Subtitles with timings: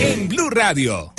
[0.00, 1.13] En Blue Radio.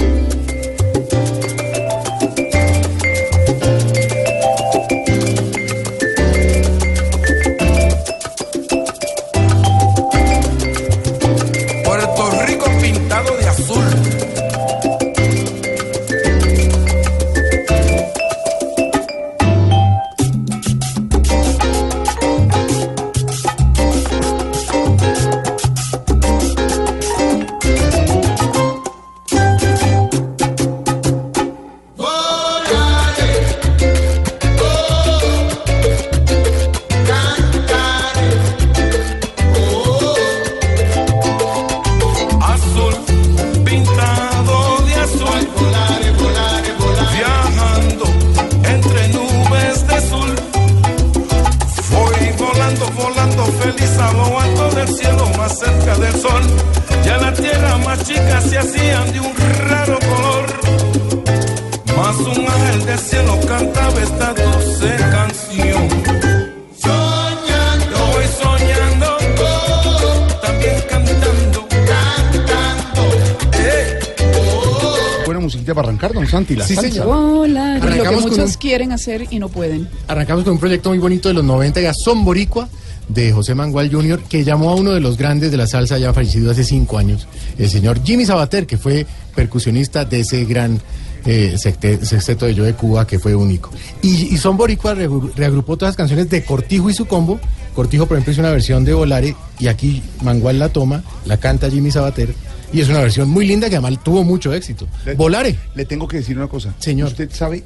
[75.98, 76.90] Arrancar, don Santi, la Sí, salsa.
[76.92, 77.08] señor.
[77.08, 79.88] Hola, lo que Arrancamos con muchos un- quieren hacer y no pueden.
[80.08, 82.68] Arrancamos con un proyecto muy bonito de los 90, ya Son Boricua,
[83.08, 86.12] de José Mangual Jr., que llamó a uno de los grandes de la salsa ya
[86.14, 90.80] fallecido hace cinco años, el señor Jimmy Sabater, que fue percusionista de ese gran
[91.28, 93.72] eh, sexteto de Yo de Cuba, que fue único.
[94.04, 97.40] Y, y Son Boricua reagru- reagrupó todas las canciones de Cortijo y su combo.
[97.74, 101.70] Cortijo, por ejemplo, hizo una versión de Volare, y aquí Mangual la toma, la canta
[101.70, 102.34] Jimmy Sabater,
[102.76, 104.88] y es una versión muy linda que además tuvo mucho éxito.
[105.06, 105.56] Le- Volare.
[105.76, 106.74] Le tengo que decir una cosa.
[106.80, 107.08] Señor.
[107.10, 107.64] Usted sabe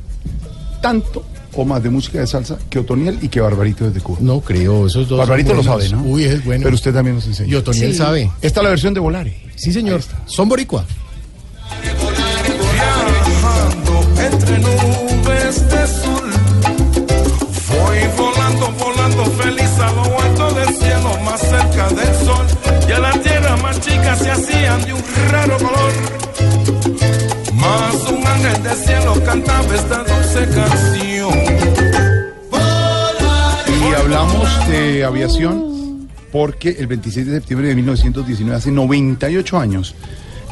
[0.82, 4.20] tanto o más de música de salsa que Otoniel y que Barbarito desde Cuba.
[4.22, 5.18] No creo, esos dos.
[5.18, 6.02] Barbarito lo sabe, ¿no?
[6.04, 6.64] Uy, es bueno.
[6.64, 7.50] Pero usted también nos enseña.
[7.50, 7.98] Y Otoniel Sí.
[7.98, 8.30] sabe.
[8.42, 9.42] Esta es la versión de Volare.
[9.56, 10.02] Sí, señor.
[10.26, 10.86] Son boricua.
[12.74, 16.32] viajando entre nubes de azul.
[17.70, 22.16] Voy volando, volando feliz a lo alto del cielo, más cerca del
[23.70, 25.94] más chica se hacían de un raro color.
[27.54, 31.34] Más un ángel del cielo cantaba esta dulce canción.
[33.70, 39.94] Y hablamos de aviación porque el 26 de septiembre de 1919, hace 98 años,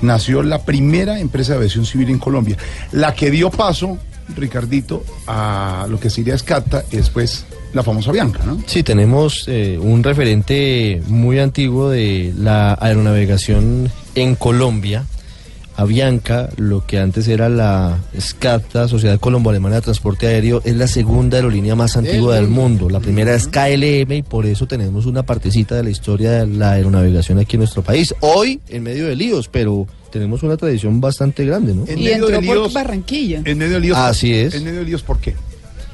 [0.01, 2.57] nació la primera empresa de aviación civil en Colombia.
[2.91, 3.97] La que dio paso,
[4.35, 8.61] Ricardito, a lo que sería Escata y después la famosa Bianca, ¿no?
[8.65, 15.05] Sí, tenemos eh, un referente muy antiguo de la aeronavegación en Colombia.
[15.75, 21.37] Avianca, lo que antes era la SCATA, Sociedad Colombo-Alemana de Transporte Aéreo, es la segunda
[21.37, 22.89] aerolínea más antigua del mundo.
[22.89, 26.71] La primera es KLM y por eso tenemos una partecita de la historia de la
[26.71, 28.15] aeronavegación aquí en nuestro país.
[28.21, 31.83] Hoy en medio de líos, pero tenemos una tradición bastante grande, ¿no?
[31.87, 33.41] En y medio de por líos- Barranquilla.
[33.45, 33.97] En medio de líos.
[33.99, 34.55] Así es.
[34.55, 35.35] En medio de líos, ¿por qué?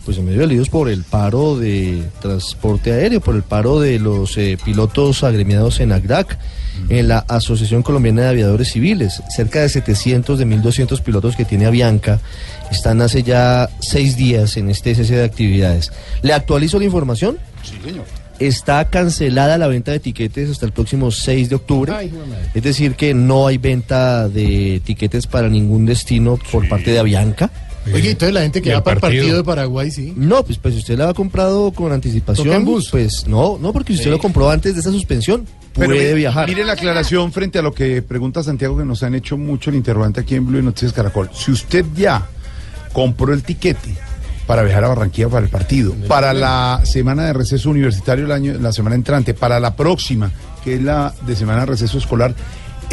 [0.06, 4.00] Pues en medio de líos por el paro de transporte aéreo, por el paro de
[4.00, 6.38] los eh, pilotos agremiados en AGDAC,
[6.90, 9.22] en la Asociación Colombiana de Aviadores Civiles.
[9.30, 12.20] Cerca de 700 de 1.200 pilotos que tiene Avianca
[12.70, 15.92] están hace ya seis días en este cese de actividades.
[16.22, 17.38] ¿Le actualizo la información?
[17.64, 18.06] Sí, señor.
[18.40, 21.94] Está cancelada la venta de tiquetes hasta el próximo 6 de octubre.
[21.96, 22.12] Ay.
[22.54, 27.52] Es decir, que no hay venta de tiquetes para ningún destino por parte de Avianca.
[27.92, 30.14] Oye, entonces la gente que ¿Y va para el partido de Paraguay, sí.
[30.16, 32.90] No, pues, pues si usted la ha comprado con anticipación, en bus.
[32.92, 36.48] pues no, no, porque si usted lo compró antes de esa suspensión, puede viajar.
[36.48, 39.76] Mire la aclaración frente a lo que pregunta Santiago, que nos han hecho mucho el
[39.76, 41.30] interrogante aquí en Blue y Noticias Caracol.
[41.34, 42.28] Si usted ya
[42.94, 43.96] compró el tiquete
[44.48, 48.54] para viajar a Barranquilla para el partido, para la semana de receso universitario el año,
[48.60, 50.32] la semana entrante, para la próxima,
[50.64, 52.36] que es la de semana de receso escolar,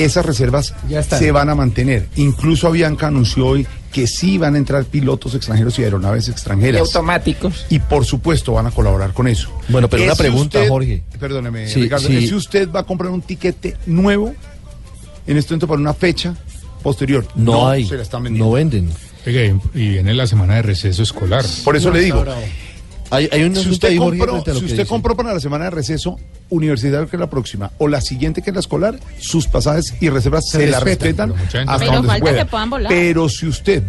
[0.05, 1.19] esas reservas Ya están.
[1.19, 2.09] se van a mantener.
[2.17, 6.81] Incluso Avianca anunció hoy que sí van a entrar pilotos extranjeros y aeronaves extranjeras.
[6.83, 7.67] automáticos.
[7.71, 9.51] Y por supuesto van a colaborar con eso.
[9.69, 11.03] Bueno, pero una pregunta, usted- Jorge.
[11.19, 12.07] Perdóneme, Sí, Ricardo.
[12.07, 12.29] sí.
[12.29, 14.33] si usted va a comprar un tiquete nuevo
[15.27, 16.35] en este momento para una fecha
[16.83, 17.27] posterior.
[17.35, 18.47] No, hay, Se la están vendiendo.
[18.47, 18.91] no venden.
[19.27, 19.31] Y
[19.79, 21.45] y viene la semana de receso escolar.
[21.65, 22.21] Por eso No, le digo.
[22.23, 22.41] bravo.
[23.11, 26.17] Hay, hay un Si usted, compró, si usted compró para la semana de receso
[26.49, 30.09] universitario, que es la próxima, o la siguiente, que es la escolar, sus pasajes y
[30.09, 31.93] reservas se, Se la respetan, pero hasta no.
[31.93, 32.39] donde Pero se pueda.
[32.45, 32.89] que puedan volar.
[32.89, 33.83] Pero si usted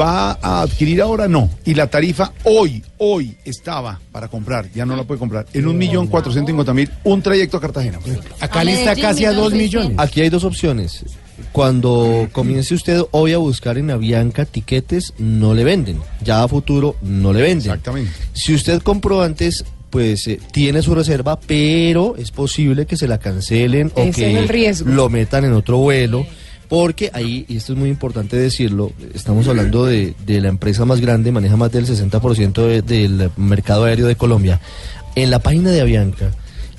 [0.00, 1.50] va a adquirir ahora, no.
[1.64, 5.76] Y la tarifa hoy, hoy estaba para comprar, ya no la puede comprar, en un
[5.76, 7.98] millón cuatrocientos cincuenta mil, un trayecto a Cartagena.
[7.98, 8.34] por ejemplo.
[8.40, 9.56] Acá A le está casi a dos 1.600.000.
[9.58, 9.98] millones.
[9.98, 11.04] Aquí hay dos opciones.
[11.52, 15.98] Cuando comience usted hoy a buscar en Avianca tiquetes, no le venden.
[16.22, 17.70] Ya a futuro no le venden.
[17.70, 18.10] Exactamente.
[18.32, 23.18] Si usted compró antes, pues eh, tiene su reserva, pero es posible que se la
[23.18, 24.90] cancelen o Ese que es el riesgo.
[24.90, 26.26] lo metan en otro vuelo.
[26.68, 31.02] Porque ahí, y esto es muy importante decirlo, estamos hablando de, de la empresa más
[31.02, 34.58] grande, maneja más del 60% de- del mercado aéreo de Colombia.
[35.14, 36.30] En la página de Avianca,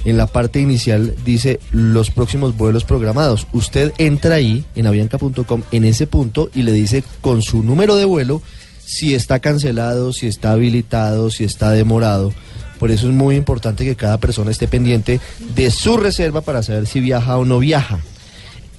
[0.05, 3.47] en la parte inicial dice los próximos vuelos programados.
[3.53, 8.05] Usted entra ahí en avianca.com en ese punto y le dice con su número de
[8.05, 8.41] vuelo
[8.85, 12.33] si está cancelado, si está habilitado, si está demorado.
[12.79, 15.21] Por eso es muy importante que cada persona esté pendiente
[15.55, 17.99] de su reserva para saber si viaja o no viaja.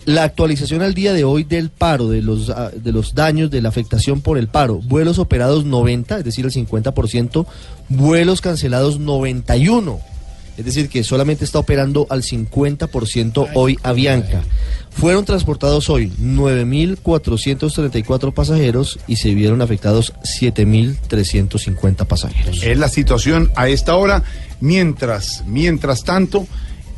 [0.05, 3.63] La actualización al día de hoy del paro, de los, ah, de los daños, de
[3.63, 4.83] la afectación por el paro.
[4.83, 7.47] Vuelos operados 90, es decir, el 50%.
[7.89, 10.14] Vuelos cancelados 91.
[10.57, 14.45] Es decir, que solamente está operando al 50% hoy Avianca.
[14.91, 22.63] Fueron transportados hoy 9.434 pasajeros y se vieron afectados 7.350 pasajeros.
[22.63, 24.23] Es la situación a esta hora.
[24.61, 26.47] Mientras, mientras tanto,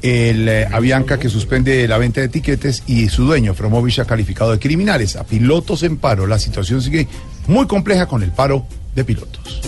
[0.02, 4.52] el eh, Avianca que suspende la venta de etiquetes y su dueño, Fromovich, ha calificado
[4.52, 6.26] de criminales a pilotos en paro.
[6.26, 7.08] La situación sigue
[7.46, 9.62] muy compleja con el paro de pilotos.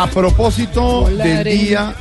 [0.00, 1.92] A propósito del Día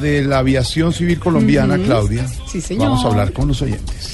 [0.00, 2.88] de la Aviación Civil Colombiana, Claudia, Sí, señor.
[2.88, 4.13] vamos a hablar con los oyentes.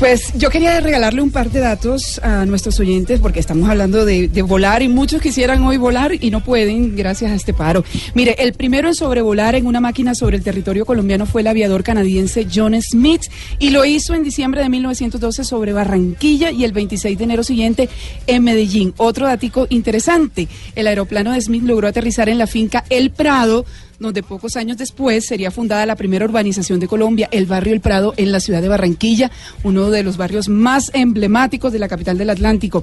[0.00, 4.28] Pues yo quería regalarle un par de datos a nuestros oyentes porque estamos hablando de,
[4.28, 7.84] de volar y muchos quisieran hoy volar y no pueden gracias a este paro.
[8.14, 11.82] Mire, el primero en sobrevolar en una máquina sobre el territorio colombiano fue el aviador
[11.82, 13.24] canadiense John Smith
[13.58, 17.90] y lo hizo en diciembre de 1912 sobre Barranquilla y el 26 de enero siguiente
[18.26, 18.94] en Medellín.
[18.96, 23.66] Otro datico interesante, el aeroplano de Smith logró aterrizar en la finca El Prado
[24.00, 28.14] donde pocos años después sería fundada la primera urbanización de Colombia, el barrio El Prado,
[28.16, 29.30] en la ciudad de Barranquilla,
[29.62, 32.82] uno de los barrios más emblemáticos de la capital del Atlántico.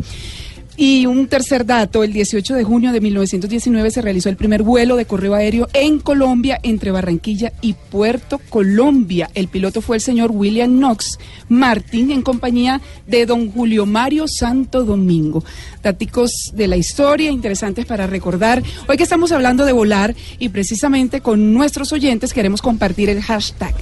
[0.80, 4.96] Y un tercer dato, el 18 de junio de 1919 se realizó el primer vuelo
[4.96, 9.28] de correo aéreo en Colombia entre Barranquilla y Puerto Colombia.
[9.34, 11.18] El piloto fue el señor William Knox
[11.50, 15.44] Martin en compañía de don Julio Mario Santo Domingo.
[15.82, 18.62] Daticos de la historia interesantes para recordar.
[18.88, 23.74] Hoy que estamos hablando de volar y precisamente con nuestros oyentes queremos compartir el hashtag.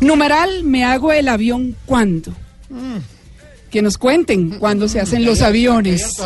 [0.00, 2.32] Numeral, me hago el avión cuando.
[3.70, 6.16] Que nos cuenten cuándo se hacen los aviones.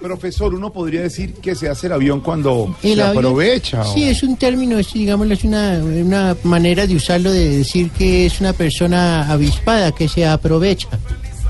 [0.00, 3.82] Profesor, uno podría decir que se hace el avión cuando El se avión- aprovecha.
[3.82, 7.90] o- Sí, es un término, es, digamos, es una, una manera de usarlo de decir
[7.90, 10.88] que es una persona avispada, que se aprovecha.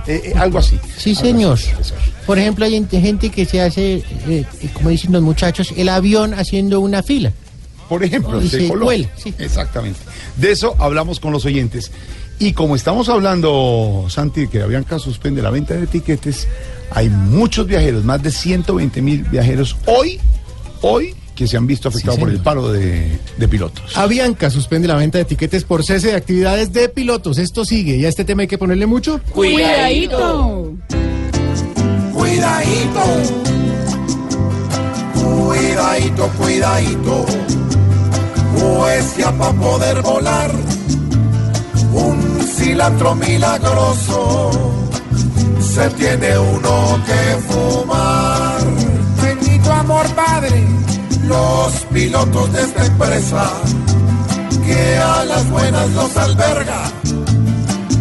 [0.06, 0.78] Eh, eh, algo así.
[0.96, 1.58] Sí, Algo señor.
[1.80, 1.92] así.
[2.26, 6.34] Por ejemplo, hay ente- gente que se hace, eh, como dicen los muchachos, el avión
[6.34, 7.32] haciendo una fila.
[7.88, 8.84] Por ejemplo, Y se se coló.
[8.84, 9.34] cuela, sí.
[9.38, 9.98] Exactamente.
[10.36, 11.90] De eso hablamos con los oyentes.
[12.38, 16.48] Y como estamos hablando, Santi, que Avianca suspende la venta de etiquetes,
[16.90, 20.20] hay muchos viajeros, más de 120 mil viajeros hoy,
[20.82, 23.96] hoy, que se han visto afectados por el paro de, de pilotos.
[23.96, 27.38] Avianca suspende la venta de etiquetes por cese de actividades de pilotos.
[27.38, 29.20] Esto sigue y a este tema hay que ponerle mucho.
[29.30, 30.75] Cuidadito.
[32.12, 33.00] Cuidadito,
[35.14, 37.26] cuidadito, cuidadito,
[38.58, 40.52] pues ya para poder volar,
[42.75, 44.50] cilantro milagroso,
[45.61, 48.61] se tiene uno que fumar.
[49.23, 50.66] Bendito amor padre,
[51.23, 53.49] los pilotos de esta empresa,
[54.66, 56.83] que a las buenas los alberga,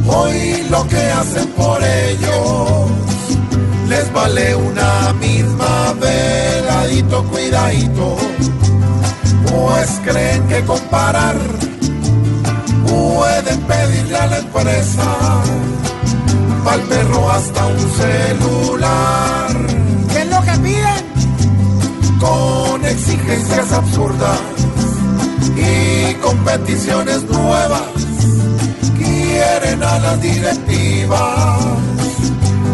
[0.07, 2.89] hoy lo que hacen por ellos
[3.89, 8.17] les vale una misma veladito, cuidadito,
[9.45, 11.35] pues creen que comparar
[12.93, 15.07] pueden pedirle a la empresa
[16.65, 19.51] pa'l perro hasta un celular.
[20.11, 21.03] ¿Qué es lo que piden?
[22.19, 24.39] Con exigencias absurdas
[25.57, 27.89] y competiciones nuevas,
[28.97, 31.59] quieren a las directivas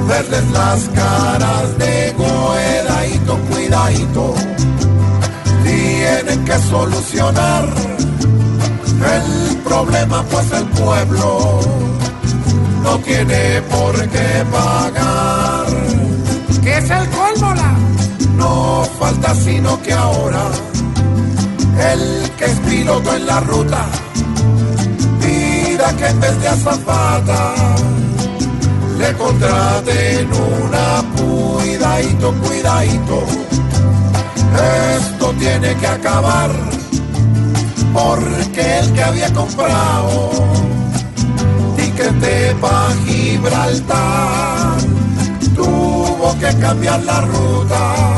[0.07, 4.35] verles las caras de cuidadito, cuidadito.
[5.63, 7.65] Tienen que solucionar
[9.05, 11.59] el problema, pues el pueblo
[12.83, 15.67] no tiene por qué pagar.
[16.63, 17.75] ¿Qué es el cólmola?
[18.35, 20.43] No falta sino que ahora
[21.91, 23.85] el que es piloto en la ruta
[25.21, 27.53] pida que en vez de azafata
[28.97, 33.23] le contraten una cuidadito, cuidadito.
[34.97, 36.51] Esto tiene que acabar.
[37.93, 40.31] Porque el que había comprado
[41.75, 44.77] tiquete para Gibraltar
[45.55, 48.15] tuvo que cambiar la ruta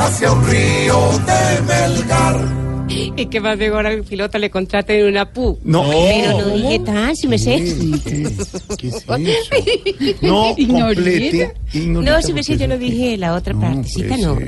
[0.00, 2.67] hacia un río de Melgar.
[2.88, 5.58] Y que más mejor al piloto le contraten una PU.
[5.64, 5.84] No.
[5.90, 7.56] Pero no dije tan, si me sé.
[7.56, 9.16] ¿Qué, qué es eso?
[10.22, 11.54] No complete.
[11.74, 14.38] No, si me sé, yo no eso- dije la otra No, partecita, no.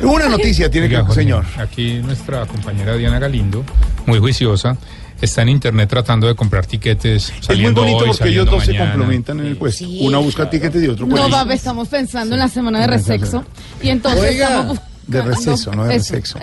[0.02, 1.44] Una noticia tiene Oiga, que, Jorge, señor.
[1.58, 3.64] Aquí nuestra compañera Diana Galindo,
[4.06, 4.76] muy juiciosa,
[5.20, 7.24] está en internet tratando de comprar tiquetes.
[7.28, 8.92] Es muy Saliendo bonito hoy, porque ellos saliendo dos se mañana.
[8.92, 9.84] complementan en el puesto.
[9.84, 9.98] Sí.
[10.02, 13.44] Una busca tiquetes y otro No, pues, va, estamos pensando en la semana de resexo
[13.82, 14.89] y entonces Oiga, estamos buscando...
[15.10, 16.38] de receso, no de eso, eso.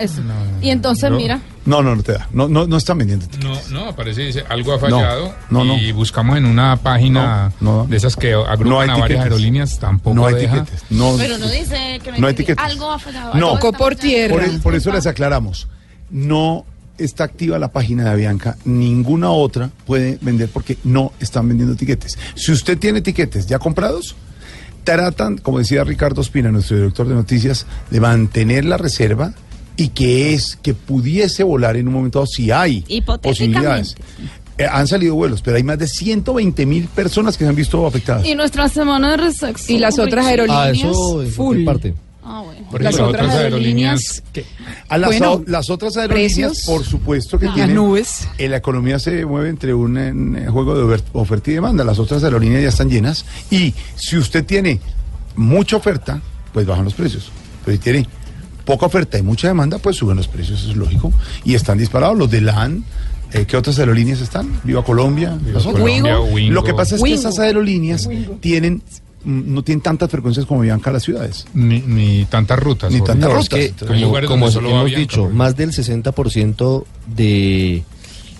[0.60, 1.16] Y entonces, no.
[1.16, 2.28] mira, No, no, no te da.
[2.32, 3.70] No, no, no están vendiendo tiquetes.
[3.70, 5.34] No, no, parece dice algo ha fallado.
[5.50, 5.76] no, no.
[5.76, 7.86] Y buscamos en una página No, no.
[7.86, 9.22] de esas que agrupan No hay a varias tiquetes.
[9.24, 10.62] aerolíneas, tampoco No hay deja.
[10.64, 10.84] tiquetes.
[10.90, 12.56] No, pero no dice que no hay, No hay ticket.
[12.56, 12.72] tiquetes.
[12.72, 13.34] Algo ha fallado.
[13.34, 13.56] No.
[13.56, 14.34] algo por tierra.
[14.34, 15.68] por, por eso les aclaramos.
[16.10, 16.64] No
[16.96, 18.56] está activa la página de Avianca.
[18.64, 22.18] Ninguna otra puede vender porque no están vendiendo tiquetes.
[22.34, 24.16] Si usted tiene tiquetes ya comprados,
[24.84, 29.32] tratan, como decía Ricardo Espina, nuestro director de noticias, de mantener la reserva
[29.76, 32.84] y que es que pudiese volar en un momento dado si hay
[33.22, 33.96] posibilidades.
[34.58, 37.86] Eh, han salido vuelos, pero hay más de 120 mil personas que se han visto
[37.86, 38.26] afectadas.
[38.26, 39.70] Y nuestra semana de.
[39.70, 41.64] Y las otras aerolíneas, Ah, eso full.
[41.64, 41.94] parte.
[42.30, 42.66] Ah, bueno.
[42.70, 44.44] Por Las otras aerolíneas, que
[44.90, 47.74] A las, Bueno, las otras aerolíneas, precios, por supuesto que las tienen.
[47.76, 48.28] nubes.
[48.36, 49.96] eh, la economía se mueve entre un
[50.36, 51.84] eh, juego de ofer- oferta y demanda.
[51.84, 53.24] Las otras aerolíneas ya están llenas.
[53.50, 54.78] Y si usted tiene
[55.36, 56.20] mucha oferta,
[56.52, 57.30] pues bajan los precios.
[57.64, 58.06] Pero si tiene
[58.66, 61.10] poca oferta y mucha demanda, pues suben los precios, eso es lógico.
[61.44, 62.18] Y están disparados.
[62.18, 62.84] Los de LAN,
[63.32, 64.60] eh, ¿qué otras aerolíneas están?
[64.64, 65.38] Viva Colombia.
[65.48, 65.64] otras.
[65.64, 66.52] Colombia, Wingo.
[66.52, 68.06] Lo que pasa es que esas aerolíneas
[68.40, 68.82] tienen
[69.24, 71.46] no tienen tantas frecuencias como Bianca las ciudades.
[71.54, 72.92] ni, ni tantas rutas.
[72.92, 73.72] Ni tantas No, es rutas,
[74.20, 77.84] que, como, solo hemos Bianca, dicho, más del 60% de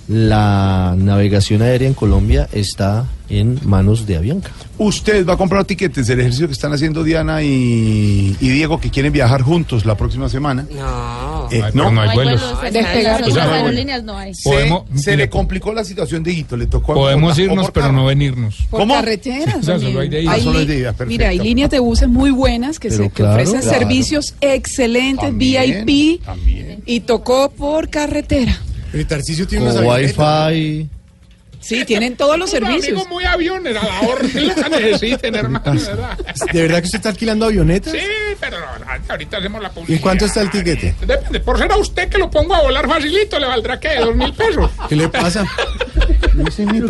[0.09, 4.51] la navegación aérea en Colombia está en manos de Avianca.
[4.79, 8.91] Usted va a comprar tiquetes del ejercicio que están haciendo Diana y, y Diego que
[8.91, 10.67] quieren viajar juntos la próxima semana.
[10.75, 11.49] No.
[11.51, 12.43] Eh, no, pero no hay No hay vuelos.
[12.73, 13.21] Despegar.
[13.29, 14.33] Las aerolíneas no hay.
[14.35, 18.57] se, le- complicó la situación de Hito, le tocó a- Podemos irnos, pero no venirnos.
[18.71, 18.95] Por ¿Cómo?
[18.95, 19.57] carretera.
[19.59, 19.93] O sea, también.
[19.93, 20.33] solo hay de ida.
[20.33, 21.09] Hay Solo hay li- de ida, perfecto.
[21.11, 23.79] Mira, hay líneas de buses muy buenas que, Pero se, que claro, ofrecen claro.
[23.79, 26.83] servicios excelentes, También, VIP, también.
[26.87, 28.57] y tocó por carretera.
[28.93, 29.85] El Tarcisio tiene unas.
[29.85, 30.89] Wi-Fi.
[31.69, 32.85] Sí, tienen todos los servicios.
[32.87, 35.73] Amigos muy aviones, a la orden lo que necesiten, hermano.
[35.75, 36.19] ¿verdad?
[36.53, 37.93] ¿De verdad que usted está alquilando avionetas?
[37.93, 37.99] Sí,
[38.41, 38.57] pero
[39.09, 39.99] ahorita hacemos la publicidad.
[39.99, 40.95] ¿Y cuánto está el tiquete?
[41.07, 44.17] Depende, por ser a usted que lo pongo a volar facilito, le valdrá que dos
[44.17, 44.71] mil pesos.
[44.89, 45.45] ¿Qué le pasa?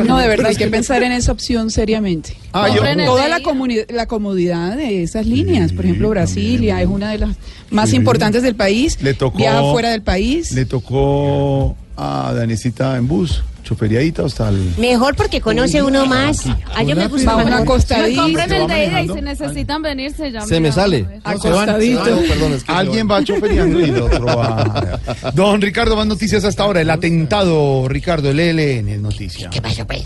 [0.05, 2.37] No, de verdad, hay que pensar en esa opción seriamente.
[2.53, 2.69] Ah,
[3.07, 7.37] Toda la, comodidad de esas líneas, por ejemplo, Brasilia es una de las
[7.71, 7.97] más Sí.
[7.97, 8.99] importantes del país.
[9.03, 10.53] Le tocó- Viaja fuera del país.
[10.53, 14.73] Le tocó a Danesita en bus, choferiadita hasta el...
[14.79, 16.47] Mejor porque conoce uno más.
[16.75, 17.61] A yo me gusta Va una más.
[17.63, 18.23] acostadita.
[18.23, 19.15] Compren ¿Se va el de ida y manejando?
[19.15, 20.41] si necesitan venirse ya.
[20.41, 21.07] Se me sale.
[21.23, 22.05] Acostadito.
[22.07, 25.01] No, perdón, es que Alguien va choferiando y el otro va...
[25.35, 26.81] Don Ricardo, más noticias hasta ahora.
[26.81, 29.51] El atentado, Ricardo, el ELN, es noticia.
[29.51, 30.05] ¿Qué pasó, pues?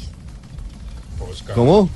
[1.54, 1.88] ¿Cómo?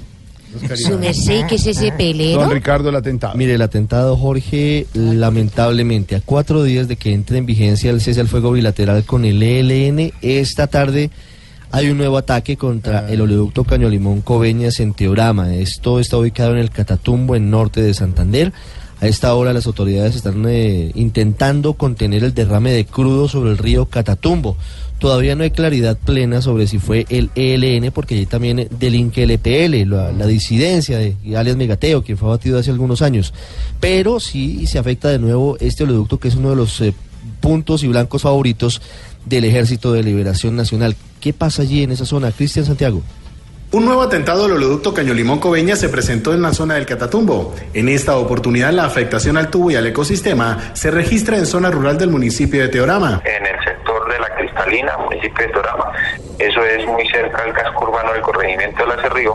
[0.76, 2.40] Su merced, ¿qué es ese pelero?
[2.42, 3.34] Don Ricardo, el atentado.
[3.34, 8.20] Mire, el atentado, Jorge, lamentablemente, a cuatro días de que entre en vigencia el cese
[8.20, 11.10] al fuego bilateral con el ELN, esta tarde
[11.72, 15.54] hay un nuevo ataque contra el oleoducto Caño Limón Coveñas en Teorama.
[15.54, 18.52] Esto está ubicado en el Catatumbo, en norte de Santander.
[19.00, 23.58] A esta hora las autoridades están eh, intentando contener el derrame de crudo sobre el
[23.58, 24.56] río Catatumbo.
[24.98, 29.32] Todavía no hay claridad plena sobre si fue el ELN, porque allí también delinque el
[29.32, 33.34] EPL, la, la disidencia de alias Megateo, quien fue abatido hace algunos años.
[33.78, 36.94] Pero sí se afecta de nuevo este oleoducto, que es uno de los eh,
[37.40, 38.82] puntos y blancos favoritos
[39.24, 40.96] del Ejército de Liberación Nacional.
[41.20, 42.32] ¿Qué pasa allí en esa zona?
[42.32, 43.02] Cristian Santiago.
[43.72, 47.52] Un nuevo atentado al oleoducto Cañolimón Coveña se presentó en la zona del Catatumbo.
[47.74, 51.98] En esta oportunidad, la afectación al tubo y al ecosistema se registra en zona rural
[51.98, 53.20] del municipio de Teorama.
[53.24, 55.92] en el sector de la Cristalina, municipio de Torama.
[56.38, 59.34] Eso es muy cerca al casco urbano del corregimiento de la Cerrío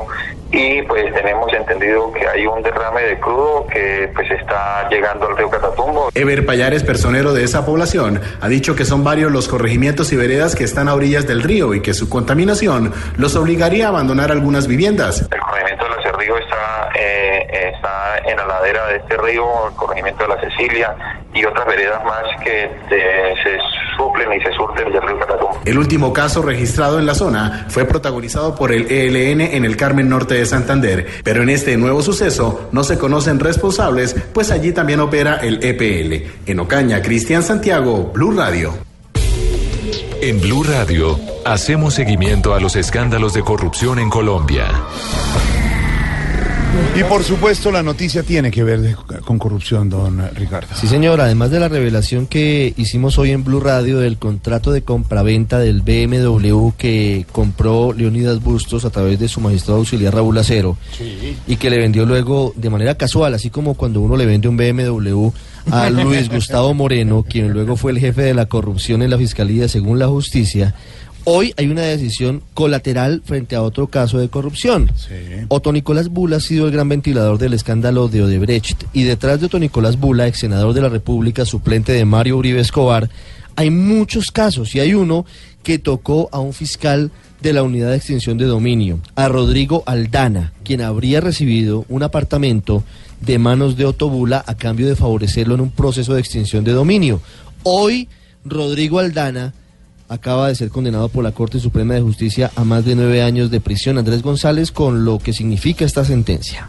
[0.51, 5.38] y pues tenemos entendido que hay un derrame de crudo que pues está llegando al
[5.38, 6.10] río Catatumbo.
[6.13, 10.55] Ever Payares, personero de esa población, ha dicho que son varios los corregimientos y veredas
[10.55, 14.67] que están a orillas del río y que su contaminación los obligaría a abandonar algunas
[14.67, 15.27] viviendas.
[15.31, 19.75] El corregimiento de la Cerrío está, eh, está en la ladera de este río, el
[19.75, 20.96] corregimiento de la Cecilia
[21.34, 23.58] y otras veredas más que eh, se
[23.98, 25.60] suplen y se surten del río Catatumbo.
[25.66, 30.10] El último caso registrado en la zona fue protagonizado por el ELN en el Carmen
[30.10, 35.00] Norte de Santander, pero en este nuevo suceso no se conocen responsables, pues allí también
[35.00, 36.50] opera el EPL.
[36.50, 38.74] En Ocaña, Cristian Santiago, Blue Radio.
[40.22, 44.68] En Blue Radio, hacemos seguimiento a los escándalos de corrupción en Colombia.
[46.98, 50.68] Y por supuesto la noticia tiene que ver de- con corrupción, don Ricardo.
[50.75, 54.82] Sí, señor, además de la revelación que hicimos hoy en Blue Radio del contrato de
[54.82, 60.78] compraventa del BMW que compró Leonidas Bustos a través de su magistrado auxiliar Raúl Acero
[61.48, 64.58] y que le vendió luego de manera casual, así como cuando uno le vende un
[64.58, 65.30] BMW
[65.72, 69.68] a Luis Gustavo Moreno, quien luego fue el jefe de la corrupción en la Fiscalía
[69.70, 70.75] según la justicia.
[71.24, 74.92] Hoy hay una decisión colateral frente a otro caso de corrupción.
[75.50, 79.46] Otto Nicolás Bula ha sido el gran ventilador del escándalo de Odebrecht y detrás de
[79.46, 83.10] Otto Nicolás Bula, ex senador de la República, suplente de Mario Uribe Escobar,
[83.56, 85.25] hay muchos casos y hay uno
[85.62, 87.12] que tocó a un fiscal
[87.42, 92.84] de la unidad de extinción de dominio, a Rodrigo Aldana, quien habría recibido un apartamento
[93.20, 96.72] de manos de Otto Bula a cambio de favorecerlo en un proceso de extinción de
[96.72, 97.22] dominio.
[97.63, 98.10] Hoy,
[98.44, 99.54] Rodrigo Aldana
[100.12, 103.50] acaba de ser condenado por la Corte Suprema de Justicia a más de nueve años
[103.50, 103.98] de prisión.
[103.98, 106.68] Andrés González, con lo que significa esta sentencia.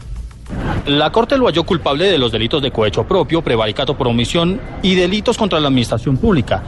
[0.87, 4.94] La Corte lo halló culpable de los delitos de cohecho propio, prevaricato por omisión y
[4.94, 6.62] delitos contra la administración pública.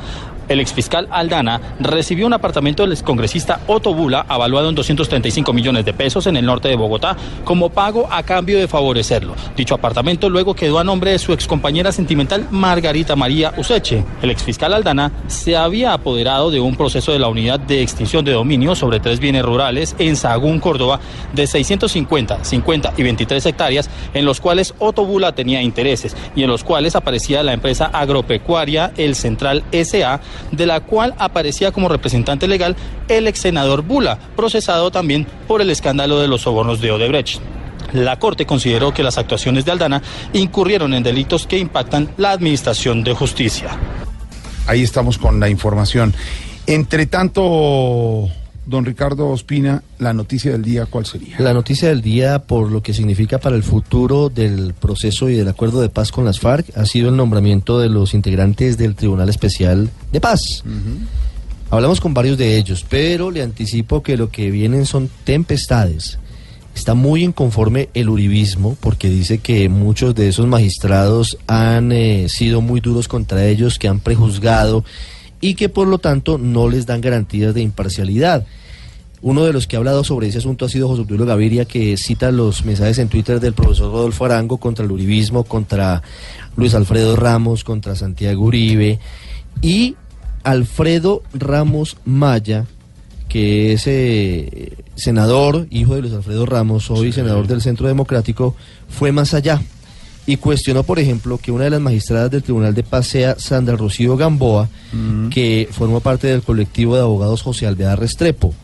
[0.48, 5.92] El exfiscal Aldana recibió un apartamento del excongresista Otto Bula, avaluado en 235 millones de
[5.92, 9.34] pesos en el norte de Bogotá, como pago a cambio de favorecerlo.
[9.56, 14.04] Dicho apartamento luego quedó a nombre de su excompañera sentimental Margarita María Useche.
[14.22, 18.32] El exfiscal Aldana se había apoderado de un proceso de la unidad de extinción de
[18.32, 21.00] dominio sobre tres bienes rurales en Sagún, Córdoba,
[21.32, 26.48] de 650, 50 y 23 hectáreas, en los cuales Otto Bula tenía intereses y en
[26.48, 32.48] los cuales aparecía la empresa agropecuaria El Central SA, de la cual aparecía como representante
[32.48, 32.76] legal
[33.08, 37.40] el ex senador Bula, procesado también por el escándalo de los sobornos de Odebrecht.
[37.92, 43.04] La Corte consideró que las actuaciones de Aldana incurrieron en delitos que impactan la administración
[43.04, 43.78] de justicia.
[44.66, 46.14] Ahí estamos con la información.
[46.66, 48.28] Entre tanto,
[48.66, 51.36] don Ricardo Ospina, la noticia del día, ¿cuál sería?
[51.38, 55.48] La noticia del día, por lo que significa para el futuro del proceso y del
[55.48, 59.28] acuerdo de paz con las FARC, ha sido el nombramiento de los integrantes del Tribunal
[59.28, 60.64] Especial de Paz.
[61.70, 66.18] Hablamos con varios de ellos, pero le anticipo que lo que vienen son tempestades.
[66.74, 72.60] Está muy inconforme el uribismo porque dice que muchos de esos magistrados han eh, sido
[72.60, 74.84] muy duros contra ellos, que han prejuzgado
[75.44, 78.46] y que por lo tanto no les dan garantías de imparcialidad.
[79.20, 81.98] Uno de los que ha hablado sobre ese asunto ha sido José Obdulio Gaviria, que
[81.98, 86.02] cita los mensajes en Twitter del profesor Rodolfo Arango contra el uribismo, contra
[86.56, 89.00] Luis Alfredo Ramos, contra Santiago Uribe
[89.60, 89.96] y
[90.44, 92.64] Alfredo Ramos Maya,
[93.28, 98.56] que es eh, senador, hijo de Luis Alfredo Ramos, hoy senador del Centro Democrático,
[98.88, 99.60] fue más allá
[100.26, 103.76] y cuestionó, por ejemplo, que una de las magistradas del Tribunal de Paz sea Sandra
[103.76, 104.68] Rocío Gamboa,
[105.30, 108.54] que formó parte del colectivo de abogados José Alvear Restrepo,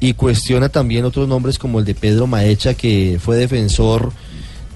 [0.00, 4.12] y cuestiona también otros nombres como el de Pedro Maecha, que fue defensor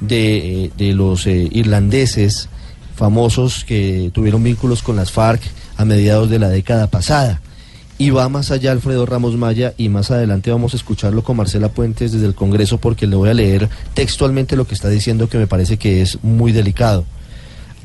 [0.01, 2.49] de, eh, de los eh, irlandeses
[2.97, 5.43] famosos que tuvieron vínculos con las FARC
[5.77, 7.41] a mediados de la década pasada.
[8.03, 11.69] Y va más allá Alfredo Ramos Maya y más adelante vamos a escucharlo con Marcela
[11.69, 15.38] Puentes desde el Congreso porque le voy a leer textualmente lo que está diciendo que
[15.38, 17.05] me parece que es muy delicado.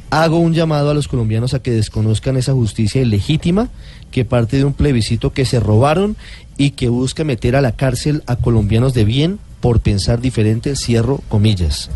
[0.10, 3.69] Hago un llamado a los colombianos a que desconozcan esa justicia ilegítima
[4.10, 6.17] que parte de un plebiscito que se robaron
[6.58, 11.21] y que busca meter a la cárcel a colombianos de bien por pensar diferente, cierro
[11.30, 11.91] comillas.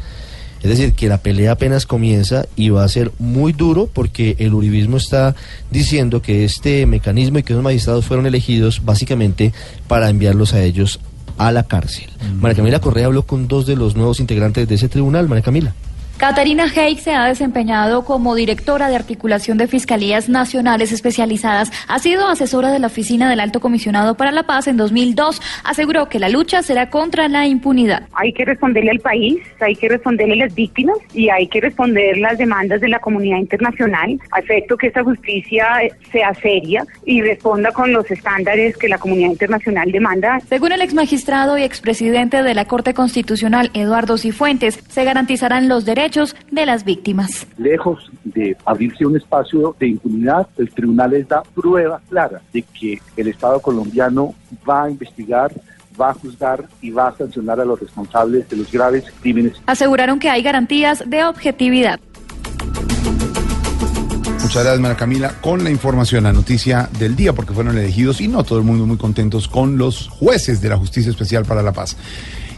[0.61, 4.53] Es decir, que la pelea apenas comienza y va a ser muy duro porque el
[4.53, 5.35] uribismo está
[5.71, 9.53] diciendo que este mecanismo y que los magistrados fueron elegidos básicamente
[9.87, 10.99] para enviarlos a ellos
[11.37, 12.09] a la cárcel.
[12.39, 15.27] María Camila Correa habló con dos de los nuevos integrantes de ese tribunal.
[15.27, 15.73] María Camila.
[16.21, 21.71] Catarina Heik se ha desempeñado como directora de articulación de fiscalías nacionales especializadas.
[21.87, 25.41] Ha sido asesora de la oficina del Alto Comisionado para la Paz en 2002.
[25.63, 28.03] Aseguró que la lucha será contra la impunidad.
[28.13, 32.15] Hay que responderle al país, hay que responderle a las víctimas y hay que responder
[32.19, 35.65] las demandas de la comunidad internacional, a efecto que esta justicia
[36.11, 40.39] sea seria y responda con los estándares que la comunidad internacional demanda.
[40.47, 46.10] Según el exmagistrado y expresidente de la Corte Constitucional, Eduardo Cifuentes, se garantizarán los derechos
[46.51, 47.47] de las víctimas.
[47.57, 52.99] Lejos de abrirse un espacio de impunidad, el tribunal les da prueba clara de que
[53.15, 54.33] el Estado colombiano
[54.67, 55.51] va a investigar
[55.99, 59.53] va a juzgar y va a sancionar a los responsables de los graves crímenes.
[59.65, 61.99] Aseguraron que hay garantías de objetividad.
[64.41, 68.27] Muchas gracias, María Camila, con la información, la noticia del día, porque fueron elegidos y
[68.27, 71.71] no todo el mundo muy contentos con los jueces de la Justicia Especial para la
[71.71, 71.95] Paz.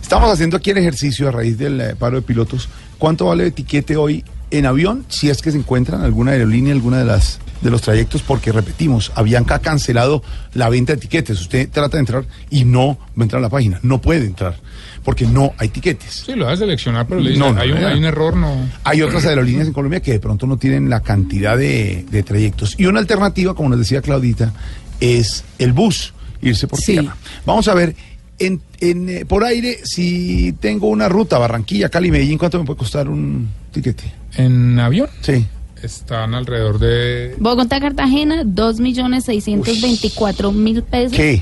[0.02, 2.70] Estamos haciendo aquí el ejercicio a raíz del eh, paro de pilotos.
[3.04, 5.04] ¿Cuánto vale el etiquete hoy en avión?
[5.10, 8.54] Si es que se encuentra en alguna aerolínea, alguna de las de los trayectos porque,
[8.54, 11.42] repetimos, Avianca ha cancelado la venta de tiquetes.
[11.42, 13.78] Usted trata de entrar y no va a entrar a la página.
[13.84, 14.56] No puede entrar
[15.04, 16.24] porque no hay tiquetes.
[16.26, 17.88] Sí, lo vas a seleccionar, pero le dice, No, no, hay, un, no.
[17.90, 18.70] hay un error, no.
[18.86, 22.76] Hay otras aerolíneas en Colombia que de pronto no tienen la cantidad de, de trayectos.
[22.78, 24.54] Y una alternativa, como nos decía Claudita,
[25.02, 27.18] es el bus, irse por tierra.
[27.46, 27.98] Vamos a ver,
[28.40, 32.78] en, en, eh, por aire, si tengo una ruta, Barranquilla, Cali, Medellín, ¿cuánto me puede
[32.80, 34.14] costar un tiquete?
[34.36, 35.10] ¿En avión?
[35.22, 35.46] Sí.
[35.82, 37.36] Están alrededor de...
[37.40, 41.18] Bogotá, Cartagena, 2.624.000 pesos.
[41.18, 41.42] ¿Qué?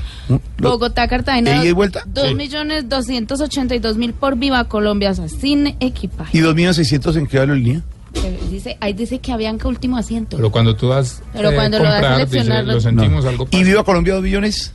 [0.58, 2.04] Bogotá, Cartagena, ¿Ida y vuelta?
[2.12, 6.36] 2.282.000 por Viva Colombia, o sea, sin equipaje.
[6.36, 7.82] ¿Y 2.600 en qué aerolínea?
[8.14, 10.36] Eh, Dice, ahí dice que Avianca último asiento.
[10.36, 12.80] Pero cuando tú vas Pero eh, cuando lo das a comprar, dice, seleccionar, lo lo-
[12.80, 13.30] sentimos No.
[13.30, 14.72] algo ¿Y Viva Colombia 2 millones?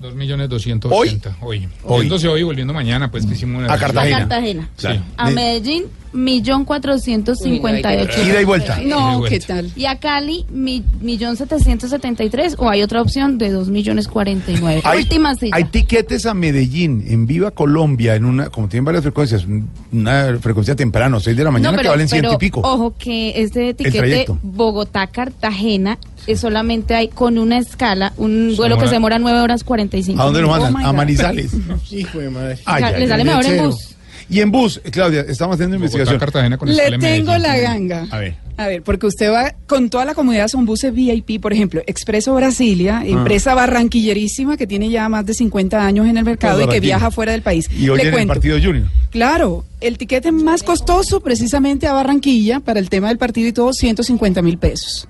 [0.00, 1.68] 2 millones 280 hoy.
[1.84, 2.00] Hoy.
[2.00, 4.16] Yéndose hoy y volviendo mañana, pues que hicimos una A Cartagena.
[4.16, 4.70] A Cartagena.
[4.76, 5.02] Claro.
[5.16, 8.22] A Medellín, millón cuatrocientos cincuenta y ocho.
[8.24, 8.78] Ida y vuelta.
[8.84, 9.70] No, ¿qué tal?
[9.76, 13.68] Y a Cali, mi- millón setecientos setenta y tres, o hay otra opción de dos
[13.68, 14.82] millones cuarenta y nueve.
[14.96, 15.56] Última cita.
[15.56, 19.46] hay tiquetes a Medellín, en Viva Colombia, en una, como tienen varias frecuencias,
[19.92, 22.60] una frecuencia temprano, 6 de la mañana, no, que pero, valen ciento pero y pico.
[22.62, 24.38] ojo que este tiquete trayecto.
[24.42, 29.96] Bogotá-Cartagena es solamente hay con una escala, un vuelo que se demora nueve horas cuarenta
[29.96, 30.84] y cinco ¿A dónde lo mandan?
[30.84, 31.50] a Manizales.
[31.90, 32.58] Hijo de madre.
[32.98, 33.96] Le sale mejor en bus.
[34.30, 36.18] Y en bus, eh, Claudia, estamos haciendo investigación.
[36.18, 38.06] Cartagena con Le tengo la ganga.
[38.10, 38.34] A ver.
[38.56, 42.34] A ver, porque usted va con toda la comodidad, son buses VIP, por ejemplo, Expreso
[42.34, 43.06] Brasilia, Ah.
[43.06, 47.10] empresa barranquillerísima que tiene ya más de 50 años en el mercado y que viaja
[47.10, 47.68] fuera del país.
[47.76, 48.34] Y hoy Le en el cuento.
[48.34, 48.86] partido Junior.
[49.10, 53.72] Claro, el tiquete más costoso precisamente a Barranquilla para el tema del partido y todo,
[53.72, 55.08] 150 mil pesos.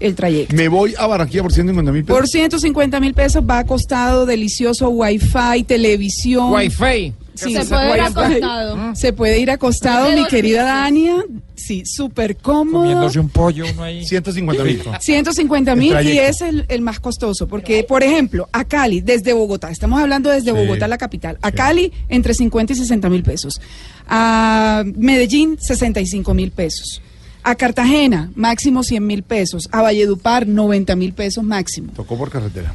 [0.00, 0.54] El trayecto.
[0.54, 2.18] Me voy a Barranquilla por 150 mil pesos.
[2.18, 6.52] Por 150 mil pesos va acostado delicioso wifi, televisión.
[6.52, 7.14] Wi-Fi.
[7.38, 8.94] Sí, Se puede ir acostado.
[8.94, 10.64] Se puede ir acostado, De mi querida.
[10.64, 11.24] Dania.
[11.54, 12.82] Sí, súper cómodo.
[12.82, 14.04] Comiéndose un pollo uno ahí.
[14.04, 14.82] 150 mil.
[15.00, 19.32] 150 El mil y es el, el más costoso, porque, por ejemplo, a Cali, desde
[19.32, 20.56] Bogotá, estamos hablando desde Sí.
[20.56, 23.60] Bogotá, la capital, a Cali entre 50 y 60 mil pesos,
[24.06, 27.02] a Medellín 65 mil pesos,
[27.42, 31.92] a Cartagena máximo 100 mil pesos, a Valledupar 90 mil pesos máximo.
[31.94, 32.72] Tocó por carretera.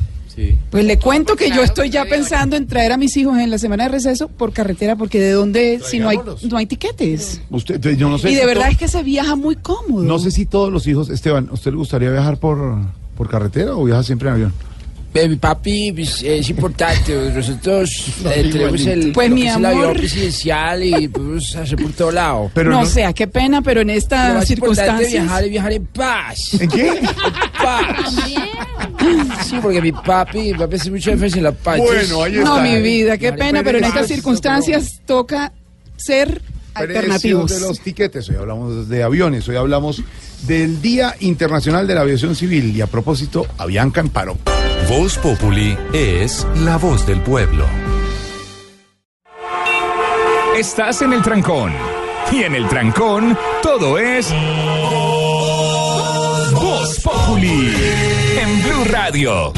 [0.69, 3.58] Pues le cuento que yo estoy ya pensando en traer a mis hijos en la
[3.58, 6.19] semana de receso por carretera, porque de dónde, si no hay,
[6.50, 7.41] no hay tiquetes.
[7.50, 10.04] Usted, yo no sé Y de si verdad es que se viaja muy cómodo.
[10.04, 12.78] No sé si todos los hijos, Esteban, ¿usted le gustaría viajar por,
[13.15, 14.54] por carretera o viaja siempre en avión?
[15.13, 17.13] Baby, papi, pues, es importante.
[17.34, 22.52] Nosotros eh, tenemos el, Pues, mi el avión presidencial y podemos hacer por todo lado.
[22.65, 25.06] no, o sea, qué pena, pero en esta circunstancia.
[25.06, 26.38] es viajar y viajar en paz.
[26.60, 26.88] ¿En qué?
[26.88, 28.15] En paz.
[29.47, 31.78] Sí, porque mi papi, mi papi hace mucho énfasis en la paz.
[31.78, 32.62] Bueno, ahí No, está.
[32.62, 35.54] mi vida, qué pena, pero en estas circunstancias toca
[35.95, 36.41] ser
[36.73, 37.45] alternativos.
[37.45, 38.29] Precios de los tiquetes.
[38.29, 40.03] Hoy hablamos de aviones, hoy hablamos
[40.47, 44.38] del Día Internacional de la Aviación Civil y a propósito, Avianca en paro.
[44.89, 47.65] Voz Populi es la voz del pueblo.
[50.57, 51.71] Estás en el trancón.
[52.31, 54.29] Y en el trancón, todo es.
[56.51, 57.73] Voz Populi.
[58.39, 59.53] En Blue Radio.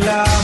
[0.00, 0.37] Pienses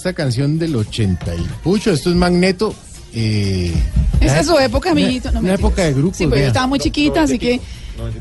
[0.00, 2.74] Esta canción del 80 y pucho, esto es Magneto.
[3.12, 3.70] Eh,
[4.18, 5.30] Esa es su época, amiguito.
[5.30, 5.60] No, Una mentiras.
[5.60, 6.46] época de grupos, Sí, pero yo vea.
[6.46, 7.60] estaba muy chiquita, así que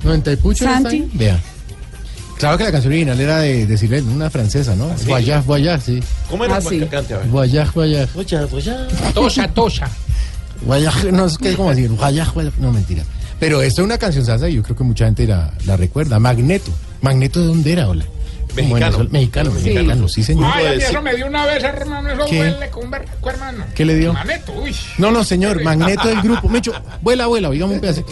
[0.04, 0.66] 90 y pucho.
[0.66, 1.10] ¿no Santi.
[1.14, 1.40] Vea.
[2.38, 4.90] Claro que la canción original era de, de una francesa, ¿no?
[5.08, 6.00] Voyage, voyage, sí.
[6.30, 6.58] ¿Cómo era?
[6.58, 6.82] Ah, sí.
[6.92, 7.14] cante?
[7.14, 7.28] A ver.
[7.28, 8.10] Voyage, voyage.
[9.14, 9.88] Tosha, tosha.
[10.66, 11.90] Voyage, no sé qué es como decir.
[11.92, 12.56] Voyage, voyage.
[12.60, 13.04] No, mentira.
[13.40, 16.20] Pero esto es una canción salsa y yo creo que mucha gente la, la recuerda.
[16.20, 16.72] Magneto.
[17.02, 18.04] ¿Magneto de dónde era, hola?
[18.56, 19.08] Mexicano.
[19.10, 19.70] Mexicano, Sí.
[19.74, 20.52] mexicano, sí, señor.
[20.54, 22.40] Ay, a mí eso me dio una vez, hermano, eso ¿Qué?
[22.40, 23.66] huele con berraco, hermano.
[23.76, 24.14] ¿Qué le dio?
[24.14, 24.76] Magneto, uy.
[24.98, 26.50] No, no, señor, Magneto del grupo.
[26.50, 28.12] Mecho, vuela, vuela, oigamos un pedacito.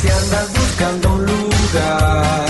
[0.00, 2.46] Si andas buscando un lugar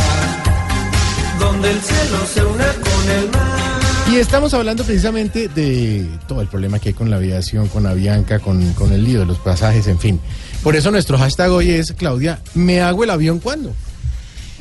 [1.41, 3.81] donde el cielo se una con el mar.
[4.13, 8.41] Y estamos hablando precisamente de todo el problema que hay con la aviación, con Avianca,
[8.41, 10.21] con, con el lío de los pasajes, en fin.
[10.65, 13.73] Por eso nuestro hashtag hoy es, Claudia, ¿me hago el avión cuándo?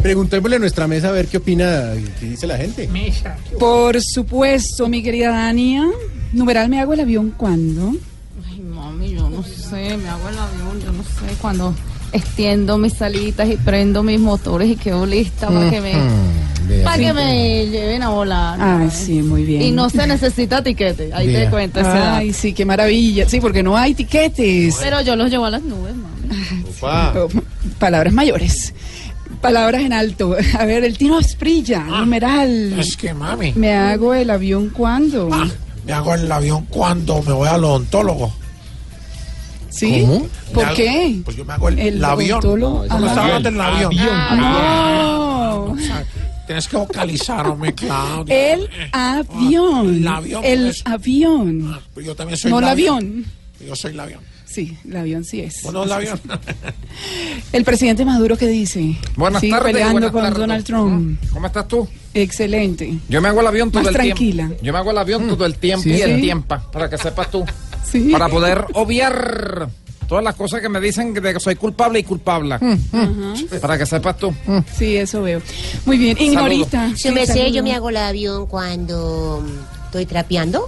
[0.01, 2.89] Preguntémosle a nuestra mesa a ver qué opina, qué dice la gente.
[3.59, 5.87] Por supuesto, mi querida Dania.
[6.31, 7.93] Numeral, ¿me hago el avión cuándo?
[8.47, 11.73] Ay, mami, yo no sé, me hago el avión, yo no sé, cuando
[12.11, 15.93] extiendo mis salitas y prendo mis motores y quedo lista para que me,
[16.83, 18.59] para que me lleven a volar.
[18.61, 19.61] Ay, sí, muy bien.
[19.61, 23.27] Y no se necesita tiquete, ahí te cuento Ay, sí, qué maravilla.
[23.27, 24.77] Sí, porque no hay tiquetes.
[24.81, 26.19] Pero yo los llevo a las nubes, mami.
[27.79, 28.73] Palabras mayores.
[29.41, 30.35] Palabras en alto.
[30.59, 32.77] A ver, el Tino Asprilla, numeral.
[32.79, 35.29] Es que, mami, ¿Me hago el avión cuándo?
[35.85, 38.33] me hago el avión cuando me voy al odontólogo.
[39.69, 40.01] ¿Sí?
[40.01, 40.27] ¿Cómo?
[40.53, 41.21] ¿Por hago- qué?
[41.23, 42.39] Pues yo me hago el, El el avión.
[42.39, 42.85] odontólogo.
[42.85, 43.07] No, me Ajá.
[43.07, 43.95] estaba hablando del avión.
[44.37, 45.75] No.
[46.47, 48.53] Tienes que vocalizarme, Claudia.
[48.53, 49.95] El avión.
[49.95, 51.79] El avión, El avión.
[51.93, 53.25] Pues yo también soy No el el avión.
[53.65, 54.21] Yo soy el avión.
[54.51, 55.61] Sí, el avión sí es.
[55.63, 56.19] Bueno, el avión.
[57.53, 58.95] El presidente Maduro, ¿qué dice?
[59.15, 60.37] Buenas Sigue tardes, peleando buenas con tardes.
[60.39, 61.19] Donald Trump.
[61.31, 61.87] ¿Cómo estás tú?
[62.13, 62.97] Excelente.
[63.07, 64.47] Yo me hago el avión todo Más el tranquila.
[64.47, 64.63] tiempo.
[64.63, 65.91] Yo me hago el avión todo el tiempo Sí.
[65.91, 66.21] y el Sí.
[66.21, 67.45] tiempo, para que sepas tú.
[67.89, 68.09] Sí.
[68.11, 69.69] Para poder obviar
[70.07, 72.57] todas las cosas que me dicen de que soy culpable y culpable.
[73.61, 74.33] Para que sepas tú.
[74.77, 75.41] Sí, eso veo.
[75.85, 76.91] Muy bien, Ignorita.
[76.95, 80.67] Su merced, yo me hago el avión cuando mm, estoy trapeando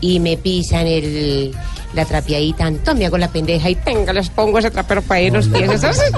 [0.00, 1.52] y me pisan el,
[1.94, 2.70] la trapeadita.
[2.94, 5.80] Me hago la pendeja y tenga, les pongo ese trapero para ir los pies.
[5.80, 6.00] ¿sabes?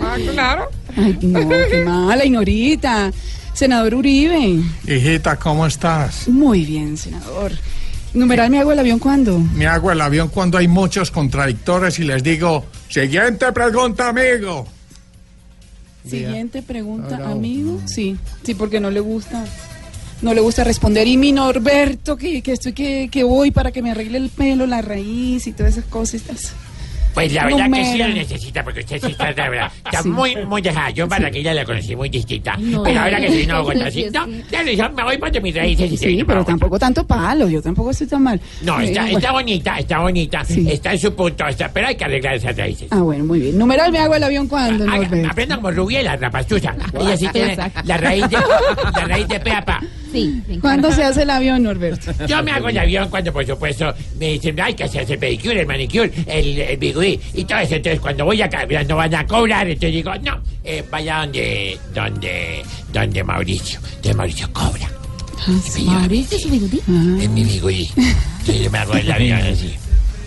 [0.00, 0.68] Ah, claro.
[0.96, 3.12] Ay, no, qué mala, Ignorita.
[3.52, 4.60] Senador Uribe.
[4.86, 6.28] Hijita, ¿cómo estás?
[6.28, 7.52] Muy bien, senador.
[8.14, 9.38] Numeral, ¿me hago el avión cuándo?
[9.38, 14.66] Me hago el avión cuando hay muchos contradictores y les digo, siguiente pregunta, amigo.
[16.08, 17.80] Siguiente pregunta, amigo.
[17.86, 19.44] Sí, sí, porque no le gusta.
[20.22, 21.06] No le gusta responder.
[21.06, 24.66] Y mi Norberto, que, que estoy que, que voy para que me arregle el pelo,
[24.66, 26.54] la raíz y todas esas cositas.
[27.12, 30.08] Pues la verdad que sí lo necesita, porque usted sí está, la verdad, está Sí.
[30.10, 30.90] muy, muy dejada.
[30.90, 32.58] Yo para que ella la conocí muy distinta.
[32.58, 32.82] No.
[32.82, 34.10] pero ahora que soy una Sí, sí.
[34.12, 37.62] No, ya le dije, me voy para mis raíces Sí, pero tampoco tanto palo, yo
[37.62, 38.38] tampoco estoy tan mal.
[38.60, 39.18] No, Eh, está, bueno.
[39.18, 40.42] está bonita, está bonita.
[40.46, 42.88] Está en su punto, está, pero hay que arreglar esas raíces.
[42.90, 43.56] Ah, bueno, muy bien.
[43.56, 45.30] Numeral, ¿me hago el avión cuándo, Haga- Norberto?
[45.30, 46.74] Aprendan como Rubia y la rapazuza.
[47.00, 48.36] Ella sí tiene la raíz de,
[48.94, 49.80] la raíz de pe a pa.
[50.16, 50.58] Sí.
[50.60, 52.12] ¿Cuándo se hace el avión, Norberto?
[52.26, 55.60] Yo me hago el avión cuando, por supuesto, me dicen, hay que hacerse el pedicure,
[55.60, 57.74] el manicure, el, el bigudí y todo eso.
[57.74, 61.78] Entonces, cuando voy acá, mira, no van a cobrar, entonces digo, no, eh, vaya donde,
[61.94, 63.78] donde, donde Mauricio.
[63.78, 64.90] Entonces Mauricio cobra.
[65.84, 66.78] Mauricio, su bigudí.
[67.20, 67.90] Es mi bigudí.
[67.96, 69.74] Entonces yo me hago el avión así.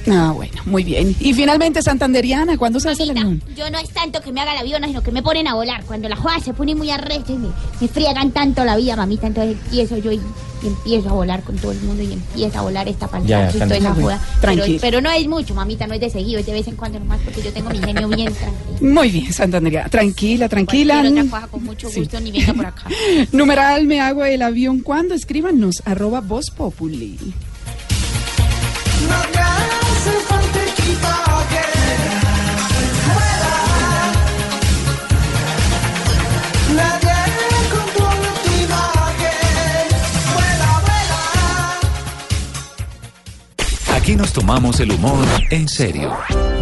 [0.08, 1.16] Ah, bueno, muy bien.
[1.20, 3.44] Y finalmente, Santanderiana, ¿cuándo se hace el avión?
[3.56, 5.84] Yo no es tanto que me haga el avión, sino que me ponen a volar.
[5.86, 7.50] Cuando la joda se pone muy arrecha y me,
[7.82, 10.20] me friegan tanto la vida, mamita, entonces empiezo yo y,
[10.64, 13.60] y empiezo a volar con todo el mundo y empieza a volar esta pantalla y
[13.60, 14.20] toda esa joda.
[14.42, 14.78] Pero, Tranquila.
[14.82, 17.20] pero no es mucho, mamita, no es de seguido, es de vez en cuando nomás
[17.24, 18.94] porque yo tengo mi genio bien tranquilo.
[18.94, 19.90] Muy bien, Santanderiana.
[19.90, 21.02] Tranquila, tranquila.
[21.06, 22.00] Otra cosa con mucho Sí.
[22.00, 22.84] gusto, ni venga por acá.
[23.34, 25.14] Numeral, ¿me hago el avión cuándo?
[25.14, 27.18] Escríbanos, arroba Voz Populi.
[44.30, 46.16] Nos tomamos el humor en serio.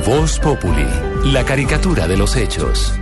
[0.05, 0.85] Voz Populi,
[1.33, 2.93] la caricatura de los hechos.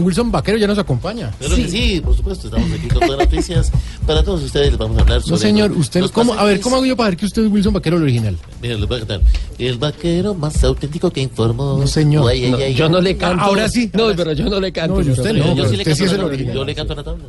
[0.00, 1.30] Wilson Vaquero ya nos acompaña.
[1.38, 3.72] Claro que sí, por supuesto, estamos aquí con todas las noticias.
[4.06, 5.32] Para todos ustedes les vamos a hablar sobre...
[5.32, 6.60] No, señor, usted, los ¿cómo, a ver.
[6.60, 8.36] ¿cómo hago yo para ver que usted es Wilson Vaquero el original?
[8.60, 9.20] Mira, les voy a cantar.
[9.58, 11.78] El vaquero más auténtico que informó...
[11.78, 12.28] No, señor.
[12.28, 12.90] Ay, ay, No, ay, yo ay.
[12.90, 13.42] no le canto.
[13.44, 13.88] Ahora sí.
[13.94, 14.96] No, pero yo no le canto.
[14.96, 16.54] No, Yo usted no, yo pero sí le usted sí canto es el original.
[16.54, 17.24] Yo le canto la tabla.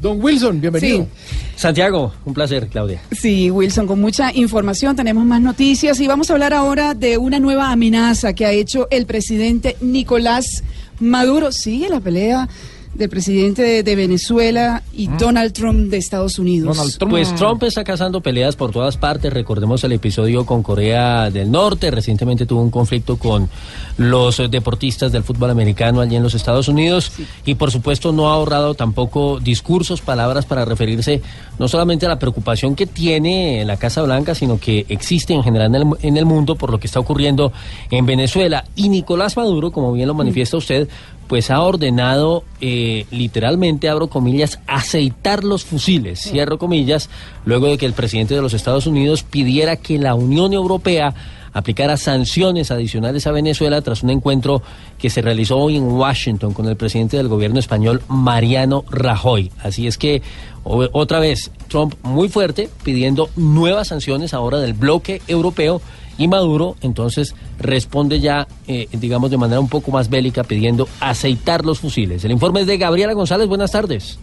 [0.00, 1.08] Don Wilson, bienvenido.
[1.56, 3.02] Santiago, un placer, Claudia.
[3.10, 7.40] Sí, Wilson, con mucha información tenemos más noticias y vamos a hablar ahora de una
[7.40, 10.62] nueva amenaza que ha hecho el presidente Nicolás
[11.00, 11.50] Maduro.
[11.50, 12.48] Sigue la pelea
[12.94, 16.96] del presidente de, de Venezuela y Donald Trump de Estados Unidos.
[17.08, 19.32] Pues Trump está cazando peleas por todas partes.
[19.32, 21.90] Recordemos el episodio con Corea del Norte.
[21.90, 23.48] Recientemente tuvo un conflicto con
[23.96, 27.12] los deportistas del fútbol americano allí en los Estados Unidos.
[27.44, 31.22] Y por supuesto no ha ahorrado tampoco discursos, palabras para referirse
[31.58, 35.74] no solamente a la preocupación que tiene la Casa Blanca, sino que existe en general
[35.74, 37.52] en el, en el mundo por lo que está ocurriendo
[37.90, 38.64] en Venezuela.
[38.74, 40.88] Y Nicolás Maduro, como bien lo manifiesta usted,
[41.28, 47.10] pues ha ordenado eh, literalmente, abro comillas, aceitar los fusiles, cierro comillas,
[47.44, 51.14] luego de que el presidente de los Estados Unidos pidiera que la Unión Europea
[51.52, 54.62] aplicara sanciones adicionales a Venezuela tras un encuentro
[54.98, 59.50] que se realizó hoy en Washington con el presidente del gobierno español, Mariano Rajoy.
[59.62, 60.22] Así es que
[60.64, 65.80] otra vez Trump muy fuerte pidiendo nuevas sanciones ahora del bloque europeo
[66.18, 71.64] y Maduro entonces responde ya, eh, digamos, de manera un poco más bélica pidiendo aceitar
[71.64, 72.24] los fusiles.
[72.24, 73.48] El informe es de Gabriela González.
[73.48, 74.18] Buenas tardes.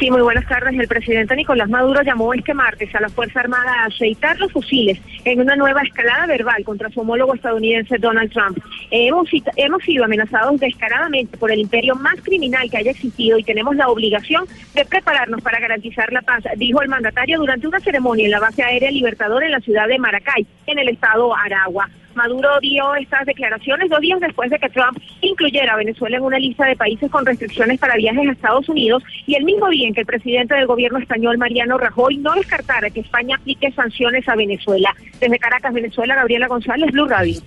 [0.00, 0.72] Sí, muy buenas tardes.
[0.80, 4.98] El presidente Nicolás Maduro llamó este martes a la Fuerza Armada a aceitar los fusiles
[5.26, 8.56] en una nueva escalada verbal contra su homólogo estadounidense Donald Trump.
[8.90, 13.76] Hemos, hemos sido amenazados descaradamente por el imperio más criminal que haya existido y tenemos
[13.76, 18.30] la obligación de prepararnos para garantizar la paz, dijo el mandatario durante una ceremonia en
[18.30, 21.90] la base aérea Libertador en la ciudad de Maracay, en el estado Aragua.
[22.14, 26.38] Maduro dio estas declaraciones dos días después de que Trump incluyera a Venezuela en una
[26.38, 29.94] lista de países con restricciones para viajes a Estados Unidos y el mismo día en
[29.94, 34.34] que el presidente del gobierno español, Mariano Rajoy, no descartara que España aplique sanciones a
[34.36, 34.94] Venezuela.
[35.20, 37.40] Desde Caracas, Venezuela, Gabriela González, Blue Radio.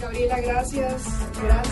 [0.00, 1.06] Gabriela, gracias.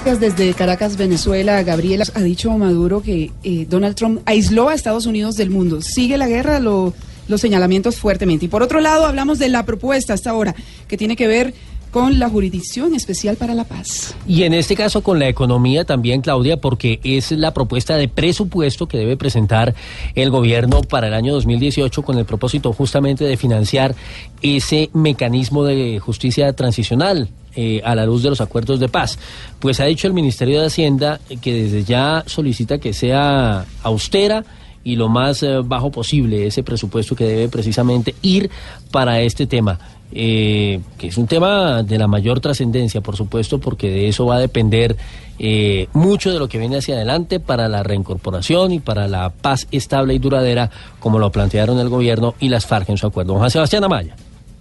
[0.04, 1.62] Gracias desde Caracas, Venezuela.
[1.62, 5.82] Gabriela ha dicho Maduro que eh, Donald Trump aisló a Estados Unidos del mundo.
[5.82, 6.94] Sigue la guerra, lo-
[7.28, 8.46] los señalamientos fuertemente.
[8.46, 10.54] Y por otro lado, hablamos de la propuesta hasta ahora,
[10.88, 11.54] que tiene que ver
[11.94, 14.16] con la Jurisdicción Especial para la Paz.
[14.26, 18.88] Y en este caso con la economía también, Claudia, porque es la propuesta de presupuesto
[18.88, 19.76] que debe presentar
[20.16, 23.94] el gobierno para el año 2018 con el propósito justamente de financiar
[24.42, 27.28] ese mecanismo de justicia transicional.
[27.56, 29.16] eh, a la luz de los acuerdos de paz.
[29.60, 34.44] Pues ha dicho el Ministerio de Hacienda que desde ya solicita que sea austera
[34.84, 38.50] y lo más eh, bajo posible ese presupuesto que debe precisamente ir
[38.90, 39.78] para este tema.
[40.16, 44.36] eh, que es un tema de la mayor trascendencia, por supuesto, porque de eso va
[44.36, 44.96] a depender
[45.40, 49.66] eh, mucho de lo que viene hacia adelante para la reincorporación y para la paz
[49.72, 50.70] estable y duradera,
[51.00, 53.34] como lo plantearon el gobierno y las FARC en su acuerdo.
[53.34, 54.14] Juan Sebastián Amaya.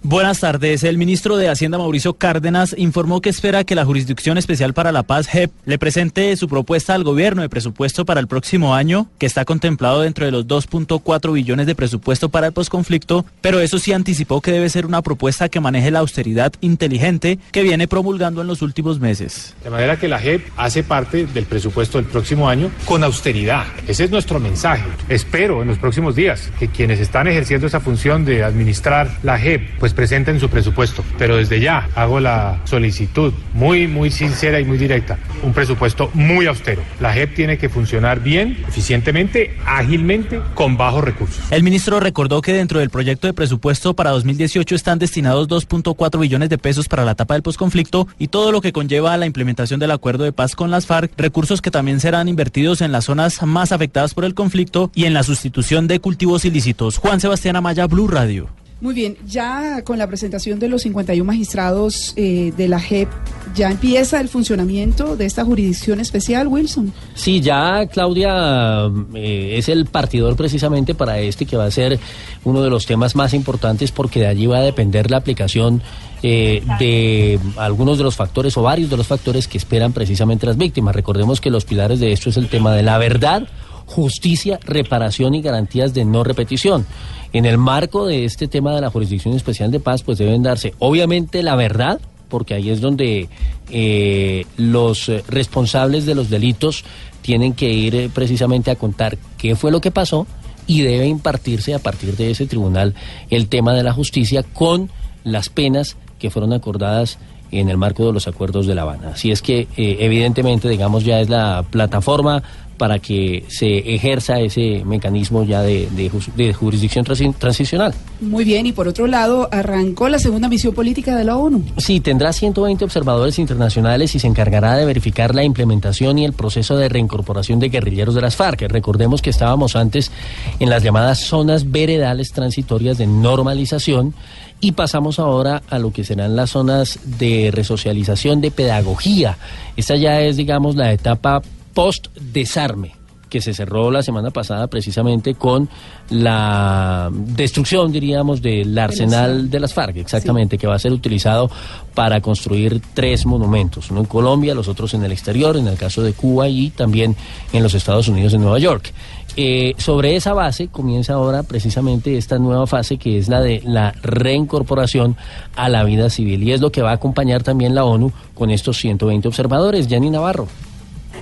[0.06, 0.84] Buenas tardes.
[0.84, 5.02] El ministro de Hacienda Mauricio Cárdenas informó que espera que la Jurisdicción Especial para la
[5.02, 9.24] Paz JEP le presente su propuesta al gobierno de presupuesto para el próximo año, que
[9.24, 13.94] está contemplado dentro de los 2.4 billones de presupuesto para el posconflicto, pero eso sí
[13.94, 18.46] anticipó que debe ser una propuesta que maneje la austeridad inteligente que viene promulgando en
[18.46, 19.54] los últimos meses.
[19.64, 23.64] De manera que la JEP hace parte del presupuesto del próximo año con austeridad.
[23.88, 24.84] Ese es nuestro mensaje.
[25.08, 29.78] Espero en los próximos días que quienes están ejerciendo esa función de administrar la JEP
[29.78, 31.04] pues presenten su presupuesto.
[31.18, 35.18] Pero desde ya hago la solicitud muy, muy sincera y muy directa.
[35.42, 36.82] Un presupuesto muy austero.
[37.00, 41.44] La JEP tiene que funcionar bien, eficientemente, ágilmente, con bajos recursos.
[41.50, 46.48] El ministro recordó que dentro del proyecto de presupuesto para 2018 están destinados 2.4 billones
[46.48, 49.80] de pesos para la etapa del posconflicto y todo lo que conlleva a la implementación
[49.80, 53.42] del acuerdo de paz con las FARC, recursos que también serán invertidos en las zonas
[53.42, 56.98] más afectadas por el conflicto y en la sustitución de cultivos ilícitos.
[56.98, 58.63] Juan Sebastián Amaya, Blue Radio.
[58.84, 63.08] Muy bien, ya con la presentación de los 51 magistrados eh, de la JEP,
[63.54, 66.92] ya empieza el funcionamiento de esta jurisdicción especial, Wilson.
[67.14, 71.98] Sí, ya Claudia eh, es el partidor precisamente para este que va a ser
[72.44, 75.80] uno de los temas más importantes porque de allí va a depender la aplicación
[76.22, 80.58] eh, de algunos de los factores o varios de los factores que esperan precisamente las
[80.58, 80.94] víctimas.
[80.94, 83.48] Recordemos que los pilares de esto es el tema de la verdad,
[83.86, 86.86] justicia, reparación y garantías de no repetición.
[87.32, 90.74] En el marco de este tema de la Jurisdicción Especial de Paz, pues deben darse
[90.78, 93.28] obviamente la verdad, porque ahí es donde
[93.70, 96.84] eh, los responsables de los delitos
[97.22, 100.26] tienen que ir eh, precisamente a contar qué fue lo que pasó
[100.66, 102.94] y debe impartirse a partir de ese tribunal
[103.30, 104.90] el tema de la justicia con
[105.24, 107.18] las penas que fueron acordadas
[107.50, 109.10] en el marco de los acuerdos de La Habana.
[109.14, 112.42] Así es que eh, evidentemente, digamos, ya es la plataforma
[112.76, 115.88] para que se ejerza ese mecanismo ya de,
[116.36, 117.94] de jurisdicción transi- transicional.
[118.20, 121.62] Muy bien, y por otro lado, arrancó la segunda misión política de la ONU.
[121.78, 126.76] Sí, tendrá 120 observadores internacionales y se encargará de verificar la implementación y el proceso
[126.76, 128.62] de reincorporación de guerrilleros de las FARC.
[128.68, 130.10] Recordemos que estábamos antes
[130.58, 134.14] en las llamadas zonas veredales transitorias de normalización
[134.60, 139.36] y pasamos ahora a lo que serán las zonas de resocialización de pedagogía.
[139.76, 141.42] Esta ya es, digamos, la etapa
[141.74, 142.94] post-desarme.
[143.34, 145.68] que se cerró la semana pasada precisamente con
[146.08, 151.50] la destrucción, diríamos, del arsenal de las FARC, exactamente, que va a ser utilizado
[151.94, 156.00] para construir tres monumentos, uno en Colombia, los otros en el exterior, en el caso
[156.02, 157.16] de Cuba y también
[157.52, 158.92] en los Estados Unidos, en Nueva York.
[159.36, 163.92] Eh, sobre esa base comienza ahora precisamente esta nueva fase que es la de la
[164.00, 165.16] reincorporación
[165.56, 168.50] a la vida civil y es lo que va a acompañar también la ONU con
[168.50, 169.88] estos 120 observadores.
[169.88, 170.46] Yanni Navarro.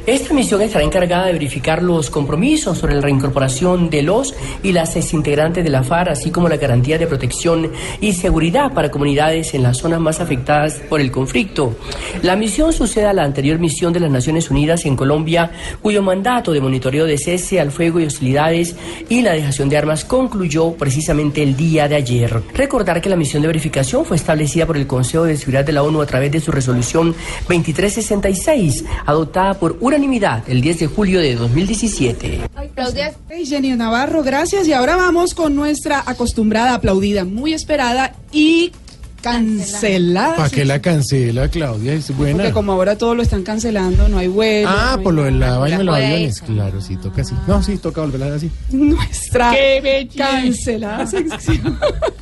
[0.04, 4.34] Esta misión estará encargada de verificar los compromisos sobre la reincorporación de los
[4.64, 8.90] y las exintegrantes de la FARC, así como la garantía de protección y seguridad para
[8.90, 11.76] comunidades en las zonas más afectadas por el conflicto.
[12.22, 16.52] La misión sucede a la anterior misión de las Naciones Unidas en Colombia, cuyo mandato
[16.52, 18.74] de monitoreo de cese al fuego y hostilidades
[19.08, 22.42] y la dejación de armas concluyó precisamente el día de ayer.
[22.54, 25.84] Recordar que la misión de verificación fue establecida por el Consejo de Seguridad de la
[25.84, 27.14] ONU a través de su resolución
[27.48, 32.40] 2366, adoptada por unanimidad el 10 de julio de 2017.
[32.74, 33.12] Claudia
[33.44, 34.66] Jenny Navarro, gracias.
[34.66, 38.72] Y ahora vamos con nuestra acostumbrada aplaudida, muy esperada y
[39.20, 40.34] cancelada.
[40.36, 41.92] ¿Para qué la cancela, Claudia?
[41.92, 42.38] Es buena.
[42.38, 44.68] Porque como ahora todo lo están cancelando, no hay vuelo.
[44.70, 46.40] Ah, no por lo de la vaina de los aviones.
[46.40, 47.34] Claro, sí, toca así.
[47.46, 48.50] No, sí, toca volverla así.
[48.70, 50.30] Nuestra ¡Qué belleza!
[50.30, 51.78] cancelada sección.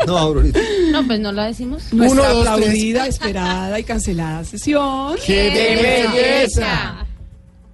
[0.06, 0.58] No, Aurorita.
[0.90, 1.84] No, pues no la decimos.
[1.92, 2.48] Nuestra Uno, dos, tres.
[2.66, 5.14] aplaudida, esperada y cancelada sesión.
[5.24, 7.06] ¡Qué belleza!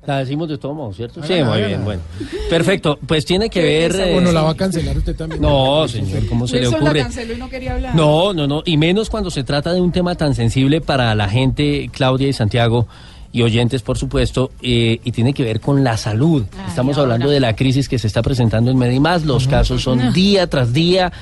[0.07, 1.21] La decimos de todo modo, ¿cierto?
[1.25, 2.01] Sí, muy bien, bueno.
[2.49, 3.97] Perfecto, pues tiene que ver...
[3.97, 5.43] eh, Bueno, la va a cancelar usted también.
[5.43, 7.03] No, señor, ¿cómo se le Wilson la ocurre?
[7.03, 7.95] canceló y no quería hablar.
[7.95, 11.29] No, no, no, y menos cuando se trata de un tema tan sensible para la
[11.29, 12.87] gente, Claudia y Santiago,
[13.33, 16.45] y oyentes, por supuesto, eh, y tiene que ver con la salud.
[16.69, 20.13] Estamos hablando de la crisis que se está presentando en Medimás, los casos son No.
[20.13, 21.13] día tras día.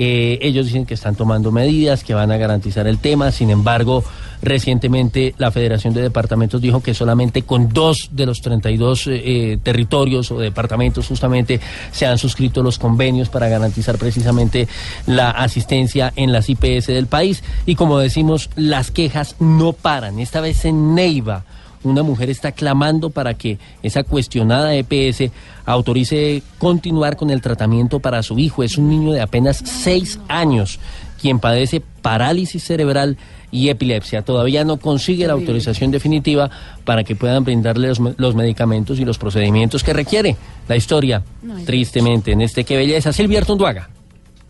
[0.00, 3.32] Eh, ellos dicen que están tomando medidas, que van a garantizar el tema.
[3.32, 4.04] Sin embargo,
[4.40, 9.58] recientemente la Federación de Departamentos dijo que solamente con dos de los 32 eh, eh,
[9.60, 11.58] territorios o departamentos justamente
[11.90, 14.68] se han suscrito los convenios para garantizar precisamente
[15.06, 17.42] la asistencia en las IPS del país.
[17.66, 20.20] Y como decimos, las quejas no paran.
[20.20, 21.44] Esta vez en Neiva
[21.84, 25.30] una mujer está clamando para que esa cuestionada EPS
[25.64, 28.62] autorice continuar con el tratamiento para su hijo.
[28.62, 30.78] Es un niño de apenas seis años
[31.20, 33.16] quien padece parálisis cerebral
[33.50, 34.22] y epilepsia.
[34.22, 36.50] Todavía no consigue la autorización definitiva
[36.84, 40.36] para que puedan brindarle los, los medicamentos y los procedimientos que requiere.
[40.68, 41.22] La historia,
[41.64, 43.88] tristemente, en este que belleza, Silvia Artunduaga.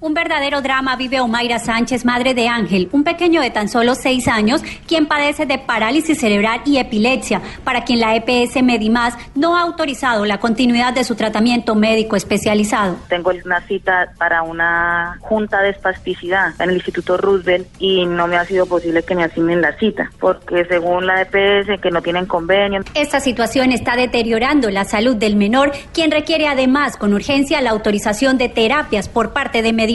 [0.01, 4.29] Un verdadero drama vive Omaira Sánchez, madre de Ángel, un pequeño de tan solo seis
[4.29, 9.63] años, quien padece de parálisis cerebral y epilepsia, para quien la EPS Medimás no ha
[9.63, 12.95] autorizado la continuidad de su tratamiento médico especializado.
[13.09, 18.37] Tengo una cita para una junta de espasticidad en el Instituto Roosevelt y no me
[18.37, 22.27] ha sido posible que me asignen la cita, porque según la EPS que no tienen
[22.27, 22.83] convenio.
[22.95, 28.39] Esta situación está deteriorando la salud del menor, quien requiere además con urgencia la autorización
[28.39, 29.88] de terapias por parte de Medimás.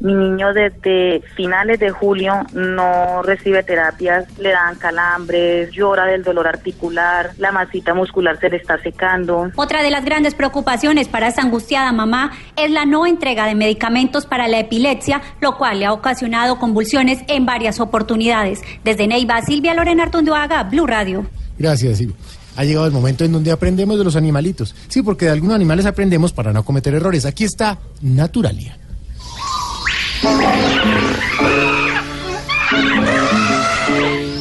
[0.00, 6.46] Mi niño desde finales de julio no recibe terapias, le dan calambres, llora del dolor
[6.46, 9.50] articular, la masita muscular se le está secando.
[9.56, 14.26] Otra de las grandes preocupaciones para esta angustiada mamá es la no entrega de medicamentos
[14.26, 18.60] para la epilepsia, lo cual le ha ocasionado convulsiones en varias oportunidades.
[18.84, 21.26] Desde Neiva, Silvia Lorena Artunduaga, Blue Radio.
[21.58, 22.16] Gracias, Silvia.
[22.56, 24.74] Ha llegado el momento en donde aprendemos de los animalitos.
[24.88, 27.24] Sí, porque de algunos animales aprendemos para no cometer errores.
[27.24, 28.76] Aquí está Naturalia.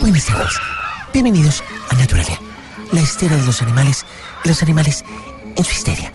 [0.01, 0.59] Buenas tardes.
[1.13, 2.37] Bienvenidos a Naturalia,
[2.91, 4.05] la histeria de los animales
[4.43, 5.05] y los animales
[5.55, 6.11] en su histeria.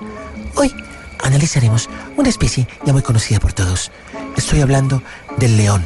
[0.56, 0.74] Hoy
[1.22, 3.90] analizaremos una especie ya muy conocida por todos.
[4.36, 5.02] Estoy hablando
[5.38, 5.82] del león,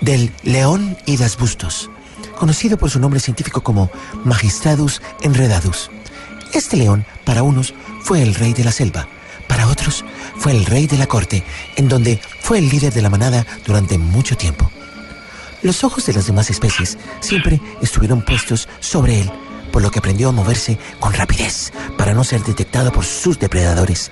[0.00, 1.90] del león idas bustos,
[2.36, 3.88] conocido por su nombre científico como
[4.24, 5.90] Magistradus enredadus.
[6.52, 9.06] Este león, para unos, fue el rey de la selva,
[9.82, 10.04] para otros,
[10.36, 11.42] fue el rey de la corte,
[11.76, 14.70] en donde fue el líder de la manada durante mucho tiempo.
[15.62, 19.30] Los ojos de las demás especies siempre estuvieron puestos sobre él,
[19.72, 24.10] por lo que aprendió a moverse con rapidez para no ser detectado por sus depredadores.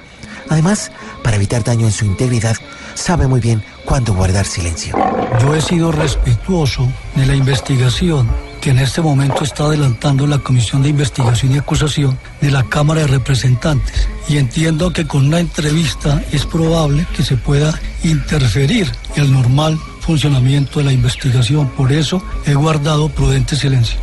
[0.49, 0.91] Además,
[1.23, 2.57] para evitar daño en su integridad,
[2.95, 4.97] sabe muy bien cuándo guardar silencio.
[5.41, 8.29] Yo he sido respetuoso de la investigación
[8.61, 13.01] que en este momento está adelantando la Comisión de Investigación y Acusación de la Cámara
[13.01, 19.33] de Representantes y entiendo que con una entrevista es probable que se pueda interferir el
[19.33, 21.69] normal funcionamiento de la investigación.
[21.71, 23.99] Por eso he guardado prudente silencio.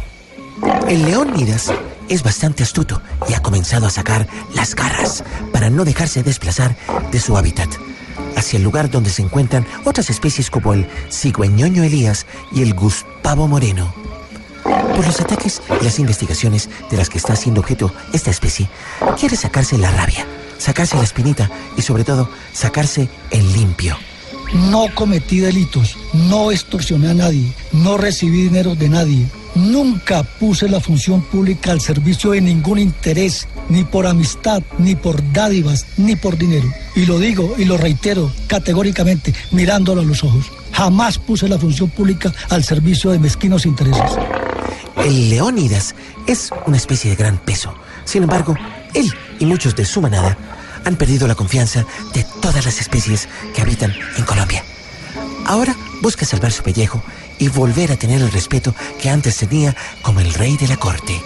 [0.87, 1.71] El león Midas
[2.09, 6.75] es bastante astuto y ha comenzado a sacar las garras para no dejarse desplazar
[7.11, 7.69] de su hábitat
[8.35, 13.47] hacia el lugar donde se encuentran otras especies como el cigüeñoño Elías y el guspavo
[13.47, 14.06] moreno.
[14.95, 18.69] Por los ataques y las investigaciones de las que está siendo objeto esta especie,
[19.17, 20.25] quiere sacarse la rabia
[20.57, 23.97] sacarse la espinita y sobre todo sacarse el limpio.
[24.71, 29.25] No cometí delitos, no extorsioné a nadie, no recibí dinero de nadie.
[29.55, 35.21] Nunca puse la función pública al servicio de ningún interés, ni por amistad, ni por
[35.33, 36.71] dádivas, ni por dinero.
[36.95, 40.45] Y lo digo y lo reitero categóricamente, mirándolo a los ojos.
[40.71, 44.11] Jamás puse la función pública al servicio de mezquinos intereses.
[45.03, 45.95] El Leónidas
[46.25, 47.73] es una especie de gran peso.
[48.03, 48.55] Sin embargo,
[48.93, 50.37] él y muchos de su manada
[50.85, 54.63] han perdido la confianza de todas las especies que habitan en Colombia.
[55.45, 57.03] Ahora busca salvar su pellejo
[57.39, 61.21] y volver a tener el respeto que antes tenía como el rey de la corte.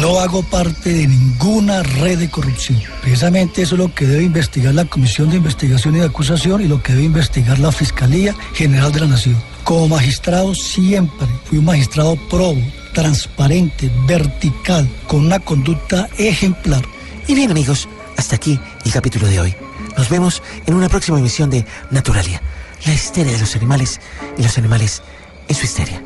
[0.00, 2.80] No hago parte de ninguna red de corrupción.
[3.02, 6.68] Precisamente eso es lo que debe investigar la Comisión de Investigación y de Acusación y
[6.68, 9.36] lo que debe investigar la Fiscalía General de la Nación.
[9.64, 12.62] Como magistrado siempre fui un magistrado probo,
[12.92, 16.82] transparente, vertical, con una conducta ejemplar.
[17.26, 19.54] Y bien amigos, hasta aquí el capítulo de hoy.
[19.96, 22.40] Nos vemos en una próxima emisión de Naturalia,
[22.86, 24.00] la histeria de los animales
[24.38, 25.02] y los animales
[25.48, 26.02] en su histeria.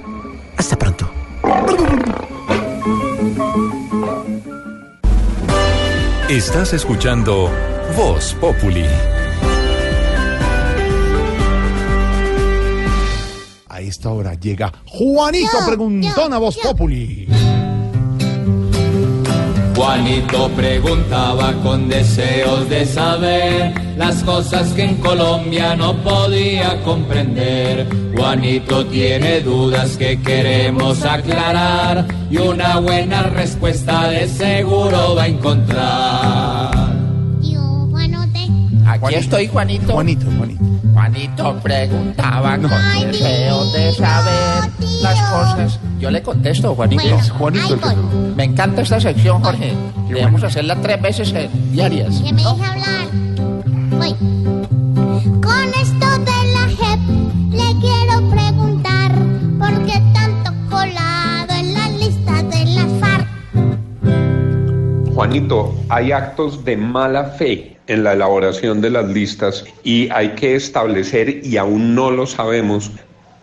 [0.57, 1.11] Hasta pronto.
[6.29, 7.51] Estás escuchando
[7.97, 8.85] Voz Populi.
[13.89, 17.29] Esta hora llega Juanito Preguntón a Voz Populi.
[19.77, 27.87] Juanito preguntaba con deseos de saber las cosas que en Colombia no podía comprender.
[28.17, 36.86] Juanito tiene dudas que queremos aclarar y una buena respuesta de seguro va a encontrar.
[38.87, 39.93] Aquí estoy, Juanito.
[39.93, 40.65] Juanito, Juanito.
[40.93, 42.71] Juanito preguntaba con
[43.01, 44.71] deseo de saber
[45.03, 45.81] las cosas.
[45.99, 47.03] Yo le contesto, Juanito.
[47.03, 47.23] Bueno.
[47.39, 47.79] Juanito
[48.37, 49.75] Me encanta esta sección, Jorge.
[50.09, 52.21] Debemos hacerla tres veces eh, diarias.
[52.21, 53.09] Que me deje hablar.
[53.99, 54.15] Voy.
[55.43, 57.01] Con esto de la JEP
[57.51, 59.13] le quiero preguntar
[59.59, 63.27] por qué tanto colado en la lista de las FARC.
[65.15, 70.57] Juanito, hay actos de mala fe en la elaboración de las listas y hay que
[70.57, 72.91] establecer, y aún no lo sabemos,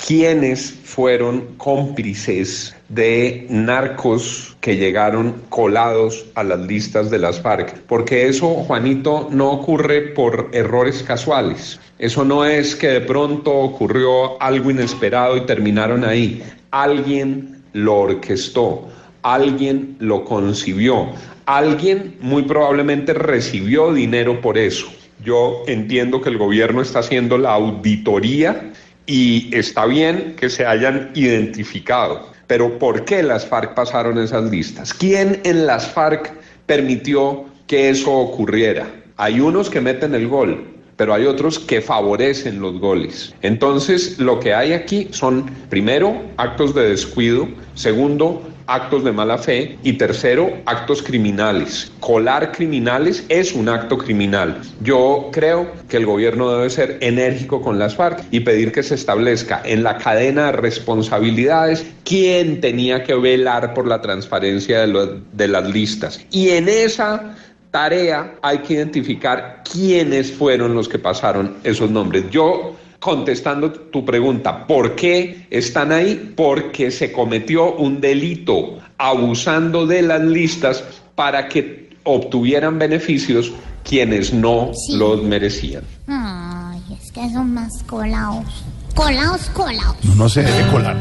[0.06, 7.82] quiénes fueron cómplices de narcos que llegaron colados a las listas de las FARC.
[7.88, 11.80] Porque eso, Juanito, no ocurre por errores casuales.
[12.00, 16.44] Eso no es que de pronto ocurrió algo inesperado y terminaron ahí.
[16.72, 18.88] Alguien lo orquestó,
[19.24, 21.10] alguien lo concibió,
[21.46, 24.88] alguien muy probablemente recibió dinero por eso.
[25.24, 28.72] Yo entiendo que el gobierno está haciendo la auditoría
[29.06, 32.32] y está bien que se hayan identificado.
[32.48, 34.94] Pero ¿por qué las FARC pasaron esas listas?
[34.94, 36.34] ¿Quién en las FARC
[36.66, 38.88] permitió que eso ocurriera?
[39.16, 40.66] Hay unos que meten el gol,
[40.98, 43.34] pero hay otros que favorecen los goles.
[43.42, 49.78] Entonces, lo que hay aquí son, primero, actos de descuido, segundo, actos de mala fe
[49.84, 51.92] y tercero, actos criminales.
[52.00, 54.62] Colar criminales es un acto criminal.
[54.82, 58.96] Yo creo que el gobierno debe ser enérgico con las FARC y pedir que se
[58.96, 65.48] establezca en la cadena de responsabilidades quién tenía que velar por la transparencia de, de
[65.48, 66.20] las listas.
[66.32, 67.36] Y en esa
[67.72, 72.30] tarea hay que identificar quiénes fueron los que pasaron esos nombres.
[72.30, 76.34] Yo contestando tu pregunta, ¿por qué están ahí?
[76.38, 80.82] Porque se cometió un delito abusando de las listas
[81.14, 83.52] para que obtuvieran beneficios
[83.84, 85.84] quienes no los merecían.
[86.08, 88.64] Ay, es que son más colados.
[88.96, 89.98] Colados, colados.
[90.04, 90.96] No, no se debe colar.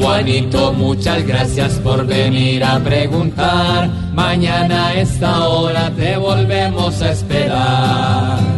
[0.00, 3.88] Juanito, muchas gracias por venir a preguntar.
[4.14, 8.49] Mañana a esta hora te volvemos a esperar.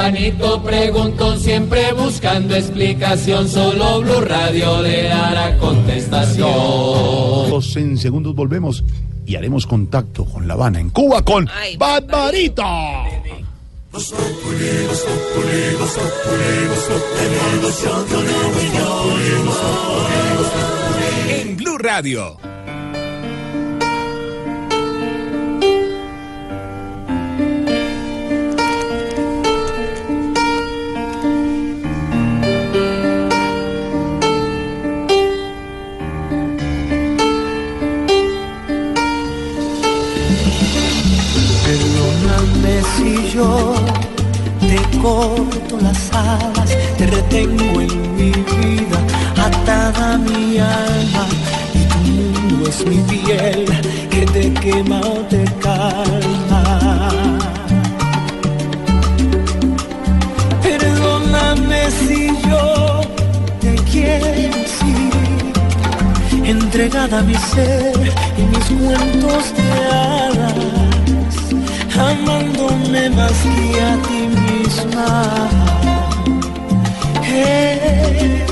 [0.00, 3.46] Juanito preguntó siempre buscando explicación.
[3.46, 6.48] Solo Blue Radio le dará contestación.
[7.76, 8.82] En segundos volvemos
[9.26, 11.46] y haremos contacto con La Habana, en Cuba, con
[11.76, 13.04] Barbarita.
[21.28, 22.38] En Blue Radio.
[43.40, 43.74] Yo
[44.60, 48.98] te corto las alas, te retengo en mi vida,
[49.48, 51.24] atada mi alma.
[51.78, 53.64] Y tu mundo es mi piel
[54.10, 56.62] que te quema o te calma.
[60.62, 63.00] Perdóname si yo
[63.62, 64.96] te quiero así,
[66.44, 68.00] entregada a mi ser
[68.40, 70.39] y mis cuentos de hadas,
[72.08, 75.08] amándome más que a ti misma.
[77.22, 78.44] Hey,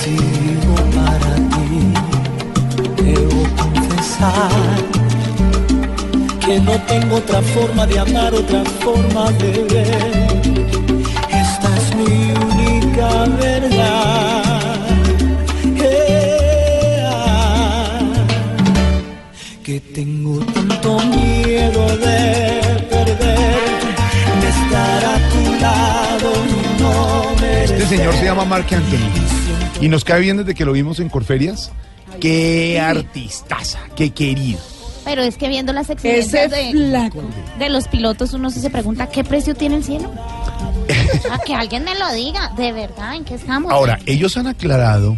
[0.00, 1.74] si vivo para ti,
[3.02, 4.76] debo confesar
[6.44, 10.26] que no tengo otra forma de amar, otra forma de ver.
[11.42, 12.14] Esta es mi
[12.50, 13.08] única
[13.44, 14.76] verdad.
[15.74, 17.06] Yeah.
[19.64, 20.15] Que tengo
[25.44, 27.82] tu lado y no merecer.
[27.82, 31.08] Este señor se llama Mark Anthony y nos cae bien desde que lo vimos en
[31.08, 31.70] Corferias.
[32.20, 34.58] Qué artistaza, qué querido.
[35.04, 37.22] Pero es que viendo las exigencias Ese de, flaco.
[37.58, 40.10] de los pilotos, uno sí se pregunta qué precio tiene el cielo.
[41.30, 43.70] A que alguien me lo diga, de verdad, ¿en qué estamos?
[43.72, 45.16] Ahora, ellos han aclarado,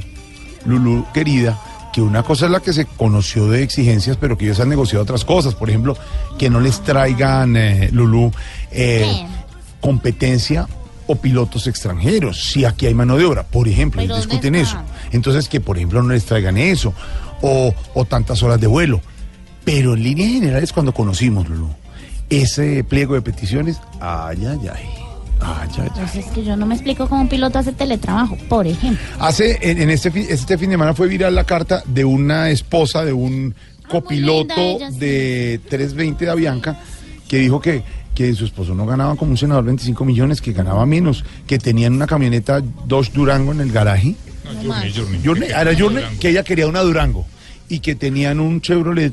[0.66, 1.58] Lulu, querida,
[1.92, 5.02] que una cosa es la que se conoció de exigencias, pero que ellos han negociado
[5.02, 5.54] otras cosas.
[5.54, 5.96] Por ejemplo,
[6.38, 8.30] que no les traigan, eh, Lulu,
[8.70, 9.26] eh,
[9.80, 10.68] competencia
[11.06, 13.42] o pilotos extranjeros, si aquí hay mano de obra.
[13.42, 14.78] Por ejemplo, ellos ¿Pero dónde discuten eso.
[15.10, 16.92] Entonces, que por ejemplo no les traigan eso,
[17.40, 19.00] o, o tantas horas de vuelo.
[19.64, 21.46] Pero en líneas generales, cuando conocimos,
[22.30, 24.88] ese pliego de peticiones, ay, ay, ay.
[25.40, 25.90] Ay, ay, ay.
[25.94, 29.00] Pues es que yo no me explico cómo un piloto hace teletrabajo, por ejemplo.
[29.18, 32.50] Hace, en, en este, fin, este fin de semana fue viral la carta de una
[32.50, 33.54] esposa de un
[33.88, 34.98] copiloto ella, sí.
[34.98, 36.78] de 320 de Avianca
[37.28, 37.82] que dijo que,
[38.14, 41.94] que su esposo no ganaba como un senador 25 millones, que ganaba menos, que tenían
[41.94, 44.14] una camioneta Dodge Durango en el garaje.
[45.24, 47.26] Journey, era Journey, que ella quería una Durango
[47.68, 49.12] y que tenían un Chevrolet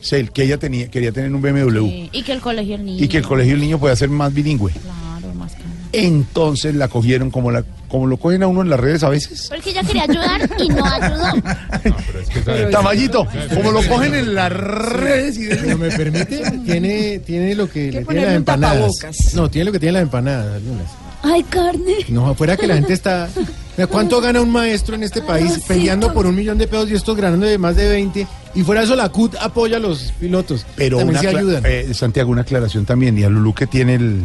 [0.00, 3.04] Sail, que ella tenía, quería tener un BMW Sí, Y que el colegio del niño.
[3.04, 4.70] y que el colegio del niño puede ser más bilingüe.
[4.72, 5.64] Claro, más caro.
[5.92, 9.46] Entonces la cogieron como la como lo cogen a uno en las redes a veces.
[9.48, 12.70] Porque ella quería ayudar y no ayudó.
[12.70, 17.92] Tamayito, como lo cogen en las redes y Pero me permite, tiene, tiene lo que
[17.92, 18.92] le tiene las empanadas.
[19.34, 20.86] No, tiene lo que tiene las empanadas, algunas.
[21.22, 21.94] Ay, carne.
[22.08, 23.28] No, afuera que la gente está.
[23.76, 26.94] Mira, ¿Cuánto gana un maestro en este país peleando por un millón de pesos y
[26.94, 28.26] estos ganando de más de 20?
[28.54, 30.64] Y fuera de eso, la CUT apoya a los pilotos.
[30.76, 31.62] Pero También una se ayudan.
[31.66, 34.24] eh, Santiago, una aclaración también, y a Lulú que tiene el,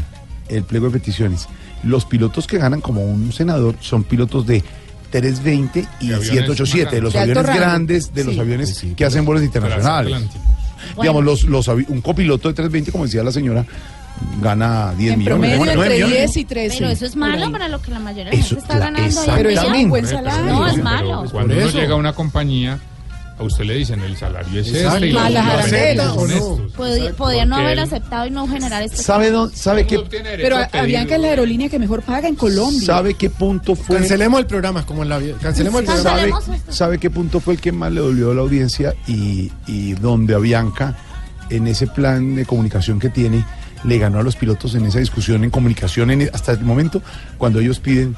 [0.50, 1.48] el pliego de peticiones.
[1.84, 4.64] Los pilotos que ganan como un senador son pilotos de
[5.12, 7.60] 320 y De aviones 787, de los aviones rango.
[7.60, 8.40] grandes, de los Sí.
[8.40, 10.22] aviones que hacen vuelos internacionales.
[11.00, 13.66] Digamos, los, los un copiloto de 320, como decía la señora,
[14.42, 15.50] gana 10 En millones.
[15.50, 16.18] promedio nueve entre millones.
[16.34, 16.78] 10 y 13.
[16.78, 19.22] Pero eso es malo para lo que la mayoría de la gente está la- ganando.
[19.36, 20.46] Pero es un buen salario.
[20.54, 21.24] No, es Pero malo.
[21.32, 22.80] Cuando uno llega a una compañía,
[23.38, 24.96] a usted le dicen el salario es Exacto.
[24.98, 25.08] este.
[25.10, 26.08] y Más las lo arandelas.
[26.08, 26.72] aceptan, son estos.
[26.74, 28.98] Podía, podía no haber él- aceptado y no generar este.
[28.98, 32.36] ¿Sabe, dónde- sabe, qué, Pero a a- Avianca es la aerolínea que mejor paga en
[32.36, 32.86] Colombia.
[32.86, 33.98] ¿Sabe qué punto fue?
[33.98, 35.36] Cancelemos el programa, como en la vida.
[35.42, 36.10] Cancelemos el programa.
[36.10, 36.72] ¿Sabe, Cancelemos esto.
[36.74, 40.36] sabe qué punto fue el que más le dolió a la audiencia y, y donde
[40.36, 40.96] Avianca,
[41.50, 43.44] en ese plan de comunicación que tiene,
[43.84, 47.02] le ganó a los pilotos en esa discusión en comunicación en- hasta el momento
[47.40, 48.16] cuando ellos piden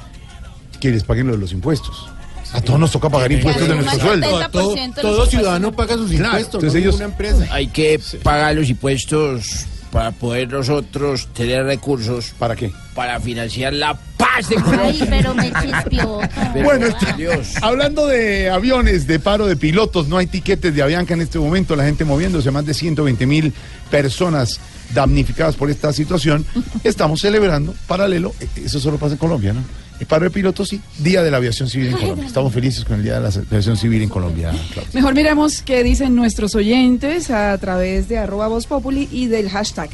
[0.80, 2.10] que les paguen lo de los impuestos?
[2.54, 4.48] A todos nos toca pagar impuestos de nuestro sueldo.
[4.50, 6.54] Todo, todo ciudadano paga sus Claro, impuestos.
[6.62, 7.46] entonces no ellos- una empresa.
[7.50, 12.32] Hay que pagar los impuestos para poder nosotros tener recursos.
[12.38, 12.72] ¿Para qué?
[12.94, 14.86] Para financiar la paz de Colombia.
[14.88, 16.20] Ay, pero me chispió.
[16.52, 16.86] Pero, Bueno,
[17.16, 17.48] Dios.
[17.62, 21.74] hablando de aviones, de paro de pilotos, no hay tiquetes de Avianca en este momento,
[21.76, 23.52] la gente moviéndose, más de 120 mil
[23.90, 24.60] personas
[24.92, 26.46] damnificadas por esta situación.
[26.84, 29.60] Estamos celebrando, paralelo, eh, eso solo pasa en Colombia, ¿no?
[30.00, 32.26] El paro de pilotos, sí, Día de la Aviación Civil en Colombia.
[32.26, 34.90] Estamos felices con el Día de la Aviación Civil en Colombia, Claudia.
[34.92, 39.88] Mejor miremos qué dicen nuestros oyentes a través de arroba Voz Populi y del hashtag.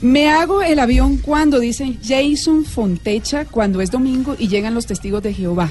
[0.00, 5.22] Me hago el avión cuando dicen Jason Fontecha cuando es domingo y llegan los testigos
[5.22, 5.70] de Jehová.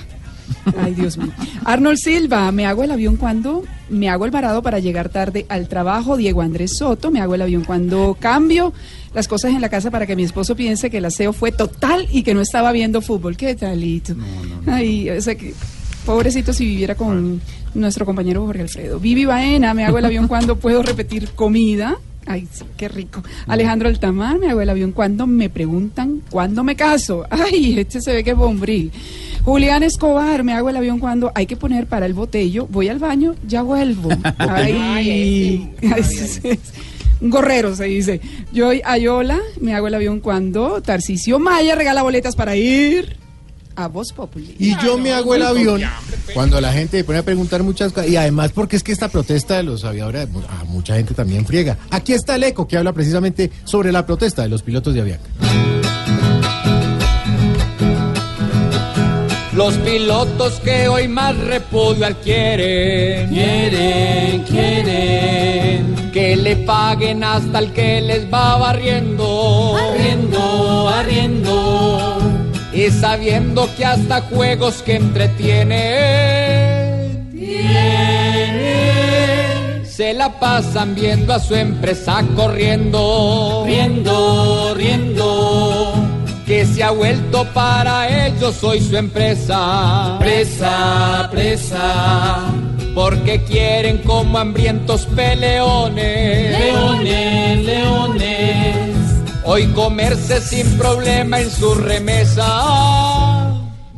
[0.77, 1.31] Ay, Dios mío.
[1.65, 5.67] Arnold Silva, me hago el avión cuando me hago el varado para llegar tarde al
[5.67, 6.17] trabajo.
[6.17, 8.73] Diego Andrés Soto, me hago el avión cuando cambio
[9.13, 12.07] las cosas en la casa para que mi esposo piense que el aseo fue total
[12.11, 13.37] y que no estaba viendo fútbol.
[13.37, 14.15] ¿Qué talito?
[14.67, 15.53] Ay, o sea que
[16.05, 17.41] pobrecito si viviera con
[17.73, 18.99] nuestro compañero Jorge Alfredo.
[18.99, 21.97] Vivi Baena, me hago el avión cuando puedo repetir comida.
[22.25, 23.23] Ay, sí, qué rico.
[23.47, 27.25] Alejandro Altamar, me hago el avión cuando me preguntan cuándo me caso.
[27.29, 28.91] Ay, este se ve que es bombril.
[29.43, 32.99] Julián Escobar, me hago el avión cuando hay que poner para el botello, voy al
[32.99, 34.09] baño, ya vuelvo.
[34.37, 36.59] Ay, ay, sí, sí.
[37.21, 38.21] Gorrero se dice.
[38.51, 43.17] Yo Ayola me hago el avión cuando Tarcisio Maya regala boletas para ir
[43.75, 44.55] a Voz Populi.
[44.59, 45.81] Y yo me hago el avión
[46.33, 48.09] cuando la gente me pone a preguntar muchas cosas.
[48.09, 51.77] Y además porque es que esta protesta de los aviadores, a mucha gente también friega.
[51.89, 55.29] Aquí está el eco que habla precisamente sobre la protesta de los pilotos de Aviaca.
[59.53, 68.01] Los pilotos que hoy más repudio adquieren, quieren, quieren que le paguen hasta el que
[68.01, 72.17] les va barriendo, arriendo, arriendo,
[72.73, 78.65] y sabiendo que hasta juegos que entretienen, tienen,
[79.85, 86.09] se la pasan viendo a su empresa corriendo, riendo, riendo
[86.49, 90.17] que se ha vuelto para ellos hoy su empresa.
[90.19, 92.68] Presa, presa.
[92.95, 96.59] Porque quieren como hambrientos peleones.
[96.59, 98.75] Leones, leones.
[99.43, 103.51] Hoy comerse sin problema en su remesa.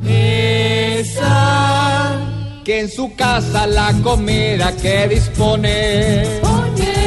[0.06, 2.18] Esa.
[2.64, 6.24] Que en su casa la comida que dispone.
[6.42, 7.02] Oye,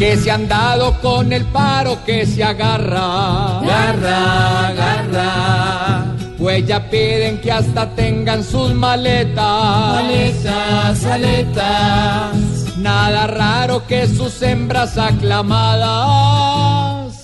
[0.00, 3.60] que se han dado con el paro que se agarra.
[3.62, 6.09] Garra, agarra.
[6.40, 10.02] Pues ya piden que hasta tengan sus maletas.
[10.02, 12.34] Maletas, aletas.
[12.78, 15.90] Nada raro que sus hembras aclamadas.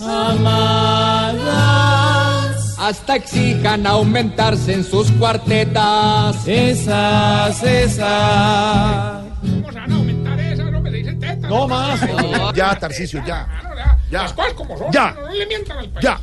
[0.03, 1.47] Amadas.
[2.79, 6.47] Hasta exijan aumentarse en sus cuartetas.
[6.47, 9.25] Esas, esas.
[11.49, 12.01] No más.
[12.55, 13.49] Ya, Tarcicio, ya.
[14.11, 14.23] Ya.
[14.23, 14.93] Las cosas como son.
[14.93, 15.13] Ya.
[15.13, 16.05] No le mientan al país.
[16.05, 16.21] Ya.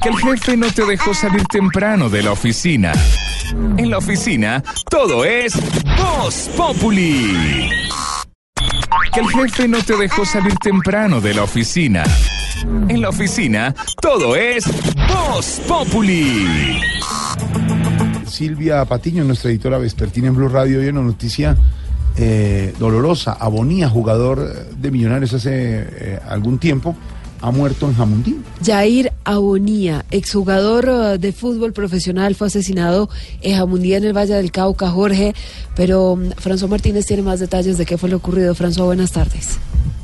[0.00, 2.92] Que el jefe no te dejó salir temprano de la oficina.
[3.76, 5.54] En la oficina, todo es
[5.96, 7.68] Voz Populi.
[9.12, 12.04] Que el jefe no te dejó salir temprano de la oficina.
[12.88, 14.64] En la oficina, todo es
[15.08, 16.80] Voz Populi.
[18.26, 21.56] Silvia Patiño, nuestra editora vespertina en Blue Radio, hoy una noticia
[22.16, 23.32] eh, dolorosa.
[23.32, 26.96] Abonía, jugador de Millonarios hace eh, algún tiempo,
[27.40, 28.36] ha muerto en Jamundí.
[28.64, 33.08] Jair Abonía, exjugador eh, de fútbol profesional, fue asesinado
[33.40, 35.34] en Jamundí, en el Valle del Cauca, Jorge.
[35.74, 38.54] Pero mm, François Martínez tiene más detalles de qué fue lo ocurrido.
[38.54, 39.58] François, buenas tardes.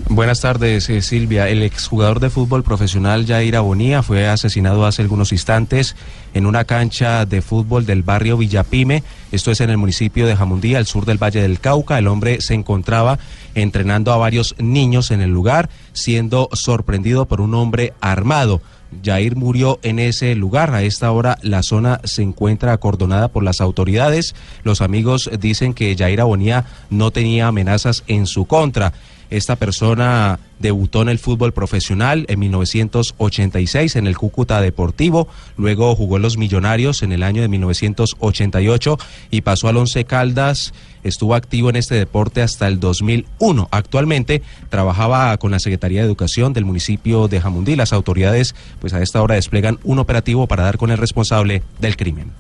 [0.09, 1.49] Buenas tardes, eh, Silvia.
[1.49, 5.97] El exjugador de fútbol profesional Jair Abonía fue asesinado hace algunos instantes
[6.33, 9.03] en una cancha de fútbol del barrio Villapime.
[9.33, 11.99] Esto es en el municipio de Jamundí, al sur del Valle del Cauca.
[11.99, 13.19] El hombre se encontraba
[13.57, 18.61] entrenando a varios niños en el lugar, siendo sorprendido por un hombre armado.
[19.05, 20.73] Jair murió en ese lugar.
[20.75, 24.35] A esta hora la zona se encuentra acordonada por las autoridades.
[24.63, 28.93] Los amigos dicen que Jair Abonía no tenía amenazas en su contra.
[29.31, 36.17] Esta persona debutó en el fútbol profesional en 1986 en el Cúcuta Deportivo, luego jugó
[36.17, 38.99] en los Millonarios en el año de 1988
[39.31, 40.73] y pasó al Once Caldas.
[41.03, 43.69] Estuvo activo en este deporte hasta el 2001.
[43.71, 47.77] Actualmente trabajaba con la Secretaría de Educación del municipio de Jamundí.
[47.77, 51.97] Las autoridades, pues a esta hora desplegan un operativo para dar con el responsable del
[51.97, 52.33] crimen.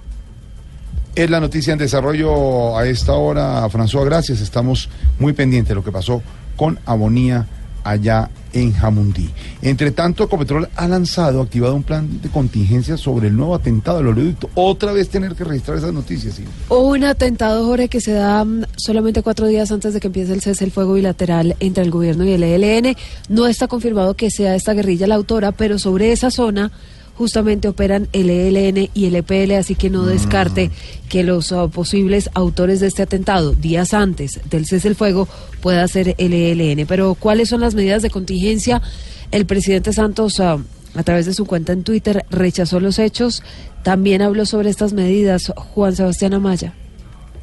[1.14, 4.04] Es la noticia en desarrollo a esta hora, François.
[4.04, 4.40] Gracias.
[4.40, 6.22] Estamos muy pendientes de lo que pasó
[6.56, 7.46] con Abonía
[7.86, 9.30] allá en Jamundí.
[9.62, 14.08] Entre tanto, Ecopetrol ha lanzado, activado un plan de contingencia sobre el nuevo atentado del
[14.08, 14.50] oleoducto.
[14.54, 16.34] Otra vez tener que registrar esas noticias.
[16.34, 16.44] ¿sí?
[16.68, 20.40] Un atentado, Jorge, que se da mm, solamente cuatro días antes de que empiece el
[20.40, 22.96] cese el fuego bilateral entre el gobierno y el ELN.
[23.28, 26.72] No está confirmado que sea esta guerrilla la autora, pero sobre esa zona
[27.16, 30.70] justamente operan el ELN y el EPL, así que no descarte
[31.08, 35.28] que los uh, posibles autores de este atentado, días antes del cese el fuego,
[35.60, 36.86] pueda ser el ELN.
[36.86, 38.82] Pero, ¿cuáles son las medidas de contingencia?
[39.30, 40.60] El presidente Santos, uh,
[40.94, 43.42] a través de su cuenta en Twitter, rechazó los hechos.
[43.82, 46.74] También habló sobre estas medidas Juan Sebastián Amaya.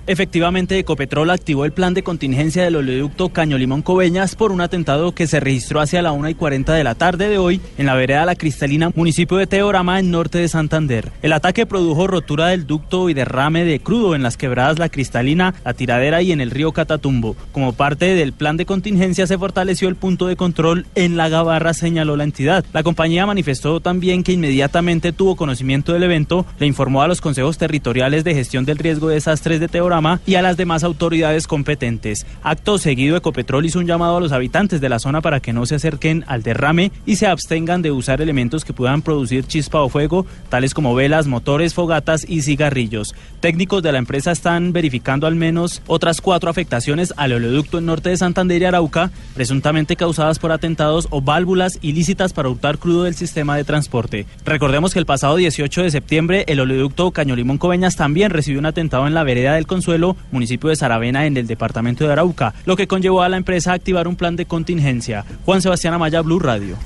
[0.06, 5.16] Efectivamente, Ecopetrol activó el plan de contingencia del oleoducto Caño Limón Coveñas por un atentado
[5.16, 7.96] que se registró hacia la 1 y 40 de la tarde de hoy en la
[7.96, 11.10] vereda La Cristalina, municipio de Teorama, en norte de Santander.
[11.22, 15.54] El ataque produjo rotura del ducto y derrame de crudo en las quebradas La Cristalina,
[15.64, 17.38] La Tiradera y en el río Catatumbo.
[17.54, 21.74] Como parte del plan de contingencia se fortaleció el punto de control en La Gabarra,
[21.74, 22.66] señaló la entidad.
[22.74, 27.58] La compañía manifestó también que inmediatamente tuvo conocimiento del evento, le informó a los consejos
[27.58, 29.93] territoriales de gestión del riesgo de desastres de Teorama
[30.26, 32.26] y a las demás autoridades competentes.
[32.42, 35.68] Acto seguido, Ecopetrol hizo un llamado a los habitantes de la zona para que no
[35.68, 39.90] se acerquen al derrame y se abstengan de usar elementos que puedan producir chispa o
[39.90, 43.14] fuego, tales como velas, motores, fogatas y cigarrillos.
[43.40, 48.10] Técnicos de la empresa están verificando al menos otras cuatro afectaciones al oleoducto en norte
[48.10, 53.14] de Santander y Arauca, presuntamente causadas por atentados o válvulas ilícitas para hurtar crudo del
[53.14, 54.26] sistema de transporte.
[54.44, 59.08] Recordemos que el pasado 18 de septiembre el oleoducto Cañolimón Coveñas también recibió un atentado
[59.08, 62.88] en la vereda del Consuelo, municipio de Saravena, en el departamento de Arauca, lo que
[62.88, 65.26] conllevó a la empresa a activar un plan de contingencia.
[65.44, 66.78] Juan Sebastián Amaya, Blue Radio.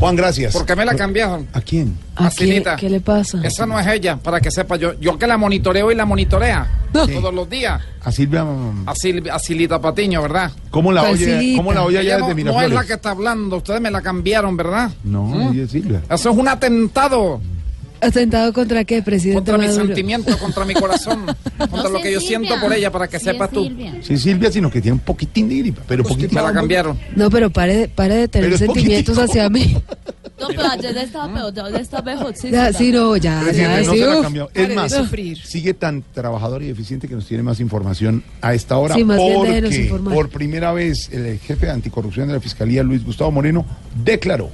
[0.00, 0.52] Juan, gracias.
[0.52, 1.46] ¿Por qué me la cambiaron?
[1.52, 1.96] ¿A quién?
[2.16, 2.74] ¿A A qué, Silita.
[2.74, 3.38] qué le pasa?
[3.44, 4.98] Esa no es ella, para que sepa yo.
[4.98, 7.80] Yo que la monitoreo y la monitorea todos los días.
[8.02, 8.42] A Silvia.
[8.44, 10.50] mm, A, Sil- a Silita Patiño, ¿verdad?
[10.72, 13.58] ¿Cómo la oye, ¿cómo la oye Ella no, desde no es la que está hablando,
[13.58, 14.90] ustedes me la cambiaron, ¿verdad?
[15.04, 16.02] No, ella es Silvia.
[16.10, 17.40] Eso es un atentado
[18.04, 19.86] ¿Atentado contra qué, presidente contra mi Maduro?
[19.86, 21.26] sentimiento, contra mi corazón,
[21.70, 23.70] contra lo que yo siento por ella, para que sepas tú.
[24.02, 26.34] Sí, Silvia, sino que tiene un poquitín de gripa, pero poquitín.
[26.34, 26.98] Me la cambiaron.
[27.16, 29.22] No, pero pare, de- pare de tener sentimientos poquitico.
[29.40, 29.76] hacia mí.
[30.36, 32.34] No, pero ayer estaba peor, ya está mejor.
[32.36, 34.26] Sí, Ya, sí, sí, no, ya, ya, no sí, se la uf.
[34.26, 34.92] Pare Es más,
[35.44, 38.96] sigue tan trabajador y eficiente que nos tiene más información a esta hora.
[38.96, 40.12] Sí, más bien porque informar.
[40.12, 43.64] por primera vez el jefe de anticorrupción de la Fiscalía, Luis Gustavo Moreno,
[44.04, 44.50] declaró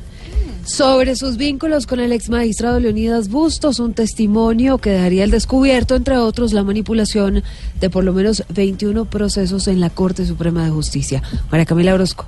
[0.65, 5.97] Sobre sus vínculos con el ex magistrado Leonidas Bustos, un testimonio que dejaría al descubierto,
[5.97, 7.43] entre otros, la manipulación
[7.81, 11.23] de por lo menos 21 procesos en la Corte Suprema de Justicia.
[11.51, 12.27] María Camila Orozco.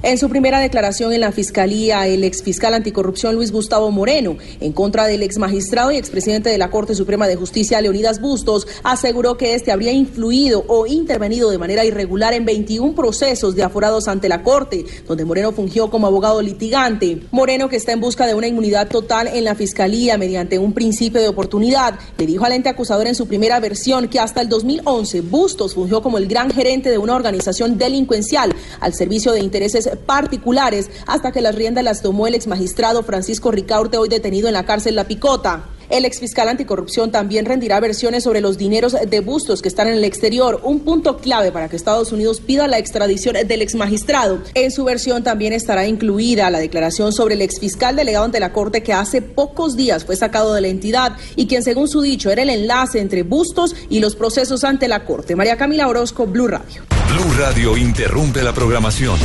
[0.00, 5.08] En su primera declaración en la Fiscalía, el exfiscal anticorrupción Luis Gustavo Moreno, en contra
[5.08, 9.56] del ex magistrado y expresidente de la Corte Suprema de Justicia, Leonidas Bustos, aseguró que
[9.56, 14.44] este habría influido o intervenido de manera irregular en 21 procesos de aforados ante la
[14.44, 17.22] Corte, donde Moreno fungió como abogado litigante.
[17.32, 21.20] Moreno, que está en busca de una inmunidad total en la Fiscalía mediante un principio
[21.20, 25.22] de oportunidad, le dijo al ente acusador en su primera versión que hasta el 2011
[25.22, 30.90] Bustos fungió como el gran gerente de una organización delincuencial al servicio de intereses particulares
[31.06, 34.66] hasta que las riendas las tomó el ex magistrado Francisco Ricaurte, hoy detenido en la
[34.66, 35.64] cárcel La Picota.
[35.90, 40.04] El exfiscal anticorrupción también rendirá versiones sobre los dineros de bustos que están en el
[40.04, 44.40] exterior, un punto clave para que Estados Unidos pida la extradición del exmagistrado.
[44.52, 48.82] En su versión también estará incluida la declaración sobre el exfiscal delegado ante la Corte
[48.82, 52.42] que hace pocos días fue sacado de la entidad y quien según su dicho era
[52.42, 55.36] el enlace entre bustos y los procesos ante la Corte.
[55.36, 56.82] María Camila Orozco, Blue Radio.
[57.08, 59.18] Blue Radio interrumpe la programación.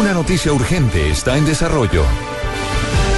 [0.00, 2.02] Una noticia urgente está en desarrollo.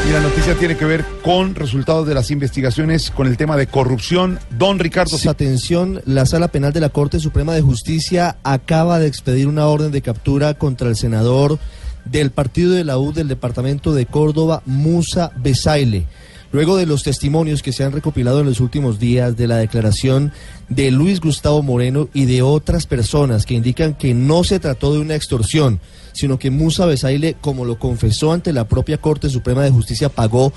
[0.07, 3.67] Y la noticia tiene que ver con resultados de las investigaciones con el tema de
[3.67, 4.39] corrupción.
[4.51, 5.17] Don Ricardo.
[5.17, 9.67] Sí, atención, la Sala Penal de la Corte Suprema de Justicia acaba de expedir una
[9.69, 11.59] orden de captura contra el senador
[12.05, 16.05] del partido de la U del departamento de Córdoba, Musa Besaile.
[16.53, 20.33] Luego de los testimonios que se han recopilado en los últimos días de la declaración
[20.69, 25.01] de Luis Gustavo Moreno y de otras personas que indican que no se trató de
[25.01, 25.81] una extorsión,
[26.13, 30.53] sino que Musa Besaile, como lo confesó ante la propia Corte Suprema de Justicia, pagó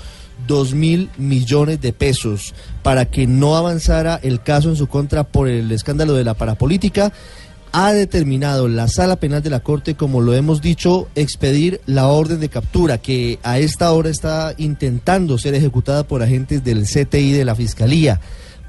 [0.46, 5.48] dos mil millones de pesos para que no avanzara el caso en su contra por
[5.48, 7.12] el escándalo de la parapolítica,
[7.72, 12.40] ha determinado la sala penal de la Corte, como lo hemos dicho, expedir la orden
[12.40, 17.44] de captura que a esta hora está intentando ser ejecutada por agentes del CTI de
[17.44, 18.20] la Fiscalía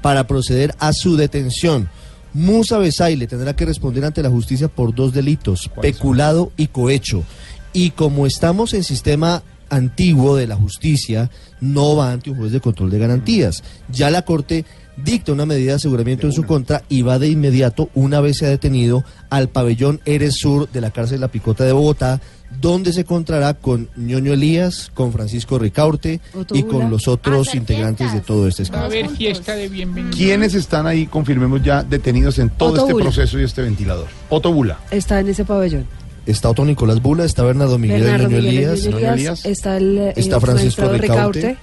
[0.02, 1.88] para proceder a su detención.
[2.34, 7.24] Musa Besaile tendrá que responder ante la justicia por dos delitos, peculado y cohecho.
[7.72, 11.30] Y como estamos en sistema antiguo de la justicia,
[11.60, 13.62] no va ante un juez de control de garantías.
[13.88, 14.64] Ya la Corte
[14.96, 18.46] dicta una medida de aseguramiento en su contra y va de inmediato, una vez se
[18.46, 22.20] ha detenido, al pabellón Eres Sur de la cárcel La Picota de Bogotá,
[22.60, 26.20] donde se encontrará con Ñoño Elías, con Francisco Ricaurte
[26.52, 28.86] y con los otros integrantes de todo este Va a escándalo.
[28.86, 30.14] haber fiesta de bienvenida.
[30.14, 34.08] ¿Quiénes están ahí, confirmemos ya, detenidos en todo este proceso y este ventilador?
[34.28, 34.78] Otto Bula.
[34.90, 35.86] Está en ese pabellón.
[36.26, 38.68] Está Otto Nicolás Bula, está Bernardo Miguel Bernardo Ñoño Miguel
[39.14, 41.56] Elías, está el eh, está Francisco Ricaurte,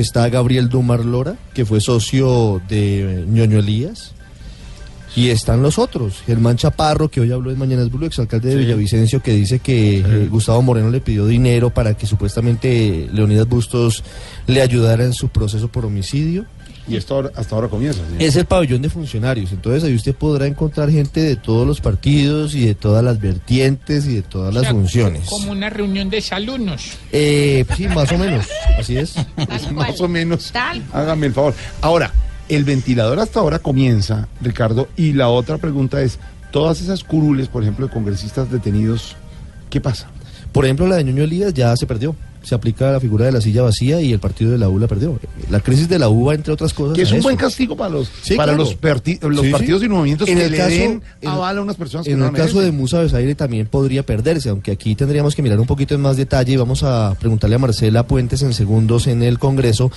[0.00, 4.12] está Gabriel Dumar Lora, que fue socio de Ñoño Elías,
[5.14, 6.22] y están los otros.
[6.26, 8.60] Germán Chaparro, que hoy habló en Mañanas Blue, exalcalde de Sí.
[8.64, 14.04] Villavicencio, que dice que eh, Gustavo Moreno le pidió dinero para que supuestamente Leonidas Bustos
[14.46, 16.44] le ayudara en su proceso por homicidio.
[16.88, 18.00] Y esto ahora- hasta ahora comienza.
[18.04, 18.22] señor.
[18.22, 22.54] Es el pabellón de funcionarios, entonces ahí usted podrá encontrar gente de todos los partidos
[22.54, 25.28] y de todas las vertientes y de todas las O sea, funciones.
[25.28, 26.92] Como una reunión de alumnos.
[27.12, 28.46] Eh, sí, más o menos,
[28.78, 29.14] así es.
[29.72, 30.52] Más o menos.
[30.92, 31.54] Hágame el favor.
[31.80, 32.12] Ahora,
[32.48, 36.18] el ventilador hasta ahora comienza, Ricardo, y la otra pregunta es,
[36.52, 39.16] todas esas curules, por ejemplo, de congresistas detenidos,
[39.70, 40.08] ¿qué pasa?
[40.52, 42.14] Por ejemplo, la de Ñoño Elías ya se perdió.
[42.46, 44.86] Se aplica la figura de la silla vacía y el partido de la U la
[44.86, 45.18] perdió.
[45.50, 46.94] La crisis de la U entre otras cosas.
[46.94, 47.24] Que es un eso.
[47.24, 48.58] buen castigo para los, Sí, para claro.
[48.58, 49.50] los, los Sí, sí.
[49.52, 52.12] partidos y movimientos En que el le caso- den en- aval a unas personas que
[52.12, 52.70] En el caso de.
[52.70, 56.52] Musa Besaire también podría perderse, aunque aquí tendríamos que mirar un poquito en más detalle
[56.52, 59.90] y vamos a preguntarle a Marcela Puentes en segundos en el Congreso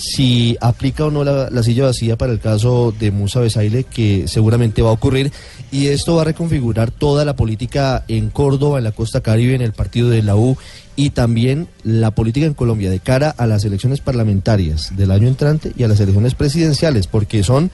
[0.00, 4.26] si aplica o no la, la silla vacía para el caso de Musa Besaile, que
[4.28, 5.30] seguramente va a ocurrir,
[5.70, 9.60] y esto va a reconfigurar toda la política en Córdoba, en la costa caribe, en
[9.60, 10.56] el partido de la U,
[10.96, 15.72] y también la política en Colombia de cara a las elecciones parlamentarias del año entrante
[15.76, 17.70] y a las elecciones presidenciales, porque son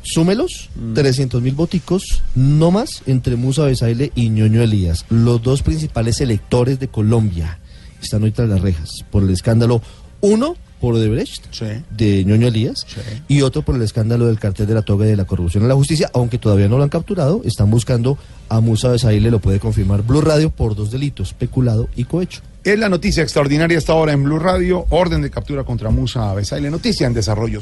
[0.00, 6.20] Súmelos, 300 mil boticos, no más, entre Musa Besaile y Ñoño Elías, los dos principales
[6.20, 7.58] electores de Colombia.
[8.00, 9.82] Están hoy tras las rejas por el escándalo,
[10.20, 11.46] uno por Odebrecht,
[11.90, 12.86] de Ñoño Elías,
[13.28, 15.68] y otro por el escándalo del cartel de la toga y de la corrupción en
[15.68, 18.18] la justicia, aunque todavía no lo han capturado, están buscando
[18.48, 22.40] a Musa Besaile, lo puede confirmar Blue Radio, por dos delitos, peculado y cohecho.
[22.64, 24.84] Es la noticia extraordinaria hasta ahora en Blue Radio.
[24.90, 26.70] Orden de captura contra Musa Besaile.
[26.70, 27.60] Noticia en desarrollo.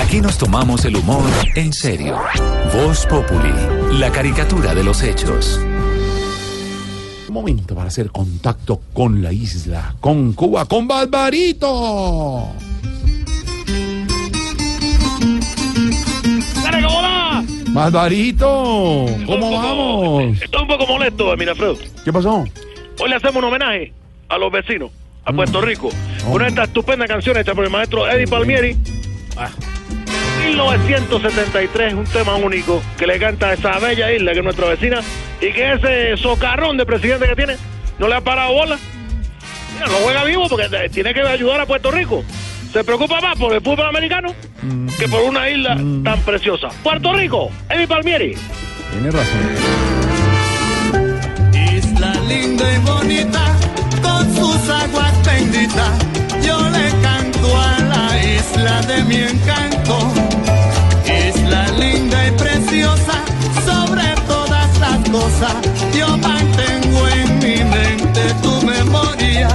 [0.00, 2.16] Aquí nos tomamos el humor en serio.
[2.74, 3.52] Voz Populi,
[3.98, 5.60] la caricatura de los hechos.
[7.30, 12.52] Momento para hacer contacto con la isla, con Cuba, con Barbarito.
[16.62, 17.44] ¡Dale, cómo va!
[17.68, 20.42] Barbarito, ¿cómo vamos?
[20.42, 21.76] Estoy un poco molesto, Mirafredo.
[22.02, 22.44] ¿Qué pasó?
[22.98, 23.92] Hoy le hacemos un homenaje
[24.28, 24.90] a los vecinos,
[25.24, 25.90] a Puerto Rico,
[26.30, 28.76] con esta estupenda canción hecha por el maestro Eddie Palmieri.
[29.36, 29.50] Ah.
[30.48, 35.00] 1973 un tema único que le canta a esa bella isla que es nuestra vecina
[35.40, 37.56] y que ese socarrón de presidente que tiene
[37.98, 38.78] no le ha parado bola.
[39.74, 42.24] Mira, no juega vivo porque tiene que ayudar a Puerto Rico.
[42.72, 44.34] Se preocupa más por el fútbol americano
[44.98, 46.68] que por una isla tan preciosa.
[46.82, 48.34] Puerto Rico, Eddie Palmieri.
[48.90, 49.40] Tiene razón.
[51.52, 53.56] Isla linda y bonita,
[54.02, 55.98] con sus aguas benditas,
[56.42, 57.07] yo le
[57.56, 59.98] a la isla de mi encanto.
[61.06, 63.12] Isla linda y preciosa,
[63.64, 65.54] sobre todas las cosas,
[65.96, 69.48] yo mantengo en mi mente tu memoria.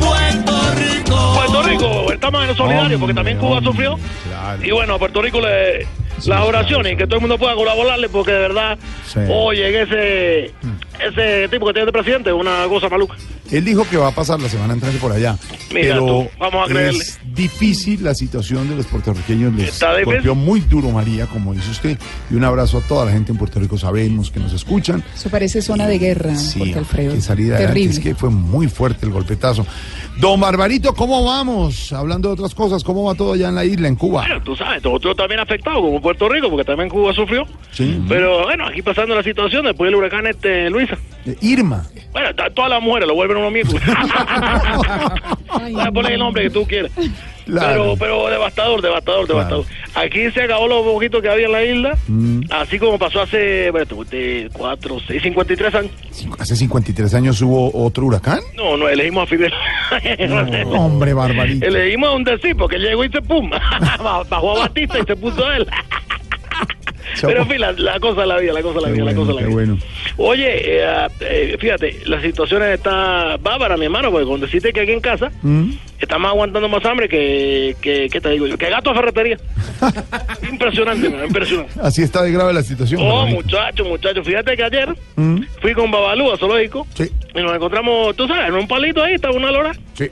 [0.00, 1.34] Puerto Rico.
[1.34, 3.98] Puerto Rico, estamos en solidario porque también Cuba sufrió.
[4.62, 5.86] Y bueno, a Puerto Rico le,
[6.26, 9.20] las oraciones que todo el mundo pueda colaborarle porque de verdad, Sí.
[9.30, 10.54] oye, que ese,
[11.06, 13.14] ese tipo que tiene de presidente es una cosa maluca.
[13.50, 15.36] Él dijo que va a pasar la semana entrante por allá.
[15.72, 16.98] Mira pero tú, vamos a creerle.
[16.98, 19.54] es difícil la situación de los puertorriqueños.
[19.54, 20.14] Les Está difícil.
[20.16, 21.98] golpeó muy duro, María, como dice usted.
[22.30, 23.78] Y un abrazo a toda la gente en Puerto Rico.
[23.78, 25.02] Sabemos que nos escuchan.
[25.14, 27.12] Eso parece zona de guerra, Sí, Jorge Alfredo.
[27.14, 27.66] que adelante.
[27.68, 27.90] Terrible.
[27.92, 29.66] Es que fue muy fuerte el golpetazo.
[30.18, 31.92] Don Barbarito, ¿cómo vamos?
[31.92, 34.22] Hablando de otras cosas, ¿cómo va todo allá en la isla, en Cuba?
[34.26, 37.46] Bueno, tú sabes, nosotros también afectados como Puerto Rico porque también Cuba sufrió.
[37.70, 38.02] Sí.
[38.08, 40.87] Pero bueno, aquí pasando la situación después del huracán este Luisa.
[41.42, 41.84] Irma.
[42.12, 43.48] Bueno, todas las mujeres lo vuelven uno
[45.82, 46.90] a poner el nombre que tú quieras.
[47.44, 47.94] Claro.
[47.98, 49.64] Pero, pero devastador, devastador, devastador.
[49.94, 52.40] Aquí se acabó los poquitos que había en la isla, Mm.
[52.50, 53.70] así como pasó hace
[54.52, 55.90] 4, 6, 53 años.
[56.38, 58.40] Hace 53 años hubo otro huracán.
[58.54, 59.52] No, no, elegimos a Fidel.
[60.28, 61.66] No, hombre, Barbarito.
[61.66, 63.50] Elegimos a un decir porque llegó y se pum.
[64.30, 65.66] Bajó a Batista y se puso él.
[67.20, 69.32] Pero en fin, la, la cosa de la vida, la cosa la vida, la cosa
[69.32, 69.50] la vida.
[69.50, 69.78] bueno.
[70.16, 74.92] Oye, eh, eh, fíjate, la situación está bárbara, mi hermano, porque cuando deciste que aquí
[74.92, 75.70] en casa Mm.
[76.00, 78.56] estamos aguantando más hambre que, que, ¿qué te digo yo?
[78.58, 79.36] Que gato de ferretería.
[80.50, 81.72] impresionante, man, impresionante.
[81.82, 83.00] Así está de grave la situación.
[83.02, 83.36] Oh, Barbarito.
[83.42, 85.40] muchacho, muchacho, fíjate que ayer Mm.
[85.60, 87.10] fui con Babalú a Zoológico Sí.
[87.34, 90.08] y nos encontramos, tú sabes, en un palito ahí, estaba una lora, Sí.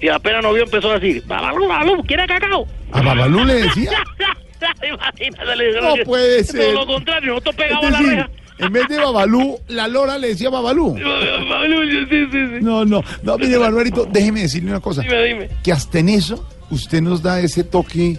[0.00, 2.66] y apenas nos vio empezó a decir, Babalú, Babalú, ¿quiere cacao?
[2.92, 3.90] ¿A Babalú le decía?
[4.82, 6.74] Imagínate, No puede Todo ser.
[6.74, 8.30] lo contrario, nosotros pegamos la reja.
[8.58, 10.94] en vez de Babalú, la Lora le decía Babalú.
[11.48, 12.58] Babalú, sí, sí, sí.
[12.60, 15.02] No, no, no, mire, Barbarito, déjeme decirle una cosa.
[15.02, 15.48] Dime, dime.
[15.62, 18.18] Que hasta en eso usted nos da ese toque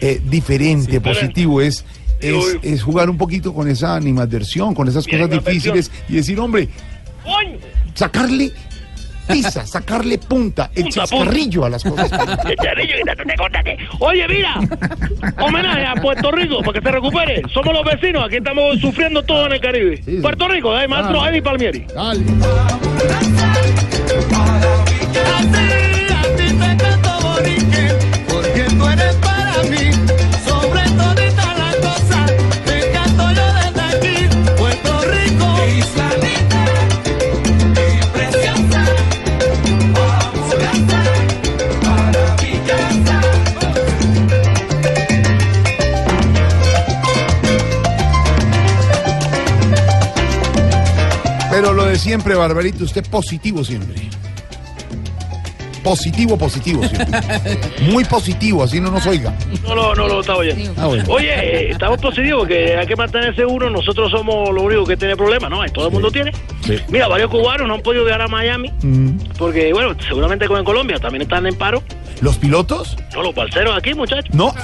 [0.00, 1.60] eh, diferente, positivo.
[1.60, 1.84] Es,
[2.20, 6.68] es, jugar un poquito con esa animadversión, con esas Bien, cosas difíciles y decir, hombre,
[7.94, 8.52] sacarle
[9.26, 12.10] pisa, sacarle punta, el Punta, chascarrillo a las cosas.
[12.42, 13.78] Te córtate.
[14.00, 14.60] Oye, mira,
[15.40, 17.42] homenaje a Puerto Rico para que se recupere.
[17.52, 20.02] Somos los vecinos, aquí estamos sufriendo todo en el Caribe.
[20.20, 20.88] Puerto Rico, ¿eh?
[20.88, 21.26] maestro.
[21.26, 21.86] Eddie Palmieri.
[21.94, 22.22] Dale.
[52.02, 53.96] Siempre, Barbarito, usted positivo siempre.
[55.82, 56.96] Positivo, positivo, sí.
[57.90, 59.34] Muy positivo, así no nos oiga.
[59.64, 60.72] No, no, no lo estaba oyendo.
[60.80, 61.04] Ah, bueno.
[61.08, 63.68] Oye, eh, estamos positivos que hay que mantenerse uno.
[63.68, 65.64] Nosotros somos los únicos que tiene problemas, ¿no?
[65.72, 66.30] Todo el mundo tiene.
[66.64, 66.76] Sí.
[66.88, 69.18] Mira, varios cubanos no han podido viajar a Miami Mm.
[69.36, 71.82] porque, bueno, seguramente como en Colombia también están en paro.
[72.20, 72.96] ¿Los pilotos?
[73.12, 74.32] No, los parceros aquí, muchachos.
[74.32, 74.54] No.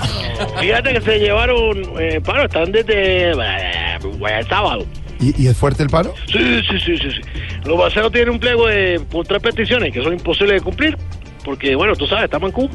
[0.61, 3.99] Fíjate que se llevaron eh, paro, están desde eh,
[4.39, 4.86] el sábado.
[5.21, 6.14] ¿Y, y es fuerte el paro?
[6.27, 6.39] Sí,
[6.69, 7.21] sí, sí, sí, sí.
[7.64, 10.97] Los parceros tienen un pliego de por tres peticiones que son imposibles de cumplir.
[11.45, 12.71] Porque, bueno, tú sabes, estamos en Cuba.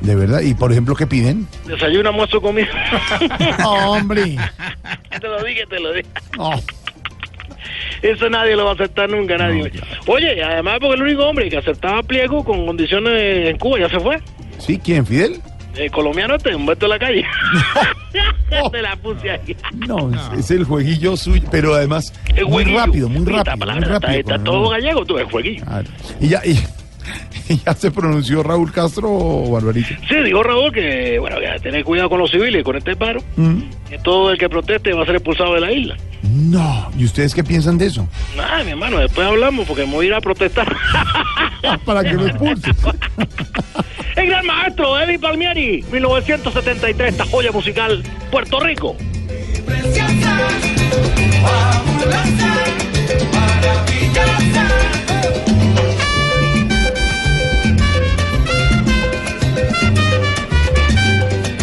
[0.00, 0.40] De verdad.
[0.40, 1.46] ¿Y por ejemplo qué piden?
[1.66, 2.68] Desayuno, almuerzo, comida.
[3.66, 4.36] Hombre.
[5.20, 6.08] te lo dije, te lo dije.
[6.36, 6.50] No.
[8.02, 9.72] Eso nadie lo va a aceptar nunca, nadie.
[10.06, 14.00] Oye, además porque el único hombre que aceptaba pliego con condiciones en Cuba ya se
[14.00, 14.18] fue.
[14.58, 14.78] ¿Sí?
[14.78, 15.06] ¿Quién?
[15.06, 15.40] ¿Fidel?
[15.76, 17.24] El colombiano este, Humberto de la calle.
[18.72, 19.56] te la puse ahí.
[19.86, 23.88] No, es, es el jueguillo suyo, pero además El muy rápido, muy rápido, muy palabra
[23.88, 24.12] rápido.
[24.12, 25.64] Está, está todo gallego, tú, el jueguillo.
[25.64, 25.88] Claro.
[26.20, 26.58] ¿Y ya, y,
[27.52, 29.94] y ya se pronunció Raúl Castro o Barbarito?
[30.08, 33.20] Sí, dijo Raúl que, bueno, que tener cuidado con los civiles, con este paro.
[33.36, 33.60] Mm.
[33.88, 35.96] Que todo el que proteste va a ser expulsado de la isla.
[36.36, 36.90] No.
[36.98, 38.06] ¿Y ustedes qué piensan de eso?
[38.38, 40.76] Ay, mi hermano, después hablamos porque me voy a ir a protestar.
[41.84, 42.76] Para que lo expulsen.
[44.16, 48.96] El gran maestro Eddie Palmieri, 1973, esta joya musical, Puerto Rico.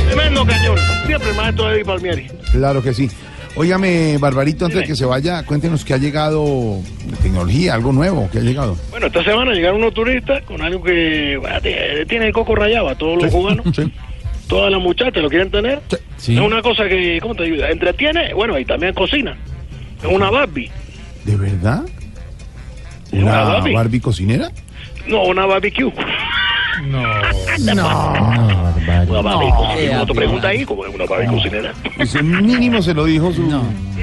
[0.07, 0.77] Tremendo cañón.
[1.07, 2.27] Siempre el maestro Eddie Palmieri.
[2.51, 3.09] Claro que sí.
[3.55, 6.79] Óigame, Barbarito, antes de que se vaya, cuéntenos que ha llegado
[7.21, 8.75] tecnología, algo nuevo que ha llegado.
[8.89, 12.89] Bueno, esta semana llegaron unos turistas con algo que bueno, tiene tiene el coco rayado
[12.89, 13.65] a todos los cubanos.
[14.47, 15.81] Todas las muchachas lo quieren tener.
[16.17, 17.69] Es una cosa que, ¿cómo te ayuda?
[17.69, 19.37] Entretiene, bueno, y también cocina.
[20.01, 20.69] Es una Barbie.
[21.23, 21.83] ¿De verdad?
[23.11, 23.73] ¿Una ¿Una Barbie?
[23.73, 24.51] Barbie cocinera?
[25.07, 25.91] No, una barbecue.
[26.81, 27.03] No.
[29.55, 29.95] Cocinera.
[29.99, 31.73] No te pregunta ahí cómo es una cocinera.
[31.97, 33.41] Ese mínimo se lo dijo su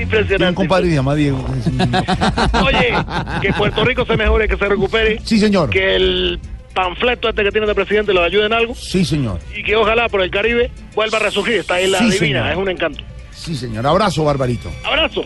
[0.00, 0.46] Impresionante.
[0.48, 1.44] un compadre se llama Diego.
[2.64, 2.94] Oye,
[3.42, 5.20] que Puerto Rico se mejore, que se recupere.
[5.24, 5.70] Sí, señor.
[5.70, 6.40] Que el
[6.74, 8.74] panfleto este que tiene de presidente lo ayude en algo.
[8.74, 9.40] Sí, señor.
[9.54, 12.40] Y que ojalá por el Caribe vuelva a resurgir esta isla Sí, divina.
[12.42, 12.52] señor.
[12.52, 13.02] Es un encanto.
[13.32, 13.86] Sí, señor.
[13.86, 14.70] Abrazo, Barbarito.
[14.84, 15.24] Abrazo.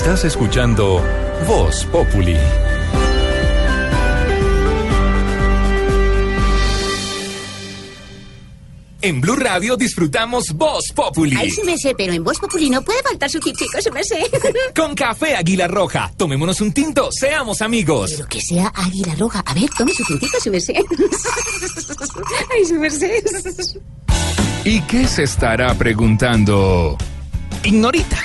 [0.00, 1.04] Estás escuchando
[1.46, 2.34] Voz Populi.
[9.02, 11.36] En Blue Radio disfrutamos Voz Populi.
[11.38, 14.02] Ay, sí me sé, pero en Voz Populi no puede faltar su tintico, sí me
[14.02, 14.24] sé.
[14.74, 16.10] Con café Águila Roja.
[16.16, 18.12] Tomémonos un tinto, seamos amigos.
[18.12, 19.40] Pero que sea águila roja.
[19.44, 20.76] A ver, tome su tintico, sí me sé.
[22.54, 23.22] Ay, sí me sé.
[24.64, 26.96] ¿Y qué se estará preguntando?
[27.62, 28.16] Ignorita.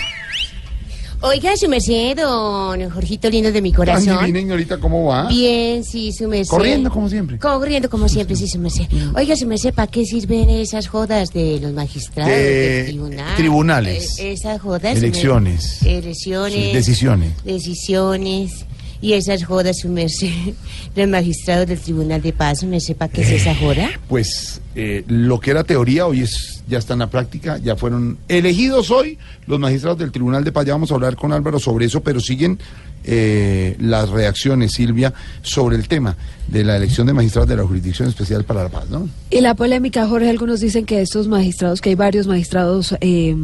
[1.21, 4.19] Oiga, su merced, don Jorgito lindo de mi corazón.
[4.19, 5.27] divina, señorita, ¿cómo va?
[5.27, 6.49] Bien, sí, su merced.
[6.51, 7.39] Corriendo, como siempre.
[7.39, 8.85] Corriendo como siempre, sí, su merced.
[9.15, 13.35] Oiga, su merced, ¿para qué sirven esas jodas de los magistrados, De del tribunal?
[13.37, 14.19] tribunales.
[14.19, 14.97] Eh, esas jodas.
[14.97, 15.81] Elecciones.
[15.83, 16.53] Elecciones.
[16.67, 17.43] Sí, decisiones.
[17.43, 18.65] Decisiones.
[19.01, 20.29] Y esas jodas, su merced.
[20.95, 23.89] Los magistrados del Tribunal de Paz, merced, ¿para qué es esa joda?
[24.07, 28.17] Pues eh, lo que era teoría hoy es ya está en la práctica, ya fueron
[28.27, 30.65] elegidos hoy los magistrados del Tribunal de Paz.
[30.65, 32.59] Ya vamos a hablar con Álvaro sobre eso, pero siguen
[33.03, 36.15] eh, las reacciones, Silvia, sobre el tema
[36.47, 39.07] de la elección de magistrados de la Jurisdicción Especial para la Paz, ¿no?
[39.29, 43.35] Y la polémica, Jorge, algunos dicen que estos magistrados, que hay varios magistrados eh,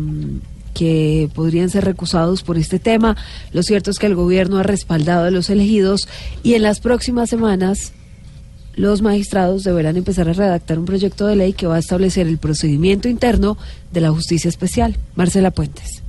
[0.74, 3.18] que podrían ser recusados por este tema.
[3.52, 6.08] Lo cierto es que el gobierno ha respaldado a los elegidos
[6.44, 7.94] y en las próximas semanas
[8.76, 12.38] los magistrados deberán empezar a redactar un proyecto de ley que va a establecer el
[12.38, 13.58] procedimiento interno
[13.92, 14.98] de la justicia especial.
[15.16, 16.02] Marcela Puentes.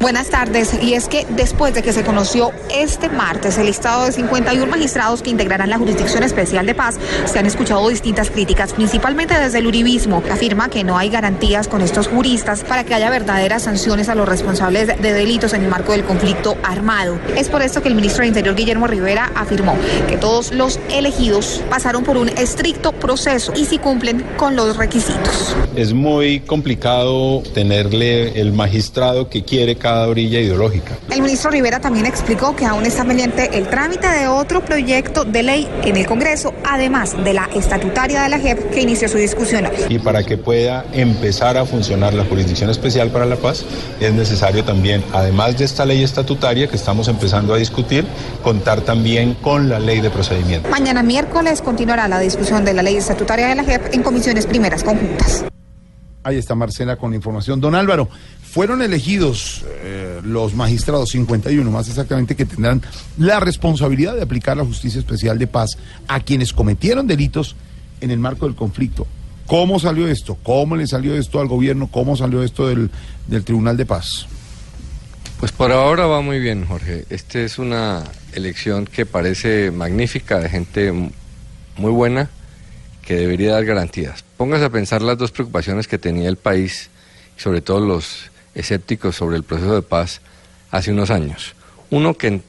[0.00, 0.82] Buenas tardes.
[0.82, 5.20] Y es que después de que se conoció este martes el listado de 51 magistrados
[5.20, 9.66] que integrarán la Jurisdicción Especial de Paz, se han escuchado distintas críticas, principalmente desde el
[9.66, 14.08] Uribismo, que afirma que no hay garantías con estos juristas para que haya verdaderas sanciones
[14.08, 17.20] a los responsables de delitos en el marco del conflicto armado.
[17.36, 19.76] Es por esto que el ministro de Interior, Guillermo Rivera, afirmó
[20.08, 25.54] que todos los elegidos pasaron por un estricto proceso y si cumplen con los requisitos.
[25.76, 30.96] Es muy complicado tenerle el magistrado que quiere cada orilla ideológica.
[31.10, 35.42] El ministro Rivera también explicó que aún está pendiente el trámite de otro proyecto de
[35.42, 39.68] ley en el Congreso, además de la estatutaria de la JEP que inició su discusión.
[39.88, 43.64] Y para que pueda empezar a funcionar la Jurisdicción Especial para la Paz,
[44.00, 48.04] es necesario también, además de esta ley estatutaria que estamos empezando a discutir,
[48.42, 50.68] contar también con la ley de procedimiento.
[50.68, 54.84] Mañana miércoles continuará la discusión de la ley estatutaria de la JEP en comisiones primeras
[54.84, 55.44] conjuntas.
[56.22, 57.60] Ahí está Marcela con la información.
[57.60, 58.08] Don Álvaro,
[58.42, 62.82] fueron elegidos eh, los magistrados 51, más exactamente, que tendrán
[63.16, 65.78] la responsabilidad de aplicar la justicia especial de paz
[66.08, 67.56] a quienes cometieron delitos
[68.00, 69.06] en el marco del conflicto.
[69.46, 70.36] ¿Cómo salió esto?
[70.42, 71.88] ¿Cómo le salió esto al gobierno?
[71.90, 72.90] ¿Cómo salió esto del,
[73.26, 74.26] del Tribunal de Paz?
[75.38, 77.06] Pues por ahora va muy bien, Jorge.
[77.08, 80.92] Esta es una elección que parece magnífica, de gente
[81.78, 82.28] muy buena,
[83.02, 84.22] que debería dar garantías.
[84.40, 86.88] Póngase a pensar las dos preocupaciones que tenía el país,
[87.36, 90.22] sobre todo los escépticos sobre el proceso de paz
[90.70, 91.54] hace unos años.
[91.90, 92.40] Uno, que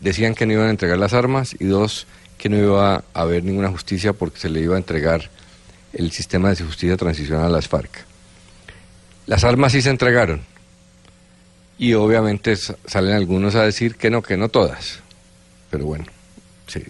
[0.00, 2.06] decían que no iban a entregar las armas y dos,
[2.36, 5.30] que no iba a haber ninguna justicia porque se le iba a entregar
[5.94, 8.04] el sistema de justicia transicional a las FARC.
[9.24, 10.42] Las armas sí se entregaron
[11.78, 15.00] y obviamente salen algunos a decir que no, que no todas.
[15.70, 16.04] Pero bueno,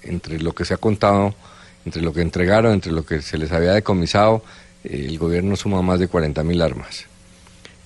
[0.03, 1.37] entre lo que se ha contado,
[1.85, 4.43] entre lo que entregaron, entre lo que se les había decomisado,
[4.85, 7.07] eh, el gobierno suma más de 40.000 armas.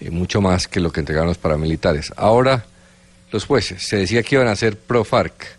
[0.00, 2.12] Eh, mucho más que lo que entregaron los paramilitares.
[2.16, 2.64] Ahora,
[3.30, 5.56] los jueces, se decía que iban a ser pro-FARC.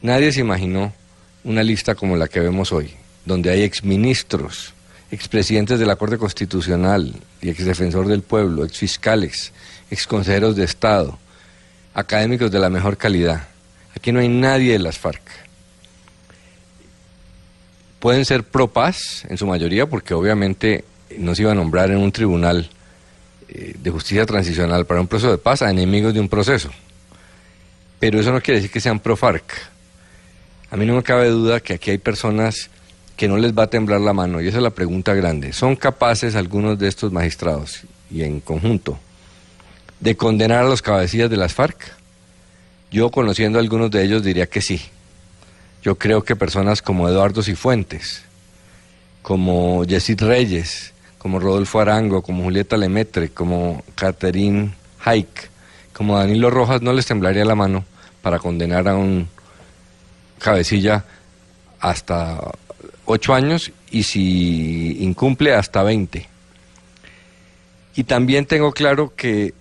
[0.00, 0.92] Nadie se imaginó
[1.44, 2.94] una lista como la que vemos hoy,
[3.24, 4.74] donde hay exministros,
[5.10, 9.52] expresidentes de la Corte Constitucional y exdefensor del pueblo, exfiscales,
[9.90, 11.18] exconsejeros de Estado,
[11.94, 13.48] académicos de la mejor calidad.
[13.94, 15.22] Aquí no hay nadie de las FARC.
[18.02, 20.84] Pueden ser pro-paz en su mayoría, porque obviamente
[21.18, 22.68] no se iba a nombrar en un tribunal
[23.48, 26.68] eh, de justicia transicional para un proceso de paz a enemigos de un proceso.
[28.00, 29.44] Pero eso no quiere decir que sean pro-FARC.
[30.72, 32.70] A mí no me cabe duda que aquí hay personas
[33.16, 35.52] que no les va a temblar la mano, y esa es la pregunta grande.
[35.52, 38.98] ¿Son capaces algunos de estos magistrados, y en conjunto,
[40.00, 41.94] de condenar a los cabecillas de las FARC?
[42.90, 44.82] Yo, conociendo a algunos de ellos, diría que sí.
[45.82, 48.22] Yo creo que personas como Eduardo Cifuentes,
[49.22, 54.72] como Yesid Reyes, como Rodolfo Arango, como Julieta Lemetre, como Catherine
[55.04, 55.50] Haik,
[55.92, 57.84] como Danilo Rojas, no les temblaría la mano
[58.22, 59.28] para condenar a un
[60.38, 61.04] cabecilla
[61.80, 62.40] hasta
[63.04, 66.28] ocho años y si incumple hasta veinte.
[67.94, 69.52] Y también tengo claro que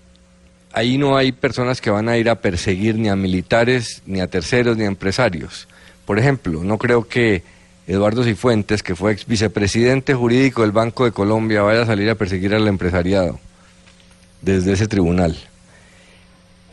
[0.71, 4.27] ahí no hay personas que van a ir a perseguir ni a militares, ni a
[4.27, 5.67] terceros, ni a empresarios.
[6.05, 7.43] Por ejemplo, no creo que
[7.87, 12.15] Eduardo Cifuentes, que fue ex vicepresidente jurídico del Banco de Colombia, vaya a salir a
[12.15, 13.39] perseguir al empresariado
[14.41, 15.37] desde ese tribunal.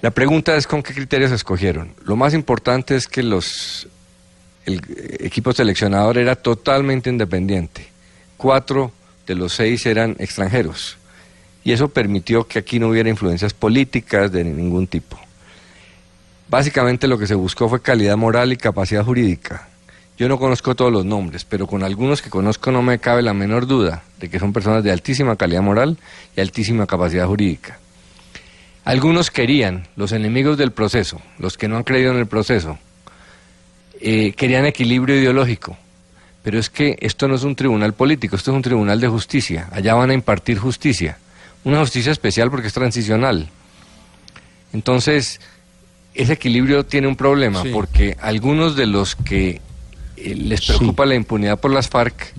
[0.01, 1.93] La pregunta es con qué criterios escogieron.
[2.05, 3.89] Lo más importante es que los
[4.65, 4.83] el
[5.21, 7.89] equipo seleccionador era totalmente independiente.
[8.37, 8.93] Cuatro
[9.27, 10.99] de los seis eran extranjeros.
[11.65, 15.19] Y eso permitió que aquí no hubiera influencias políticas de ningún tipo.
[16.49, 19.69] Básicamente lo que se buscó fue calidad moral y capacidad jurídica.
[20.17, 23.35] Yo no conozco todos los nombres, pero con algunos que conozco no me cabe la
[23.35, 25.99] menor duda de que son personas de altísima calidad moral
[26.37, 27.79] y altísima capacidad jurídica.
[28.85, 32.79] Algunos querían, los enemigos del proceso, los que no han creído en el proceso,
[34.01, 35.77] eh, querían equilibrio ideológico.
[36.43, 39.69] Pero es que esto no es un tribunal político, esto es un tribunal de justicia.
[39.71, 41.19] Allá van a impartir justicia.
[41.65, 43.51] Una justicia especial porque es transicional.
[44.73, 45.41] Entonces,
[46.19, 49.61] ese equilibrio tiene un problema porque algunos de los que
[50.17, 52.35] eh, les preocupa la impunidad por las FARC,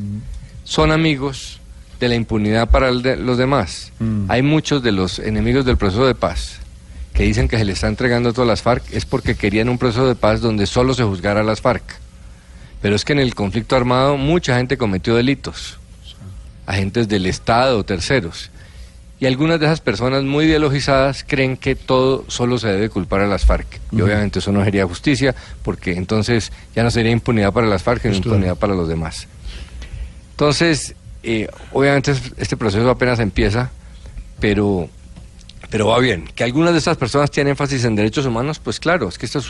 [0.65, 1.61] son amigos
[1.97, 3.93] de la impunidad para los demás.
[3.99, 4.25] Mm.
[4.27, 6.59] Hay muchos de los enemigos del proceso de paz
[7.13, 9.77] que dicen que se le está entregando a todas las FARC, es porque querían un
[9.77, 11.83] proceso de paz donde solo se juzgara a las FARC.
[12.81, 15.79] Pero es que en el conflicto armado mucha gente cometió delitos,
[16.65, 18.51] agentes del Estado, terceros.
[19.21, 23.27] Y algunas de esas personas muy ideologizadas creen que todo solo se debe culpar a
[23.27, 23.67] las FARC.
[23.91, 28.03] Y obviamente eso no sería justicia, porque entonces ya no sería impunidad para las FARC,
[28.03, 29.27] sino impunidad para los demás.
[30.31, 33.71] Entonces, eh, obviamente es- este proceso apenas empieza,
[34.39, 34.89] pero
[35.69, 36.25] Pero va bien.
[36.33, 39.37] Que algunas de esas personas tienen énfasis en derechos humanos, pues claro, es que esto
[39.37, 39.45] es,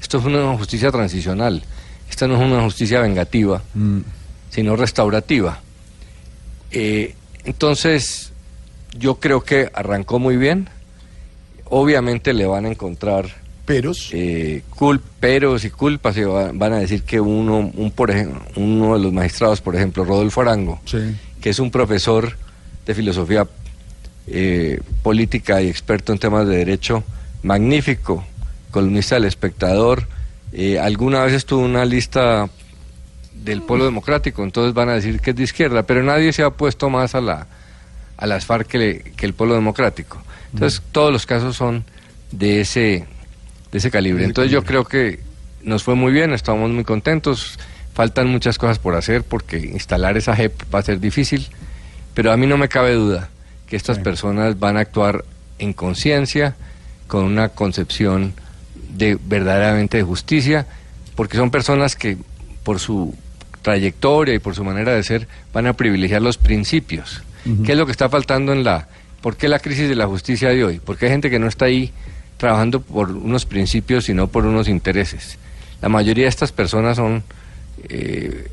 [0.00, 1.64] esto es una justicia transicional.
[2.08, 3.62] Esta no es una justicia vengativa,
[4.50, 5.58] sino restaurativa.
[6.70, 7.14] Eh,
[7.44, 8.32] entonces,
[8.98, 10.68] yo creo que arrancó muy bien.
[11.68, 13.26] Obviamente le van a encontrar
[13.64, 16.16] peros, eh, cul peros y culpas.
[16.16, 19.74] Y va- van a decir que uno, un, por ejemplo, uno de los magistrados, por
[19.74, 20.80] ejemplo, Rodolfo Arango,
[21.40, 22.36] que es un profesor
[22.86, 23.46] de filosofía
[24.28, 27.02] eh, política y experto en temas de derecho,
[27.42, 28.24] magnífico,
[28.70, 30.06] columnista del espectador,
[30.52, 32.48] eh, alguna vez estuvo una lista
[33.44, 36.50] del Polo Democrático, entonces van a decir que es de izquierda, pero nadie se ha
[36.50, 37.46] puesto más a la
[38.16, 40.22] a las FARC que, le- que el Polo Democrático.
[40.52, 41.84] Entonces todos los casos son
[42.32, 43.04] de ese
[43.72, 44.24] de ese calibre.
[44.24, 45.20] Entonces yo creo que
[45.62, 47.58] nos fue muy bien, estamos muy contentos.
[47.94, 51.46] Faltan muchas cosas por hacer porque instalar esa JEP va a ser difícil,
[52.14, 53.30] pero a mí no me cabe duda
[53.66, 55.24] que estas personas van a actuar
[55.58, 56.54] en conciencia,
[57.08, 58.34] con una concepción
[58.90, 60.66] de verdaderamente de justicia,
[61.16, 62.16] porque son personas que
[62.62, 63.14] por su
[63.62, 67.22] trayectoria y por su manera de ser van a privilegiar los principios.
[67.64, 68.88] ¿Qué es lo que está faltando en la...
[69.20, 70.80] ¿Por qué la crisis de la justicia de hoy?
[70.84, 71.92] Porque hay gente que no está ahí
[72.36, 75.38] trabajando por unos principios, sino por unos intereses.
[75.80, 77.22] La mayoría de estas personas son
[77.88, 78.48] eh,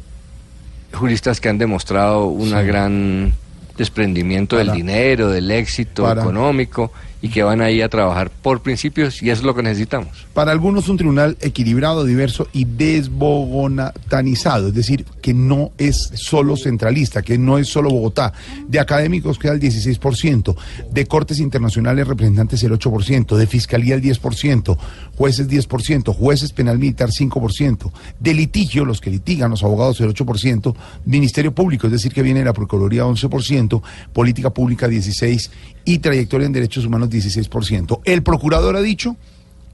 [0.94, 3.34] juristas que han demostrado un gran
[3.78, 6.92] desprendimiento del dinero, del éxito para- económico
[7.24, 10.28] y que van ahí a trabajar por principios y eso es lo que necesitamos.
[10.34, 17.22] Para algunos un tribunal equilibrado, diverso y desbogonatanizado, es decir, que no es solo centralista,
[17.22, 18.34] que no es solo Bogotá.
[18.68, 20.54] De académicos queda el 16%,
[20.92, 24.78] de cortes internacionales representantes el 8%, de fiscalía el 10%,
[25.16, 27.90] jueces 10%, jueces penal militar 5%,
[28.20, 30.76] de litigio, los que litigan, los abogados el 8%,
[31.06, 33.82] Ministerio Público, es decir, que viene la Procuraduría 11%,
[34.12, 35.52] política pública 16%
[35.86, 38.02] y trayectoria en derechos humanos 16%.
[38.06, 39.16] El procurador ha dicho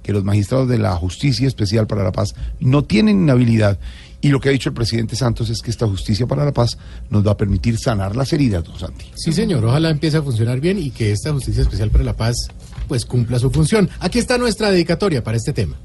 [0.03, 3.80] que los magistrados de la Justicia Especial para la Paz no tienen inhabilidad
[4.22, 6.78] y lo que ha dicho el presidente Santos es que esta Justicia para la Paz
[7.10, 9.06] nos va a permitir sanar las heridas, don Santi.
[9.16, 12.36] Sí, señor, ojalá empiece a funcionar bien y que esta Justicia Especial para la Paz
[12.88, 13.90] pues cumpla su función.
[13.99, 15.78] Aquí está nuestra dedicatoria para este tema.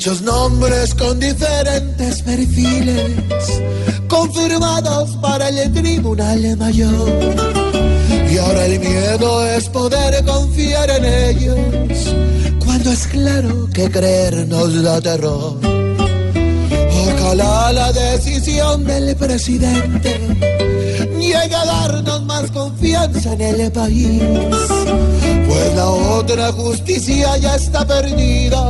[0.00, 3.12] Muchos nombres con diferentes perfiles,
[4.08, 7.36] confirmados para el tribunal mayor.
[8.32, 12.14] Y ahora el miedo es poder confiar en ellos,
[12.64, 15.58] cuando es claro que creer nos da terror.
[17.04, 20.18] Ojalá la decisión del presidente
[21.18, 24.22] llegue a darnos más confianza en el país,
[25.46, 28.66] pues la otra justicia ya está perdida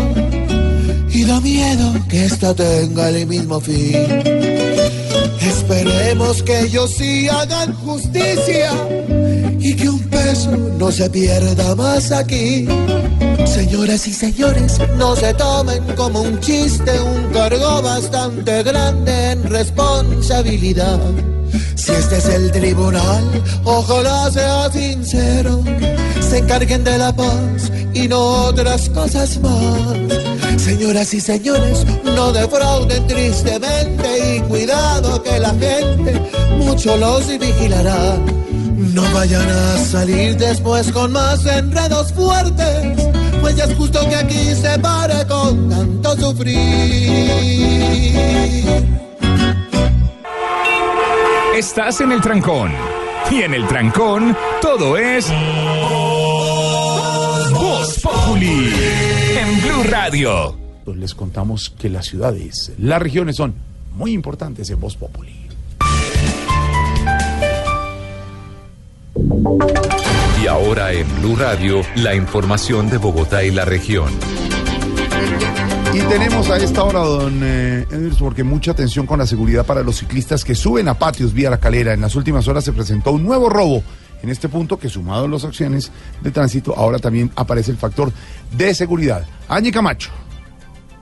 [1.31, 3.95] da miedo que esta tenga el mismo fin.
[5.41, 8.71] Esperemos que ellos sí hagan justicia
[9.61, 10.51] y que un peso
[10.81, 12.67] no se pierda más aquí.
[13.47, 21.01] Señoras y señores, no se tomen como un chiste un cargo bastante grande en responsabilidad.
[21.77, 23.25] Si este es el tribunal,
[23.65, 25.63] ojalá sea sincero,
[26.31, 29.99] se encarguen de la paz y no otras cosas más.
[30.57, 36.23] Señoras y señores, no defrauden tristemente y cuidado que la gente
[36.57, 38.17] mucho los vigilará.
[38.77, 43.09] No vayan a salir después con más enredos fuertes,
[43.41, 46.61] pues ya es justo que aquí se pare con tanto sufrir.
[51.57, 52.71] Estás en el trancón.
[53.31, 55.27] Y en el trancón, todo es.
[58.41, 58.73] Populi.
[59.37, 60.57] En Blue Radio.
[60.85, 63.55] Pues les contamos que las ciudades, las regiones son
[63.95, 65.35] muy importantes en Voz Populi.
[70.43, 74.11] Y ahora en Blue Radio, la información de Bogotá y la región.
[75.93, 79.83] Y tenemos a esta hora, don eh, Edwards, porque mucha atención con la seguridad para
[79.83, 81.93] los ciclistas que suben a patios vía la calera.
[81.93, 83.83] En las últimas horas se presentó un nuevo robo
[84.23, 85.91] en este punto que sumado a las acciones
[86.21, 88.13] de tránsito, ahora también aparece el factor
[88.53, 89.27] de seguridad.
[89.49, 90.11] Añi Camacho.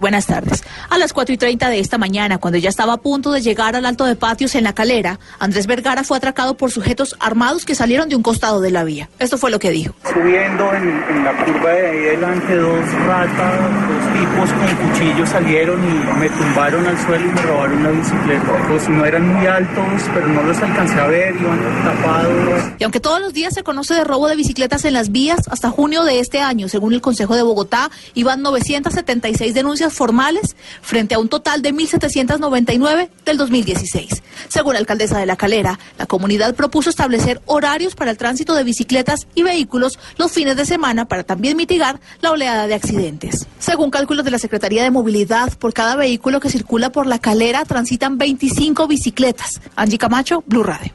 [0.00, 0.62] Buenas tardes.
[0.90, 3.74] A las 4 y 30 de esta mañana, cuando ya estaba a punto de llegar
[3.74, 7.74] al alto de patios en la calera, Andrés Vergara fue atracado por sujetos armados que
[7.74, 9.08] salieron de un costado de la vía.
[9.18, 9.94] Esto fue lo que dijo.
[10.04, 15.80] Subiendo en, en la curva de ahí delante, dos ratas, dos tipos con cuchillos salieron
[15.82, 18.66] y me tumbaron al suelo y me robaron la bicicleta.
[18.68, 22.72] Pues no eran muy altos, pero no los alcancé a ver, iban tapados.
[22.78, 25.70] Y aunque todos los días se conoce de robo de bicicletas en las vías, hasta
[25.70, 31.18] junio de este año, según el Consejo de Bogotá, iban 976 denuncias formales frente a
[31.18, 34.22] un total de 1.799 del 2016.
[34.48, 38.64] Según la alcaldesa de La Calera, la comunidad propuso establecer horarios para el tránsito de
[38.64, 43.46] bicicletas y vehículos los fines de semana para también mitigar la oleada de accidentes.
[43.58, 47.64] Según cálculos de la Secretaría de Movilidad, por cada vehículo que circula por La Calera
[47.64, 49.60] transitan 25 bicicletas.
[49.76, 50.92] Angie Camacho, Blue Radio.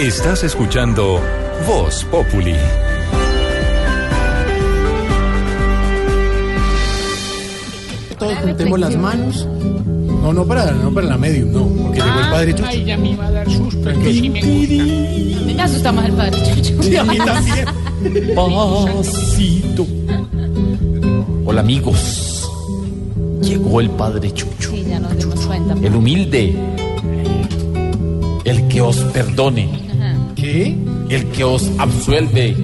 [0.00, 1.20] Estás escuchando
[1.66, 2.54] Voz Populi.
[8.18, 9.46] Todos juntemos las manos.
[10.22, 12.68] No, no para, no para la medium, no, porque llegó el padre Chucho.
[12.70, 15.44] Ay, ya me iba a dar susto, es que sí me gusta.
[15.44, 16.82] Me asusta más el padre Chucho.
[16.82, 18.34] Sí, a mí también.
[18.34, 19.86] Pasito.
[21.44, 22.50] Hola amigos.
[23.42, 24.70] Llegó el padre Chucho.
[24.70, 25.74] Sí, ya nos dimos cuenta.
[25.86, 26.56] El humilde.
[28.44, 29.68] El que os perdone.
[29.92, 30.16] Ajá.
[30.34, 30.76] ¿Qué?
[31.08, 32.56] El que os absuelve.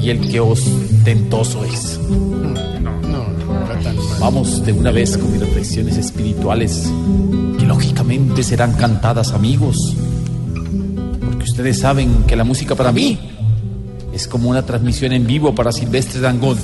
[0.00, 0.62] Y el que os
[1.04, 2.00] tentoso es.
[4.20, 6.90] Vamos de una vez con mis reflexiones espirituales,
[7.58, 9.94] que lógicamente serán cantadas amigos,
[11.20, 13.18] porque ustedes saben que la música para mí
[14.14, 16.56] es como una transmisión en vivo para Silvestre Dangón.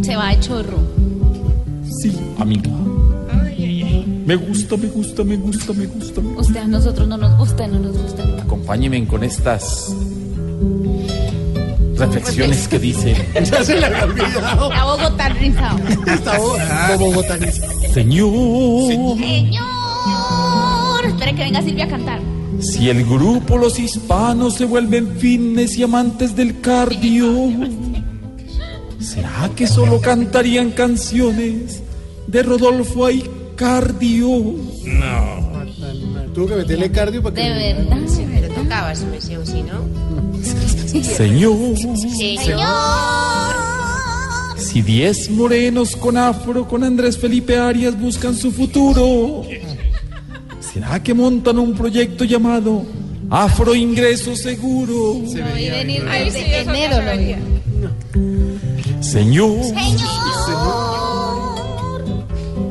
[0.00, 0.78] Se va de chorro.
[2.00, 2.70] Sí, amiga.
[4.24, 6.20] Me gusta, me gusta, me gusta, me gusta.
[6.20, 6.40] me gusta.
[6.40, 8.22] Usted a nosotros no nos gusta, no nos gusta.
[8.42, 9.94] Acompáñenme con estas
[11.96, 14.70] reflexiones que dicen, Ya se le había olvidado.
[14.70, 15.78] La Bogotá rizado.
[16.06, 17.68] Esta botanista.
[17.92, 19.62] Señor, Señor.
[21.06, 22.20] Espere que venga Silvia a cantar.
[22.60, 27.50] si el grupo Los Hispanos se vuelven fines y amantes del cardio,
[29.00, 31.82] ¿será que solo cantarían canciones
[32.26, 33.06] de Rodolfo
[33.52, 34.28] Aicardio?
[34.84, 35.62] No.
[36.34, 37.42] Tuvo que meterle cardio para que.
[37.42, 37.98] De verdad.
[38.06, 39.82] Sí, pero tocaba su meseo, si no.
[41.02, 42.60] Señor, Señor.
[44.56, 49.42] si diez morenos con afro con Andrés Felipe Arias buscan su futuro,
[50.60, 52.84] ¿será que montan un proyecto llamado
[53.30, 55.20] Afro Ingreso Seguro?
[55.54, 57.34] Vi venir desde enero, lo vi.
[59.02, 59.58] Señor,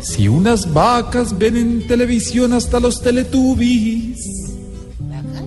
[0.01, 4.19] si unas vacas ven en televisión hasta los teletubbies,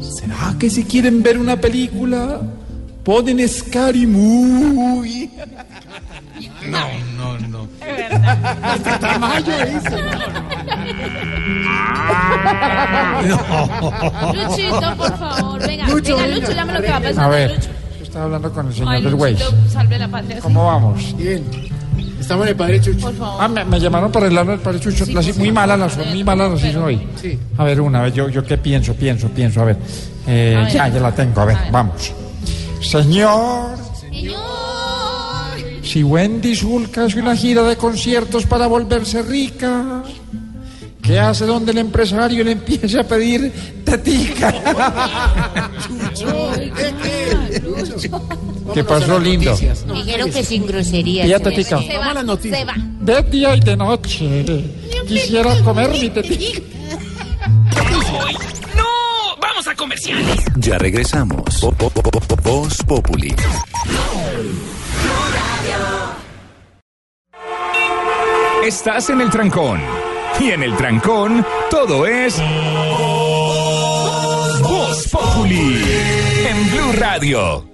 [0.01, 2.41] ¿será que si quieren ver una película
[3.03, 5.31] ponen Scary Movie?
[6.69, 7.69] No, no, no.
[8.63, 9.97] Hasta Tamayo hizo.
[14.35, 15.87] Luchito, por favor, venga.
[15.89, 16.35] Lucho, venga.
[16.37, 17.25] Lucho, llame lo que va a pasar.
[17.25, 17.71] A ver, Lucho.
[17.99, 19.45] yo estaba hablando con el señor Ay, del Waze.
[19.69, 20.41] Salve la patria.
[20.41, 21.17] ¿Cómo vamos?
[21.17, 21.45] Bien.
[22.25, 23.01] Estamos en el padre Chucho.
[23.01, 23.37] Por favor.
[23.39, 25.05] Ah, me, me llamaron para el lado del padre Chucho.
[25.37, 27.07] Muy malas las muy malas las hizo hoy.
[27.21, 27.39] Sí.
[27.59, 29.61] A ver, una vez, yo, yo qué pienso, pienso, pienso.
[29.61, 29.77] A ver,
[30.27, 30.73] eh, A ver.
[30.73, 31.39] ya, ya la tengo.
[31.43, 31.71] A ver, A ver.
[31.73, 32.13] vamos.
[32.81, 33.77] Señor,
[35.83, 40.03] si Wendy Zulka hace una gira de conciertos para volverse rica,
[41.03, 43.53] ¿qué hace donde el empresario le empieza a pedir
[43.85, 44.55] tetica?
[48.75, 49.57] ¿Qué pasó, lindo?
[49.57, 51.29] Dijeron que sin groserías.
[51.29, 51.81] Ya, tetica.
[51.81, 52.75] Se va, se va.
[53.01, 54.67] De día y de noche.
[55.07, 56.61] Quisiera comer mi tetica.
[58.77, 59.37] ¡No!
[59.41, 60.45] ¡Vamos a comerciales!
[60.57, 61.61] Ya regresamos.
[62.43, 63.35] Voz Populi.
[68.65, 69.81] Estás en el trancón.
[70.41, 72.41] Y en el trancón, todo es.
[74.63, 75.85] Voz Populi.
[76.49, 77.74] En Blue Radio.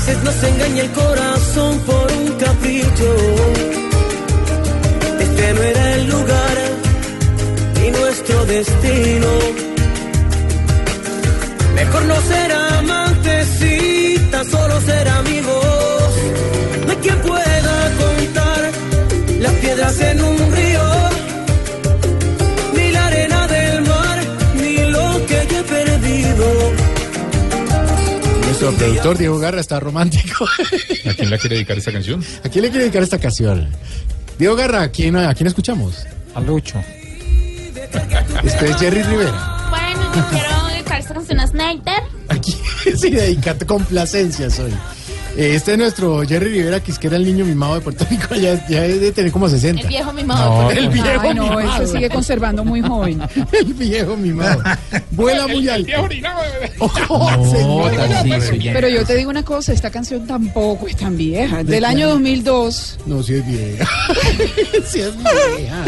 [0.00, 3.10] Veces nos engaña el corazón por un capricho.
[5.20, 6.56] Este no era el lugar
[7.76, 9.28] ni nuestro destino.
[11.74, 14.16] Mejor no ser amantes y
[14.50, 16.10] solo ser amigos.
[16.86, 18.70] No hay quien pueda contar
[19.40, 20.69] las piedras en un río
[28.70, 30.44] Nuestro productor Diego Garra está romántico.
[31.10, 32.24] ¿A quién le quiere dedicar esta canción?
[32.44, 33.68] ¿A quién le quiere dedicar esta canción?
[34.38, 36.06] Diego Garra, ¿a quién, a quién escuchamos?
[36.34, 36.80] A Lucho.
[38.44, 39.66] Usted es Jerry Rivera.
[39.70, 42.02] Bueno, yo quiero dedicar esta canción a Snyder.
[42.28, 42.54] Aquí
[42.96, 44.72] sí, dedicate complacencias hoy.
[45.40, 48.04] Eh, Este es nuestro Jerry Rivera, que es que era el niño mimado de Puerto
[48.10, 49.82] Rico, ya, ya debe tener como 60.
[49.82, 50.62] El viejo mimado.
[50.64, 51.86] No, el viejo Ay, no, mimado.
[51.86, 53.20] se sigue conservando muy joven.
[53.52, 54.62] El viejo mimado.
[55.12, 55.90] Vuela muy alto.
[57.08, 58.72] No, señor.
[58.74, 61.62] Pero yo te digo una cosa, esta canción tampoco es tan vieja.
[61.64, 62.98] Del año 2002.
[63.06, 63.86] No, si es vieja.
[64.86, 65.84] si es vieja.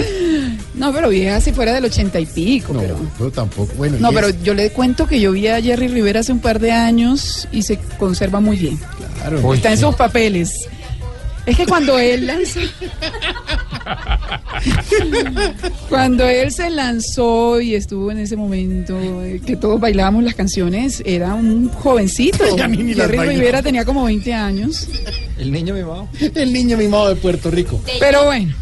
[0.74, 2.72] No, pero vieja si fuera del ochenta y pico.
[2.78, 2.96] pero...
[3.18, 3.72] No, tampoco.
[3.76, 6.40] Bueno, No, pero es- yo le cuento que yo vi a Jerry Rivera hace un
[6.40, 8.78] par de años y se conserva muy bien.
[9.22, 9.54] Claro.
[9.54, 10.68] Está en sus papeles.
[11.44, 12.60] Es que cuando él lanzó,
[15.88, 21.02] cuando él se lanzó y estuvo en ese momento eh, que todos bailábamos las canciones,
[21.04, 22.44] era un jovencito.
[22.56, 23.18] Las Jerry.
[23.18, 24.86] Rivera tenía como 20 años.
[25.36, 26.06] El niño mimado.
[26.20, 27.80] El niño mimado de Puerto Rico.
[27.98, 28.54] Pero bueno,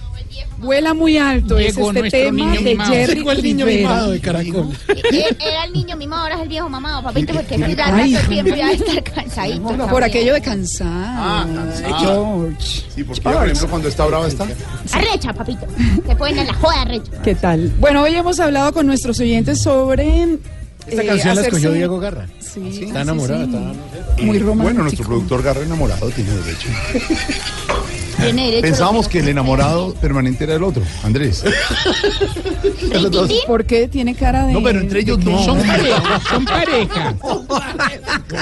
[0.58, 1.58] vuela muy alto.
[1.58, 2.84] es Llegó este nuestro tema niño de.
[2.84, 4.68] Jerry el niño mimado de Caracol.
[4.88, 8.54] Era el niño mimado, ahora es el viejo mamado, papito, porque Ay, mira, tanto tiempo
[8.54, 9.62] ya está cansadito.
[9.62, 10.04] Por también.
[10.04, 10.86] aquello de cansar.
[10.90, 11.98] Ah, cansado.
[11.98, 12.82] George.
[12.94, 14.46] Sí, porque por ejemplo cuando está brava está.
[14.92, 15.66] Arrecha, papito.
[16.06, 17.12] Se ponen en la joda arrecha.
[17.22, 17.72] ¿Qué tal?
[17.80, 20.38] Bueno, hoy hemos hablado con nuestros oyentes sobre.
[20.86, 22.26] Esta eh, canción la escogió Diego Garra.
[22.40, 23.44] Sí, Está sí, enamorado.
[23.44, 23.50] sí.
[23.54, 24.62] está- Muy romántico.
[24.64, 26.68] Bueno, nuestro productor Garra enamorado tiene derecho.
[28.20, 31.44] Tiene derecho Pensábamos que el enamorado permanente era el otro, Andrés.
[33.46, 34.52] ¿Por qué tiene cara de.?
[34.52, 35.42] No, pero entre ellos no.
[35.44, 37.14] Son pareja, son pareja.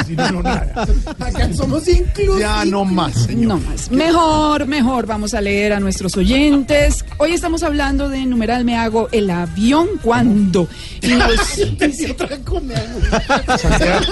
[0.07, 0.87] Si no, no, nada.
[1.21, 2.41] Acá somos inclusivos.
[2.41, 3.49] Ya no más, señor.
[3.49, 3.91] No más.
[3.91, 5.07] Mejor, mejor.
[5.07, 7.05] Vamos a leer a nuestros oyentes.
[7.19, 10.69] Hoy estamos hablando de numeral me hago el avión cuando.
[11.01, 12.09] Y nos dice-
[13.59, 14.05] Santiago,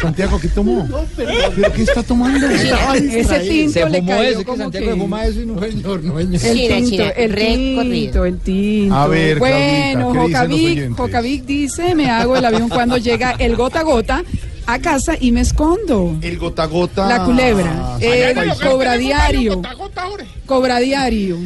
[0.00, 0.88] Santiago, ¿qué tomó?
[1.16, 2.46] ¿Pero qué está tomando?
[2.48, 6.18] ese tinto Se le cayó como Santiago que- se fuma eso y no Señor, no,
[6.18, 6.44] señor.
[6.44, 7.82] El tinto, el recorrido.
[7.84, 8.94] tinto, el tinto.
[8.94, 10.96] A ver, bueno, Claudita, ¿qué dicen los Jocavic?
[10.98, 14.24] Jocavic dice, me hago el avión cuando llega el gota a gota
[14.66, 16.16] a casa y me escondo.
[16.22, 17.08] El gota a gota.
[17.08, 20.24] La culebra, Allá el cobra diario, Gota a gota, ahora.
[20.46, 21.36] cobra diario.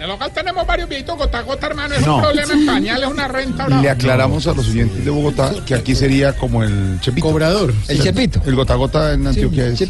[0.00, 1.94] En el hogar tenemos varios viejitos gota a gota, hermano.
[1.94, 2.16] Es No.
[2.16, 3.66] un problema en pañales, una renta.
[3.66, 3.82] bravo.
[3.82, 7.26] Le aclaramos a los oyentes de Bogotá que aquí sería como el chepito.
[7.26, 7.74] Cobrador.
[7.86, 8.40] El chepito.
[8.46, 9.82] El gota a gota en Antioquia es.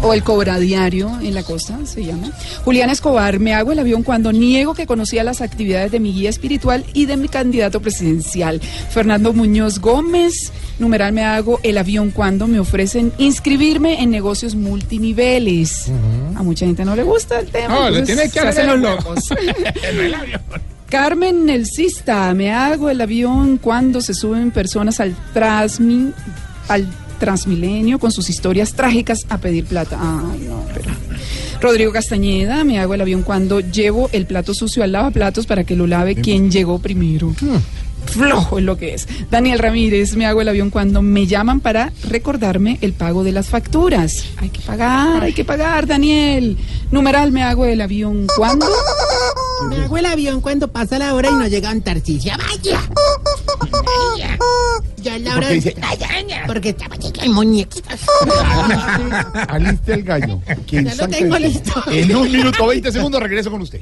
[0.00, 2.30] O el cobra diario en la costa, se llama.
[2.64, 6.30] Julián Escobar, me hago el avión cuando niego que conocía las actividades de mi guía
[6.30, 8.58] espiritual y de mi candidato presidencial.
[8.58, 15.88] Fernando Muñoz Gómez, numeral me hago el avión cuando me ofrecen inscribirme en negocios multiniveles.
[16.36, 17.74] A mucha gente no le gusta el tema.
[17.74, 19.28] No, le tiene que hacer los locos.
[20.88, 26.12] Carmen Nelsista, me hago el avión cuando se suben personas al Transmi,
[26.68, 26.86] al
[27.18, 29.98] Transmilenio con sus historias trágicas a pedir plata.
[29.98, 30.90] Ay, no, pero.
[31.62, 35.76] Rodrigo Castañeda, me hago el avión cuando llevo el plato sucio al lavaplatos para que
[35.76, 37.32] lo lave quien llegó primero.
[38.06, 39.08] Flojo es lo que es.
[39.30, 43.48] Daniel Ramírez, me hago el avión cuando me llaman para recordarme el pago de las
[43.48, 44.24] facturas.
[44.36, 46.58] Hay que pagar, hay que pagar, Daniel.
[46.90, 48.66] Numeral, me hago el avión cuando.
[49.68, 52.32] Me hago el avión cuando pasa la hora y no llega a Tarcisio.
[52.36, 52.80] ¡Vaya!
[53.70, 54.38] Vaya.
[54.98, 55.76] Ya es la ¿Por hora dice,
[56.46, 57.78] Porque estaba chica el muñeco.
[59.48, 60.40] Aliste el gallo.
[60.66, 61.82] que Ya en lo tengo listo.
[61.90, 63.80] En un minuto 20 segundos regreso con usted.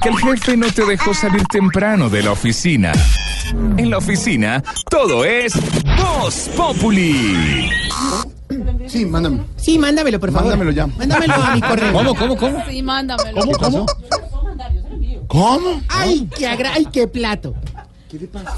[0.00, 2.92] Que el jefe no te dejó salir temprano de la oficina.
[3.76, 5.52] En la oficina, todo es
[5.96, 7.68] Voz Populi.
[8.86, 9.42] Sí, mándame.
[9.56, 10.48] Sí, mándamelo, por favor.
[10.50, 10.86] Mándamelo ya.
[10.86, 11.92] Mándamelo a mi correo.
[11.92, 12.64] ¿Cómo, cómo, cómo?
[12.68, 13.40] Sí, mándamelo.
[13.40, 13.86] ¿Cómo, cómo?
[15.28, 15.82] ¿Cómo?
[15.88, 17.54] ¡Ay, qué, agra- ay, qué plato!
[18.12, 18.54] ¿Qué le pasa?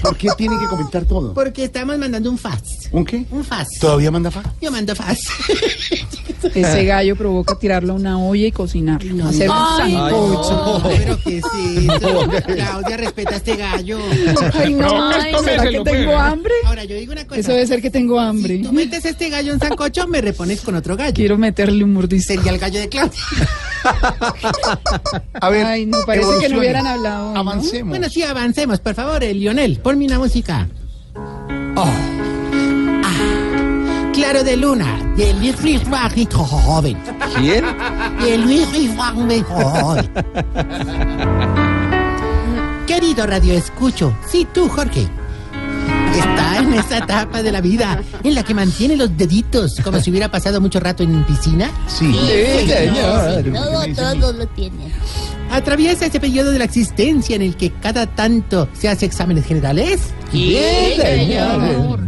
[0.00, 1.34] ¿Por qué tiene que comentar todo?
[1.34, 2.88] Porque estamos mandando un fax.
[2.90, 3.26] ¿Un qué?
[3.30, 3.78] Un fax.
[3.80, 4.42] ¿Todavía manda fa?
[4.62, 5.20] Yo mando fax.
[6.54, 9.26] Ese gallo provoca tirarlo a una olla y cocinarlo.
[9.26, 10.52] hacer un Ay, sancocho.
[10.52, 12.30] No, pero ¿qué es eso?
[12.46, 13.98] Claudia, respeta a este gallo.
[14.54, 16.54] Ay, no, esto, ¿será que tengo hambre?
[16.64, 17.40] Ahora, yo digo una cosa.
[17.40, 18.56] Eso debe ser que tengo hambre.
[18.56, 21.12] Si tú metes este gallo en sancocho, me repones con otro gallo.
[21.12, 22.32] Quiero meterle un mordisco.
[22.32, 23.20] Sería el gallo de Claudia.
[25.40, 27.32] A ver, Ay, no, parece que no hubieran hablado.
[27.34, 27.40] ¿no?
[27.40, 27.90] Avancemos.
[27.90, 28.77] Bueno, sí, avancemos.
[28.82, 30.66] Por favor, eh, Lionel, ponme una música.
[31.76, 31.86] Oh.
[33.04, 36.96] Ah, Claro de Luna, de Luis Frisbach joven.
[37.36, 37.64] ¿Quién?
[38.20, 39.14] De Luis Frisbach
[39.44, 40.08] joven.
[42.86, 45.06] Querido Radio Escucho, sí tú, Jorge.
[46.18, 50.10] Está en esa etapa de la vida en la que mantiene los deditos como si
[50.10, 51.70] hubiera pasado mucho rato en piscina.
[51.86, 52.12] Sí.
[52.66, 53.44] señor.
[53.52, 54.92] Todo, todo lo tiene.
[55.50, 60.00] Atraviesa ese periodo de la existencia en el que cada tanto se hace exámenes generales.
[60.30, 62.00] señor.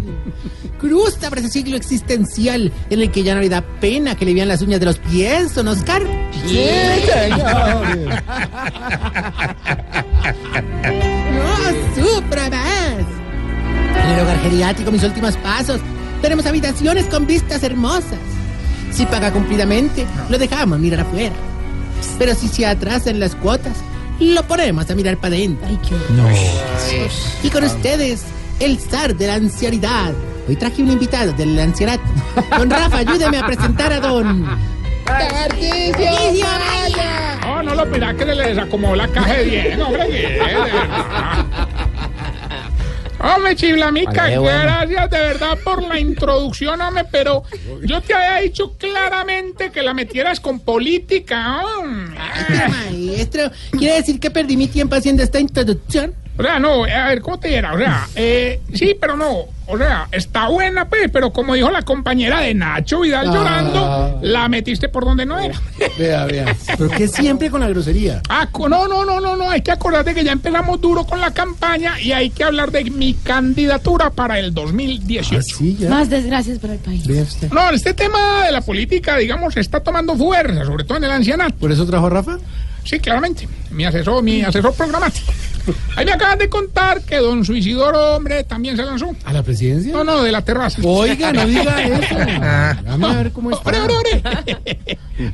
[0.78, 4.32] Cruza por ese ciclo existencial en el que ya no le da pena que le
[4.32, 6.02] vean las uñas de los pies, ¿don Oscar?
[6.46, 6.66] Sí,
[7.06, 8.18] señor.
[11.30, 12.02] No,
[14.42, 15.80] geriátrico mis últimos pasos.
[16.22, 18.18] Tenemos habitaciones con vistas hermosas.
[18.92, 21.34] Si paga cumplidamente, lo dejamos mirar afuera.
[22.18, 23.76] Pero si se atrasan las cuotas,
[24.18, 25.68] lo ponemos a mirar para adentro.
[27.42, 28.24] Y con ustedes,
[28.58, 30.12] el zar de la ancianidad.
[30.48, 32.02] Hoy traje un invitado del ancianato.
[32.58, 34.46] Don Rafa, ayúdeme a presentar a don...
[35.04, 36.10] ¡Tarcisio
[36.42, 37.38] Maya!
[37.42, 40.08] No, no lo mira que le desacomodó la caja de bien, hombre.
[40.08, 41.69] bien.
[43.22, 44.60] Hombre, Chiblamica, Vale, bueno.
[44.62, 47.42] gracias de verdad por la introducción, hombre, pero
[47.82, 51.62] yo te había dicho claramente que la metieras con política.
[51.78, 52.18] hombre.
[52.68, 56.14] Maestro, ¿quiere decir que perdí mi tiempo haciendo esta introducción?
[56.38, 57.74] O sea, no, a ver, ¿cómo te dirá?
[57.74, 59.44] O sea, eh, sí, pero no.
[59.70, 63.32] O sea, está buena, pues, pero como dijo la compañera de Nacho Vidal Ah.
[63.32, 65.60] llorando, la metiste por donde no era.
[65.98, 66.56] Vea, vea.
[66.76, 68.20] Pero que siempre con la grosería.
[68.28, 71.32] Ah, no, no, no, no, no, hay que acordarte que ya empezamos duro con la
[71.32, 75.88] campaña y hay que hablar de mi candidatura para el 2018.
[75.88, 77.06] Más desgracias para el país.
[77.52, 81.54] No, este tema de la política, digamos, está tomando fuerza, sobre todo en el ancianato.
[81.56, 82.38] ¿Por eso trajo a Rafa?
[82.84, 83.48] Sí, claramente.
[83.70, 85.32] Mi asesor, mi asesor programático.
[85.96, 89.14] Ahí me acaban de contar que don Suicidoro, hombre, también se lanzó.
[89.24, 89.92] ¿A la presidencia?
[89.92, 90.80] No, no, de la terraza.
[90.82, 92.14] Oiga, no diga eso.
[92.84, 93.68] Dame a ver cómo está.
[93.68, 94.22] Ore, ore, ore.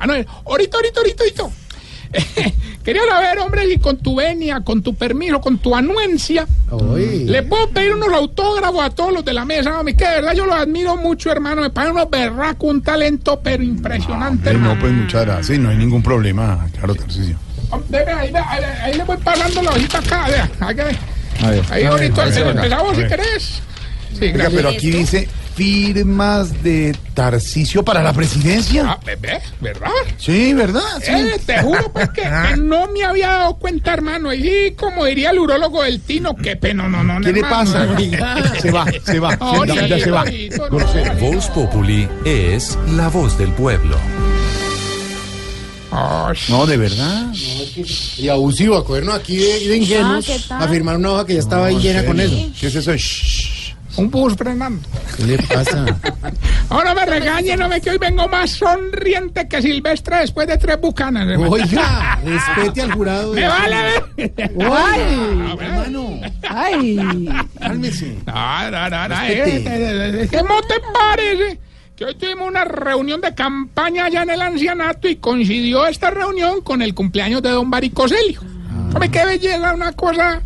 [0.01, 0.15] Ah, no,
[0.45, 1.45] ahorita, ahorita, ahorita, ahorita.
[2.85, 6.47] Quería saber, hombre, si con tu venia, con tu permiso, con tu anuencia,
[7.25, 10.33] le puedo pedir unos autógrafos a todos los de la mesa, hombre, que de verdad
[10.35, 11.63] yo los admiro mucho, hermano.
[11.63, 14.75] Me pagan unos berracos, un talento, pero impresionante, Eh, hermano.
[14.75, 15.47] no, pues muchas gracias.
[15.49, 16.67] Sí, no hay ningún problema.
[16.79, 17.37] Claro, Tarcisio.
[17.71, 20.49] Hombre, Ahí, ahí, ahí le voy pasando la hojita acá, vea.
[20.61, 20.97] Ahí, ahí
[21.43, 23.63] A ver, ahorita empezamos si querés.
[24.19, 28.85] Sí, Oiga, pero aquí dice firmas de Tarcisio para la presidencia.
[28.87, 29.17] Ah, ve,
[29.61, 29.91] ¿verdad?
[30.19, 30.83] Sí, ¿verdad?
[31.03, 31.13] Sí.
[31.13, 34.33] Eh, te juro pues que, que no me había dado cuenta, hermano.
[34.35, 37.27] Y como diría el urólogo del Tino, qué pena, no, no, no.
[37.27, 37.73] ¿Qué le hermano.
[37.73, 37.87] pasa?
[38.61, 39.37] Se va, se va.
[39.37, 40.25] No, sí, se va.
[40.71, 41.21] No.
[41.21, 43.97] Voz Populi es la voz del pueblo.
[46.49, 47.33] No, de verdad.
[48.19, 50.63] Y abusivo, a cogernos aquí de, de ingenuos Ah, ¿qué tal?
[50.63, 52.37] a firmar una hoja que ya estaba ahí llena con eso.
[52.61, 52.95] ¿Qué es eso?
[52.95, 53.56] Shh.
[53.97, 54.87] Un bus frenando.
[55.17, 55.85] ¿Qué le pasa?
[56.69, 60.79] Ahora me regañen, no me que hoy vengo más sonriente que Silvestre después de tres
[60.81, 61.27] bucanas.
[61.29, 61.51] hermano.
[61.51, 63.33] Oiga, respete al jurado.
[63.33, 63.77] Me vale
[64.17, 64.43] ver.
[64.71, 66.21] Ay, hermano.
[66.49, 67.29] Ay.
[67.59, 68.19] Cálmese.
[68.27, 71.59] No, no, no, eh, eh, eh, ¿Cómo te parece?
[71.97, 76.61] Que hoy tuvimos una reunión de campaña allá en el ancianato y coincidió esta reunión
[76.61, 78.43] con el cumpleaños de don Baricoselio.
[78.97, 80.41] Hombre, qué belleza, una cosa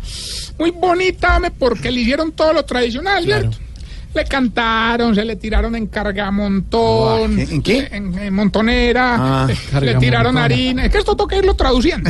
[0.59, 3.57] muy bonita, hombre, porque le hicieron todo lo tradicional, ¿cierto?
[4.13, 7.39] Le cantaron, se le tiraron en cargamontón.
[7.39, 7.87] ¿En- en qué?
[7.91, 9.15] En, en montonera.
[9.17, 10.85] Ah, le- le tiraron harina.
[10.85, 12.09] Es que esto toca irlo traduciendo.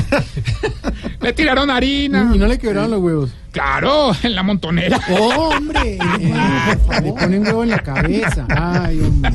[1.21, 2.31] le tiraron harina.
[2.33, 3.29] Y no le quebraron los huevos.
[3.51, 4.99] Claro, en la montonera.
[5.09, 5.97] ¡Oh, hombre!
[7.03, 8.45] Le ponen huevo en la cabeza.
[8.49, 9.31] Ay, hombre.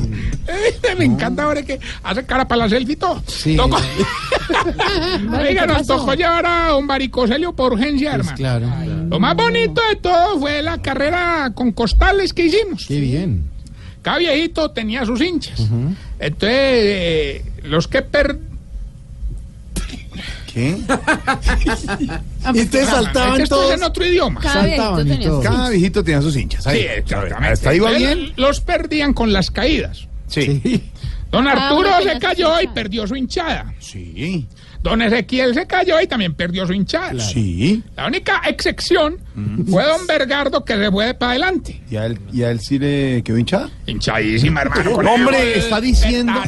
[0.97, 3.21] Me encanta ahora que hace cara para la selfie todo.
[3.27, 3.55] Sí.
[3.57, 8.37] Vale, Oiga, ¿qué nos tocó llevar a un varicoselio por urgencia, Pues hermano.
[8.37, 8.67] claro.
[9.09, 12.85] Lo más bonito de todo fue la carrera con costales que hicimos.
[12.87, 13.43] Qué bien.
[14.01, 15.59] Cada viejito tenía sus hinchas.
[16.19, 18.39] Entonces, eh, los que per...
[20.51, 20.77] ¿Qué?
[22.53, 23.71] Y ustedes Es saltaban que esto todos.
[23.71, 24.39] es en otro idioma.
[24.39, 25.41] Cada viejito Saltaban y tenía todo.
[25.41, 26.65] Cada viejito tenía sus hinchas.
[26.67, 26.79] Ahí.
[26.81, 27.47] Sí, exactamente.
[27.53, 28.33] ¿Hasta ahí Entonces, bien?
[28.37, 30.07] Los perdían con las caídas.
[30.27, 30.83] Sí.
[31.31, 33.73] Don Arturo Ah, se tenía cayó y perdió su hinchada.
[33.79, 34.47] Sí.
[34.81, 37.19] Don Ezequiel se cayó y también perdió su hinchada.
[37.19, 37.83] Sí.
[37.97, 39.17] La única excepción
[39.69, 41.81] fue don Bergardo que se fue para adelante.
[41.91, 43.69] ¿Y a él, y a él sí le quedó hinchada?
[43.85, 44.93] Hinchadísima, hermano.
[44.93, 46.31] con Hombre, está diciendo.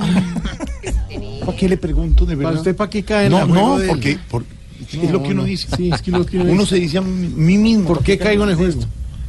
[1.45, 2.49] ¿Para qué le pregunto de verdad?
[2.51, 4.43] ¿Para usted para qué cae en No, la no, juego del- porque, por-
[4.91, 5.47] es lo que uno no.
[5.47, 5.67] dice.
[5.75, 6.75] Sí, es que lo que uno Uno dice.
[6.75, 7.87] se dice a mí mismo.
[7.87, 8.79] ¿Por qué caigo en el juego?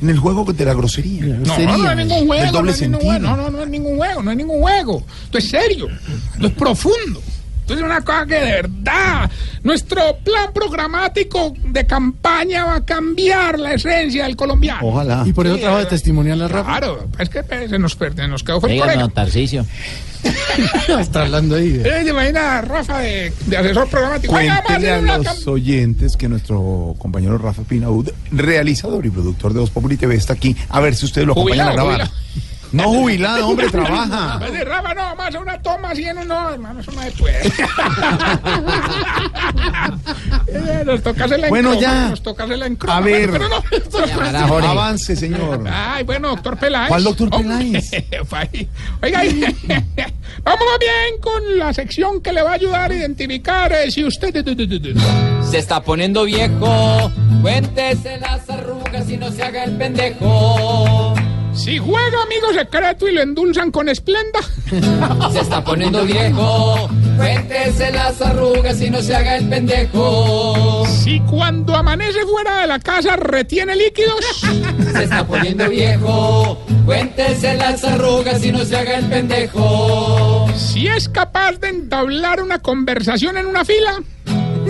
[0.03, 1.25] En el juego de la grosería.
[1.27, 2.43] No, Sería, no, no es ningún juego.
[2.45, 3.19] del doble no, es ningún sentido.
[3.21, 3.37] juego.
[3.37, 5.05] no, no, no es ningún juego, no es ningún juego.
[5.25, 5.89] Esto es serio,
[6.35, 7.23] esto es profundo.
[7.61, 9.31] Esto es una cosa que de verdad,
[9.63, 14.81] nuestro plan programático de campaña va a cambiar la esencia del colombiano.
[14.89, 15.23] Ojalá.
[15.27, 16.79] Y por eso Sí, trabaja de testimonial a Rafa.
[16.79, 19.65] Claro, es que eh, se nos, per- se nos quedó fue don Tarcicio.
[21.01, 21.71] Está hablando ahí.
[21.71, 24.33] de- Eh, ¿Se imagina a Rafa de, de asesor programático?
[24.33, 29.97] Vamos a los oyentes que nuestro compañero Rafa Pinaud, realizador y productor de Voz Populi
[29.97, 30.57] TV, está aquí.
[30.69, 32.11] A ver si ustedes lo acompañan a grabar.
[32.73, 34.39] No jubilado, hombre, trabaja.
[34.41, 37.53] Pues de Rafa, no, hacer una toma así en uno, hermano, eso no se puede.
[40.47, 42.09] Eh, nos toca hacerla en Bueno, ya.
[42.09, 42.97] Nos toca hacerla en croma.
[42.97, 43.31] A ver.
[43.31, 44.69] Pero no.
[44.69, 45.65] Avance, señor.
[45.71, 46.89] Ay, bueno, doctor Peláez.
[46.89, 47.91] ¿Cuál doctor Peláez?
[49.03, 49.23] Oiga,
[50.43, 54.45] vamos bien con la sección que le va a ayudar a identificar eh, si usted...
[55.49, 61.10] Se está poniendo viejo, cuéntese las arrugas y no se haga el pendejo.
[61.53, 64.41] Si juega amigo secreto y lo endulzan con esplenda.
[65.33, 66.89] Se está poniendo viejo.
[67.17, 70.85] Cuéntese las arrugas y no se haga el pendejo.
[70.87, 74.25] Si cuando amanece fuera de la casa retiene líquidos.
[74.93, 76.65] Se está poniendo viejo.
[76.87, 80.47] Cuéntese las arrugas y no se haga el pendejo.
[80.57, 84.01] Si es capaz de entablar una conversación en una fila.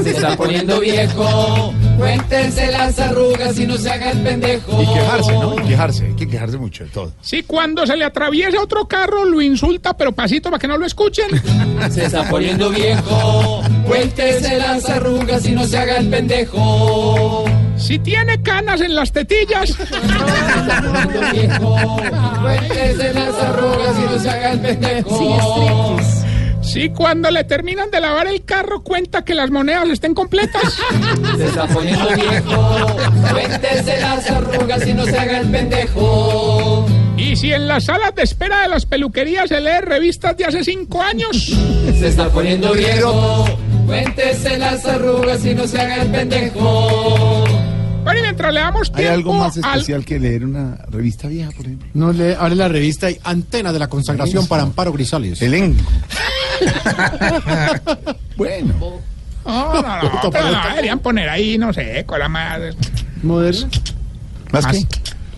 [0.03, 1.75] Se está poniendo viejo.
[1.99, 4.83] Cuéntese las arrugas y no se haga el pendejo.
[4.83, 5.55] Y quejarse, ¿no?
[5.55, 7.13] Y quejarse, hay que quejarse mucho de todo.
[7.21, 10.87] Si cuando se le atraviesa otro carro lo insulta, pero pasito para que no lo
[10.87, 11.27] escuchen.
[11.91, 13.63] Se está poniendo viejo.
[13.87, 17.45] Cuéntese las arrugas y no se haga el pendejo.
[17.77, 19.77] Si tiene canas en las tetillas.
[21.33, 21.77] viejo.
[22.43, 25.97] Cuéntese las arrugas y no se haga el pendejo.
[26.73, 30.63] Si cuando le terminan de lavar el carro cuenta que las monedas estén completas.
[31.37, 32.87] Se está poniendo viejo.
[33.33, 36.87] Cuéntese las arrugas y no se haga el pendejo.
[37.17, 40.63] Y si en las salas de espera de las peluquerías se lee revistas de hace
[40.63, 41.57] cinco años.
[41.99, 43.47] Se está poniendo viejo.
[43.87, 47.45] Cuéntese las arrugas y no se haga el pendejo.
[48.03, 51.51] Bueno, y mientras le damos ¿Hay algo más al- especial que leer una revista vieja,
[51.51, 51.89] por ejemplo?
[51.95, 55.41] No le abre la revista y Antena de la Consagración para Amparo Grisales.
[55.43, 55.85] Elenco.
[58.37, 58.75] bueno.
[59.45, 62.61] No, no, no, pero no, deberían poner ahí, no sé, con la más...
[63.23, 63.69] ¿Moderna?
[64.53, 64.87] ¿Más qué?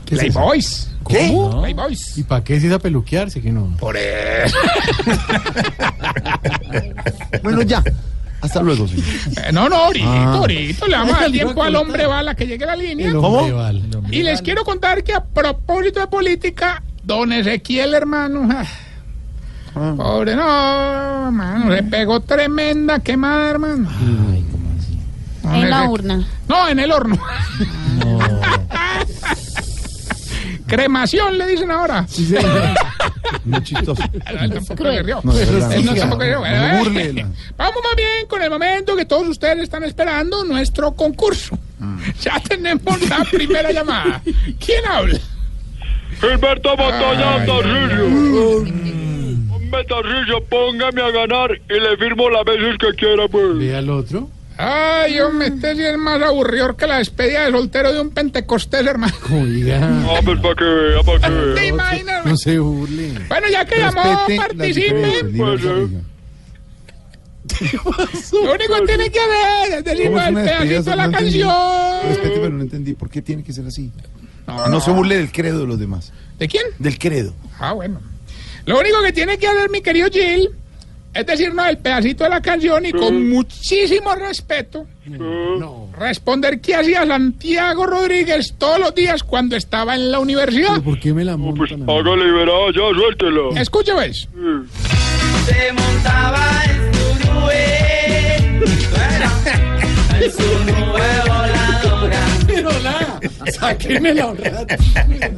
[0.05, 0.21] ¿Qué es?
[0.21, 0.89] Playboys.
[1.03, 1.61] ¿Cómo?
[1.63, 2.19] Playboys.
[2.19, 3.41] ¿Y para qué se iba a peluquearse?
[3.41, 3.77] Que no.
[3.79, 4.57] Por eso.
[7.43, 7.83] Bueno, ya.
[8.43, 9.05] Hasta luego, señor.
[9.37, 10.35] Eh, no, no, ahorita, Ah.
[10.35, 13.13] ahorita le damos el tiempo al hombre bala que llegue a la línea.
[13.15, 13.81] Bala.
[14.11, 21.27] Y les quiero contar que a propósito de política, don Ezequiel, hermano, ah, pobre, no,
[21.27, 23.89] hermano, le pegó tremenda quemada, hermano.
[25.43, 26.27] Don En la urna.
[26.49, 27.19] No, en el horno.
[30.73, 32.07] Cremación, le dicen ahora.
[33.45, 34.03] Muy chistoso.
[34.41, 35.21] Él tampoco se rió.
[35.23, 35.39] No.
[35.39, 36.41] Él no tampoco rió.
[36.41, 37.29] No eh, la-
[37.59, 41.59] Vamos más bien con el momento que todos ustedes están esperando, nuestro concurso.
[41.79, 41.99] Mm.
[42.23, 44.23] Ya tenemos la primera llamada.
[44.65, 45.19] ¿Quién habla?
[46.19, 48.57] Gilberto Montoya Tarrillo.
[49.55, 53.59] Hombre, Tarrillo, póngame a ganar y le firmo las veces que quiera, pues.
[53.59, 54.31] Ve al otro.
[54.65, 58.87] Ay, hombre, este sí es más aburrido que la despedida de soltero de un pentecostés,
[58.87, 59.13] hermano.
[59.33, 59.81] Oiga.
[59.83, 61.67] Ah, pues para que vea, para que ¿Te vea.
[61.67, 62.25] imaginas?
[62.27, 63.19] No se burle.
[63.29, 64.85] Bueno, ya que llamó, Respete las participe.
[64.95, 66.13] diferencias, libertad de religión.
[68.33, 71.13] Lo único que tiene que hacer es decirnos ¿Cómo es el pedacito de la No
[71.13, 72.09] canción.
[72.09, 72.95] Respete, pero no entendí.
[72.95, 73.91] ¿Por qué tiene que ser así?
[74.47, 76.13] No, No se burle del credo de los demás.
[76.39, 76.65] ¿De quién?
[76.79, 77.35] Del credo.
[77.59, 78.01] Ah, bueno.
[78.65, 80.51] Lo único que tiene que hacer mi querido Gil
[81.15, 84.87] es decirnos el pedacito de la canción y con muchísimo respeto
[85.99, 90.71] responder qué hacía Santiago Rodríguez todos los días cuando estaba en la universidad.
[90.71, 91.83] ¿Pero por qué me la montan?
[91.83, 91.93] a mí?
[91.93, 93.61] Hágale y verá, ya, suéltela.
[93.61, 94.29] Escuche, pues.
[95.47, 98.37] Se montaba en su nube,
[100.21, 102.21] en su nube voladora.
[102.47, 103.21] Pero la,
[103.53, 104.77] sáquenmela un rato.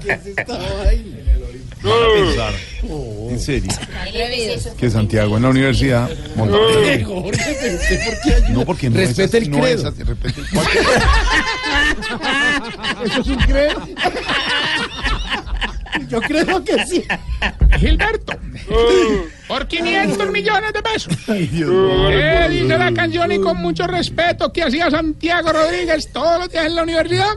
[0.05, 1.34] ¿Qué es esta vaina?
[3.31, 3.70] En serio.
[4.78, 6.09] Que Santiago en la universidad.
[8.24, 8.48] qué ayuda?
[8.51, 9.78] No, porque no así, el no credo.
[9.81, 10.47] es así, respete el-
[13.06, 13.86] ¿Eso es un credo?
[16.09, 17.05] Yo creo que sí.
[17.78, 18.32] Gilberto,
[19.47, 21.12] por 500 millones de pesos.
[21.28, 22.09] Ay, Dios mío.
[22.09, 26.66] ¿Qué dice la canción y con mucho respeto que hacía Santiago Rodríguez todos los días
[26.66, 27.31] en la universidad?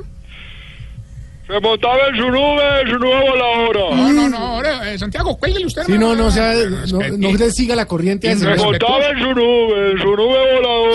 [1.48, 3.95] Se montaba en su nube, en su nube voladora.
[3.95, 5.84] No, no, no, ahora, eh, Santiago, cuélguele usted.
[5.86, 6.53] Sí, no, no, o sea,
[6.91, 8.36] no, no le siga la corriente.
[8.36, 10.36] Se montaba en su nube, en su nube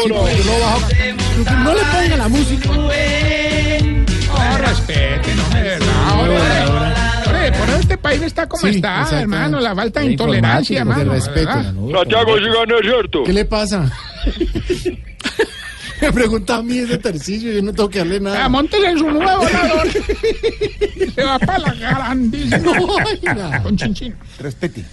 [0.04, 0.30] Sí, voladora.
[0.30, 1.64] pero no bajo.
[1.64, 2.68] No le ponga la música.
[2.68, 5.86] No, respete, no, verdad.
[6.08, 9.58] Ahora, por eso este país está como Sí, está, hermano.
[9.60, 11.12] La falta de intolerancia, informática, hermano.
[11.12, 11.82] de respeto.
[11.86, 11.98] ¿verdad?
[12.00, 13.22] Santiago, si gana, es cierto.
[13.24, 13.90] ¿Qué le pasa?
[16.02, 18.48] Me pregunta a mí ese tercillo, yo no tengo que darle Ah, nada.
[18.48, 19.88] Móntele en su nuevo volador.
[21.14, 22.58] Se va para la grandísima.
[22.58, 23.62] No.
[23.62, 24.14] Con chinchín.
[24.38, 24.84] Respete.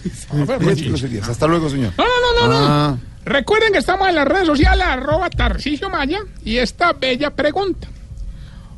[0.76, 0.88] Sí.
[0.88, 1.28] groserías.
[1.28, 1.94] Hasta luego, señor.
[1.98, 2.66] No, no, no, no.
[2.70, 2.98] Ah.
[3.26, 7.88] Recuerden que estamos en las redes sociales, arroba Tarcisio Maya, y esta bella pregunta.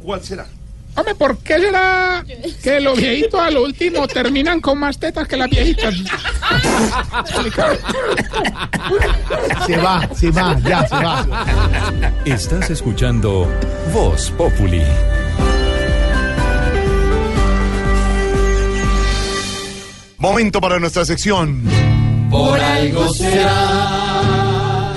[0.01, 0.47] ¿Cuál será?
[0.95, 2.25] Hombre, ¿por qué será
[2.61, 5.95] que los viejitos a lo último terminan con más tetas que las viejitas?
[9.65, 11.25] Se va, se va, ya, se va.
[12.25, 13.47] Estás escuchando
[13.93, 14.83] Voz Populi.
[20.17, 21.63] Momento para nuestra sección.
[22.29, 24.93] Por algo será.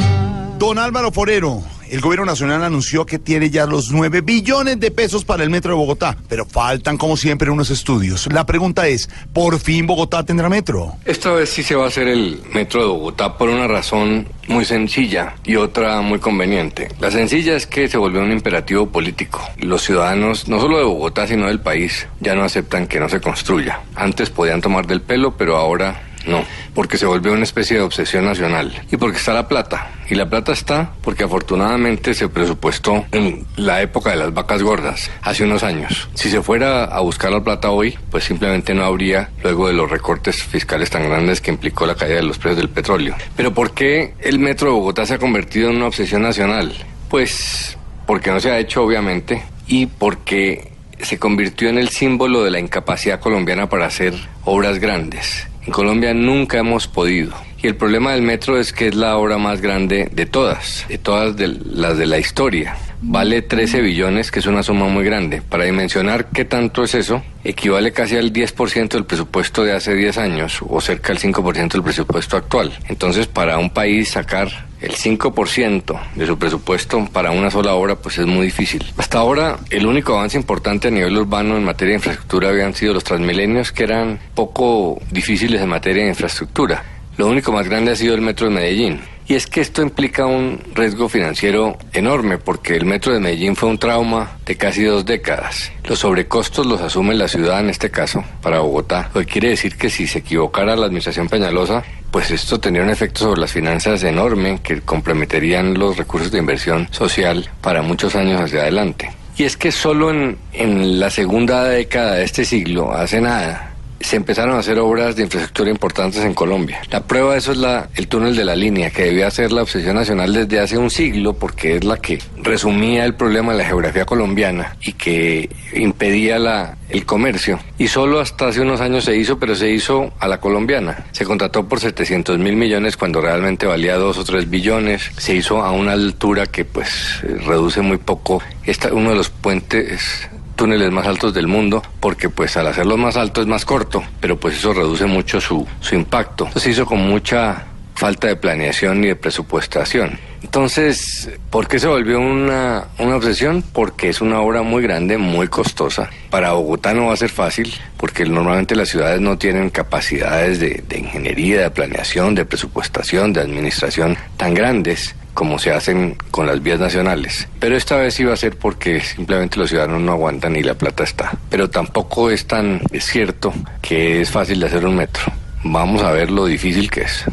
[0.59, 1.62] Don Álvaro Forero,
[1.95, 5.71] el gobierno nacional anunció que tiene ya los 9 billones de pesos para el metro
[5.71, 8.27] de Bogotá, pero faltan como siempre unos estudios.
[8.33, 10.97] La pregunta es, ¿por fin Bogotá tendrá metro?
[11.05, 14.65] Esta vez sí se va a hacer el metro de Bogotá por una razón muy
[14.65, 16.89] sencilla y otra muy conveniente.
[16.99, 19.41] La sencilla es que se volvió un imperativo político.
[19.59, 23.21] Los ciudadanos, no solo de Bogotá, sino del país, ya no aceptan que no se
[23.21, 23.83] construya.
[23.95, 26.44] Antes podían tomar del pelo, pero ahora no,
[26.74, 29.90] porque se volvió una especie de obsesión nacional y porque está la plata.
[30.09, 35.10] Y la plata está porque afortunadamente se presupuestó en la época de las vacas gordas,
[35.22, 36.09] hace unos años.
[36.14, 39.90] Si se fuera a buscar la plata hoy, pues simplemente no habría luego de los
[39.90, 43.14] recortes fiscales tan grandes que implicó la caída de los precios del petróleo.
[43.36, 46.72] Pero ¿por qué el metro de Bogotá se ha convertido en una obsesión nacional?
[47.09, 47.76] Pues
[48.06, 52.59] porque no se ha hecho obviamente y porque se convirtió en el símbolo de la
[52.59, 54.14] incapacidad colombiana para hacer
[54.44, 55.46] obras grandes.
[55.66, 57.32] En Colombia nunca hemos podido.
[57.62, 60.99] Y el problema del metro es que es la obra más grande de todas, de
[60.99, 62.77] todas de las de la historia.
[63.06, 65.43] Vale 13 billones, que es una suma muy grande.
[65.43, 70.16] Para dimensionar qué tanto es eso, equivale casi al 10% del presupuesto de hace 10
[70.16, 72.72] años o cerca del 5% del presupuesto actual.
[72.89, 74.48] Entonces, para un país sacar
[74.81, 78.82] el 5% de su presupuesto para una sola obra, pues es muy difícil.
[78.97, 82.94] Hasta ahora, el único avance importante a nivel urbano en materia de infraestructura habían sido
[82.94, 86.82] los transmilenios, que eran poco difíciles en materia de infraestructura.
[87.18, 89.14] Lo único más grande ha sido el metro de Medellín.
[89.26, 93.70] Y es que esto implica un riesgo financiero enorme porque el metro de Medellín fue
[93.70, 95.72] un trauma de casi dos décadas.
[95.84, 99.10] Los sobrecostos los asume la ciudad en este caso, para Bogotá.
[99.14, 103.20] Que quiere decir que si se equivocara la administración Peñalosa, pues esto tendría un efecto
[103.20, 108.60] sobre las finanzas enorme que comprometerían los recursos de inversión social para muchos años hacia
[108.60, 109.10] adelante.
[109.36, 113.73] Y es que solo en, en la segunda década de este siglo, hace nada,
[114.05, 116.82] se empezaron a hacer obras de infraestructura importantes en Colombia.
[116.90, 117.59] La prueba de eso es
[117.94, 121.32] el túnel de la línea, que debía ser la obsesión nacional desde hace un siglo,
[121.32, 127.06] porque es la que resumía el problema de la geografía colombiana y que impedía el
[127.06, 127.59] comercio.
[127.78, 131.06] Y solo hasta hace unos años se hizo, pero se hizo a la colombiana.
[131.12, 135.10] Se contrató por 700 mil millones cuando realmente valía 2 o 3 billones.
[135.16, 138.43] Se hizo a una altura que pues reduce muy poco.
[138.64, 143.16] Esta, uno de los puentes túneles más altos del mundo, porque pues al hacerlos más
[143.16, 146.47] alto es más corto, pero pues eso reduce mucho su, su impacto.
[146.47, 150.18] Entonces se hizo con mucha falta de planeación y de presupuestación.
[150.43, 153.62] Entonces, ¿por qué se volvió una, una obsesión?
[153.62, 156.10] Porque es una obra muy grande, muy costosa.
[156.31, 160.82] Para Bogotá no va a ser fácil, porque normalmente las ciudades no tienen capacidades de,
[160.86, 166.62] de ingeniería, de planeación, de presupuestación, de administración tan grandes como se hacen con las
[166.62, 167.48] vías nacionales.
[167.59, 171.05] Pero esta vez iba a ser porque simplemente los ciudadanos no aguantan y la plata
[171.05, 171.36] está.
[171.51, 173.52] Pero tampoco es tan es cierto
[173.82, 175.24] que es fácil de hacer un metro.
[175.65, 177.24] Vamos a ver lo difícil que es.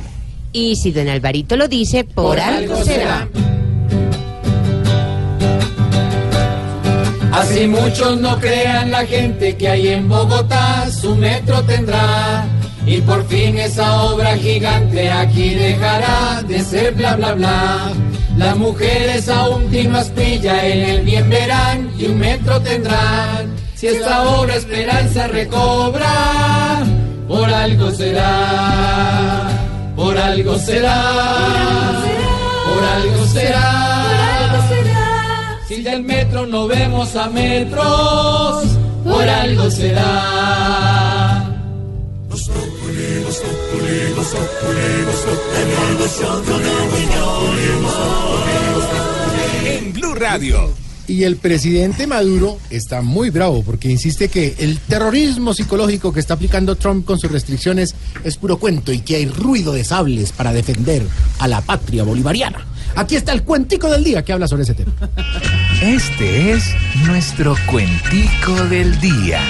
[0.53, 3.28] Y si don Alvarito lo dice, por, algo será.
[7.32, 12.45] Así muchos no crean la gente que hay en Bogotá, su metro tendrá.
[12.86, 17.94] Y por fin esa obra gigante aquí dejará de ser bla bla bla.
[18.38, 23.56] Las mujeres a últimas pilla en el bien verán y un metro tendrán.
[23.76, 26.84] Si esta obra esperanza recobra,
[27.28, 29.48] por algo será,
[29.95, 31.94] por algo será,
[32.68, 34.58] por algo será.
[35.68, 38.66] Si del metro no vemos a metros,
[39.03, 41.11] por algo será.
[49.66, 50.74] En Blue Radio.
[51.08, 56.36] Y el presidente Maduro está muy bravo porque insiste que el terrorismo psicológico que está
[56.36, 60.53] aplicando Trump con sus restricciones es puro cuento y que hay ruido de sables para
[60.53, 61.03] defender
[61.40, 62.66] a la patria bolivariana.
[62.95, 64.94] Aquí está el cuentico del día que habla sobre ese tema.
[65.82, 66.64] Este es
[67.08, 69.41] nuestro cuentico del día.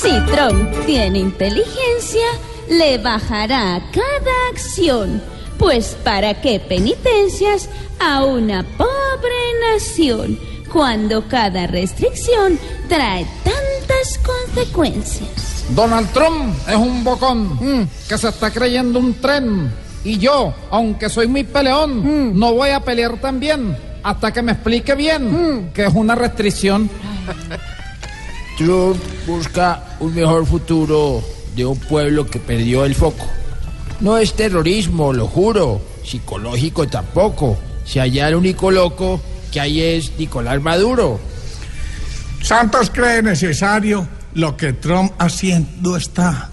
[0.00, 2.26] Si Trump tiene inteligencia,
[2.70, 5.20] le bajará cada acción.
[5.58, 7.68] Pues para qué penitencias
[7.98, 10.38] a una pobre nación,
[10.72, 15.64] cuando cada restricción trae tantas consecuencias.
[15.70, 19.68] Donald Trump es un bocón que se está creyendo un tren.
[20.04, 24.52] Y yo, aunque soy muy peleón, no voy a pelear tan bien hasta que me
[24.52, 26.88] explique bien que es una restricción.
[28.58, 31.22] Trump busca un mejor futuro
[31.54, 33.24] de un pueblo que perdió el foco.
[34.00, 37.56] No es terrorismo, lo juro, psicológico tampoco.
[37.84, 39.20] Si allá el único loco
[39.52, 41.20] que hay es Nicolás Maduro.
[42.42, 46.50] Santos cree necesario lo que Trump haciendo está.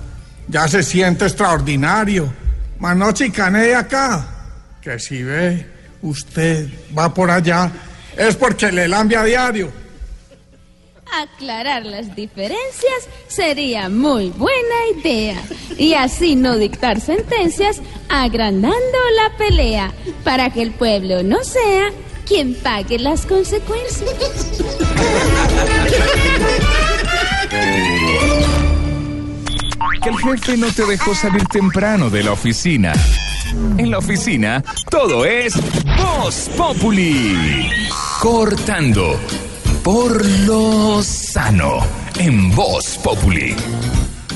[0.47, 2.31] Ya se siente extraordinario.
[2.79, 4.27] Manoche y Cané acá.
[4.79, 5.67] que si ve
[6.03, 7.71] usted va por allá
[8.15, 9.84] es porque le lambia a diario.
[11.21, 15.41] Aclarar las diferencias sería muy buena idea.
[15.77, 19.93] Y así no dictar sentencias agrandando la pelea
[20.25, 21.91] para que el pueblo no sea
[22.27, 24.09] quien pague las consecuencias.
[30.03, 32.91] Que el jefe no te dejó salir temprano de la oficina.
[33.77, 35.53] En la oficina, todo es
[35.97, 37.69] Voz Populi.
[38.19, 39.17] Cortando
[39.85, 41.77] por lo sano
[42.17, 43.55] en Voz Populi.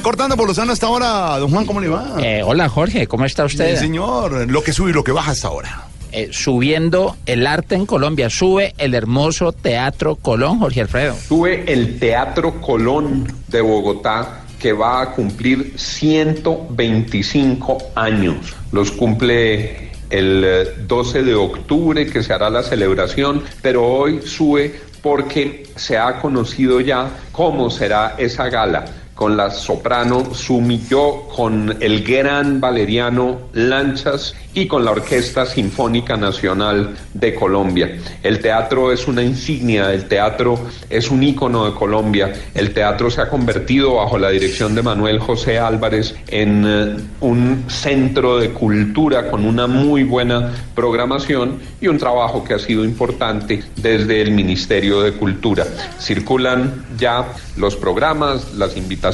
[0.03, 2.17] Cortando por Lozano hasta ahora, don Juan, ¿cómo le va?
[2.21, 3.73] Eh, hola Jorge, ¿cómo está usted?
[3.73, 5.87] Sí, señor, lo que sube y lo que baja hasta ahora.
[6.11, 11.15] Eh, subiendo el arte en Colombia, sube el hermoso Teatro Colón, Jorge Alfredo.
[11.15, 18.53] Sube el Teatro Colón de Bogotá que va a cumplir 125 años.
[18.71, 24.88] Los cumple el eh, 12 de octubre que se hará la celebración, pero hoy sube
[25.01, 28.85] porque se ha conocido ya cómo será esa gala
[29.19, 36.95] con la soprano Sumilló, con el gran valeriano Lanchas y con la Orquesta Sinfónica Nacional
[37.13, 37.97] de Colombia.
[38.23, 40.57] El teatro es una insignia, el teatro
[40.89, 45.19] es un ícono de Colombia, el teatro se ha convertido bajo la dirección de Manuel
[45.19, 51.97] José Álvarez en eh, un centro de cultura con una muy buena programación y un
[51.97, 55.65] trabajo que ha sido importante desde el Ministerio de Cultura.
[55.99, 57.27] Circulan ya
[57.57, 59.08] los programas, las invitaciones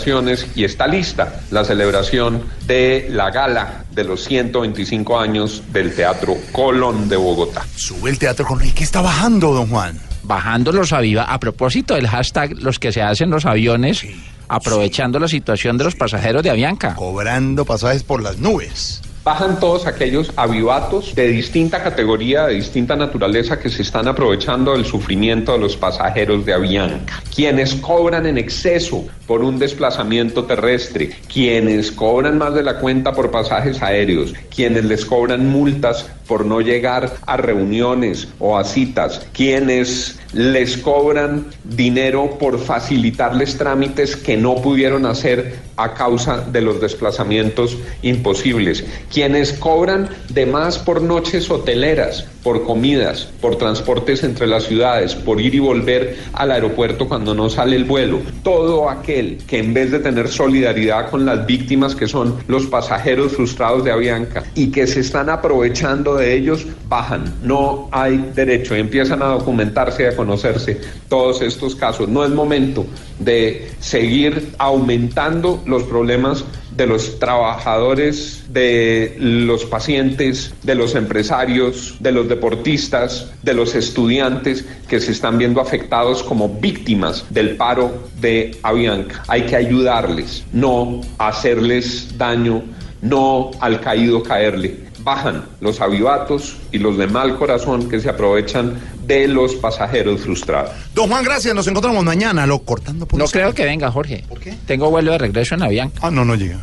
[0.56, 7.08] y está lista la celebración de la gala de los 125 años del Teatro Colón
[7.08, 7.66] de Bogotá.
[7.76, 8.68] Sube el Teatro Colón.
[8.68, 9.98] ¿Y qué está bajando, don Juan?
[10.24, 14.06] Bajando los aviones, a propósito del hashtag, los que se hacen los aviones,
[14.50, 16.96] aprovechando la situación de los pasajeros de Avianca.
[16.96, 19.02] Cobrando pasajes por las nubes.
[19.26, 24.86] Bajan todos aquellos avivatos de distinta categoría, de distinta naturaleza que se están aprovechando del
[24.86, 27.24] sufrimiento de los pasajeros de Avianca.
[27.34, 33.32] Quienes cobran en exceso por un desplazamiento terrestre, quienes cobran más de la cuenta por
[33.32, 40.20] pasajes aéreos, quienes les cobran multas por no llegar a reuniones o a citas, quienes
[40.34, 47.78] les cobran dinero por facilitarles trámites que no pudieron hacer a causa de los desplazamientos
[48.02, 48.86] imposibles,
[49.16, 55.40] quienes cobran de más por noches hoteleras, por comidas, por transportes entre las ciudades, por
[55.40, 59.92] ir y volver al aeropuerto cuando no sale el vuelo, todo aquel que en vez
[59.92, 64.86] de tener solidaridad con las víctimas que son los pasajeros frustrados de Avianca y que
[64.86, 70.82] se están aprovechando de ellos, bajan, no hay derecho, empiezan a documentarse y a conocerse
[71.08, 72.10] todos estos casos.
[72.10, 72.86] No es momento
[73.20, 76.44] de seguir aumentando los problemas
[76.76, 84.66] de los trabajadores, de los pacientes, de los empresarios, de los deportistas, de los estudiantes
[84.88, 89.24] que se están viendo afectados como víctimas del paro de Avianca.
[89.28, 92.64] Hay que ayudarles, no hacerles daño,
[93.02, 98.74] no al caído caerle bajan los avivatos y los de mal corazón que se aprovechan
[99.06, 100.72] de los pasajeros frustrados.
[100.96, 101.54] Don Juan, gracias.
[101.54, 104.26] Nos encontramos mañana, lo cortando por No creo que venga, Jorge.
[104.28, 104.56] ¿Por qué?
[104.66, 106.00] Tengo vuelo de regreso en Avianca.
[106.02, 106.58] Ah, no, no llega.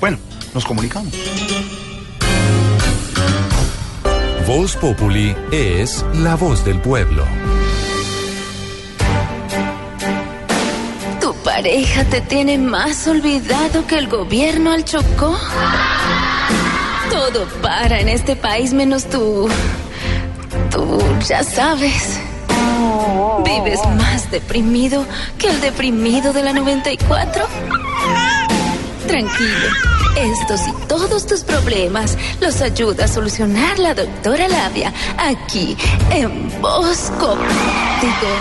[0.00, 0.18] Bueno,
[0.54, 1.12] nos comunicamos.
[4.46, 7.24] Voz Populi es la voz del pueblo.
[11.20, 15.36] ¿Tu pareja te tiene más olvidado que el gobierno al Chocó?
[17.14, 19.48] Todo para en este país menos tú.
[20.72, 22.18] Tú ya sabes.
[23.44, 25.06] ¿Vives más deprimido
[25.38, 27.46] que el deprimido de la 94?
[29.06, 29.68] Tranquilo.
[30.16, 35.76] Estos y todos tus problemas los ayuda a solucionar la doctora Labia aquí
[36.10, 37.12] en Voz
[38.00, 38.32] Digo,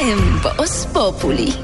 [0.00, 1.54] en Voz Populi.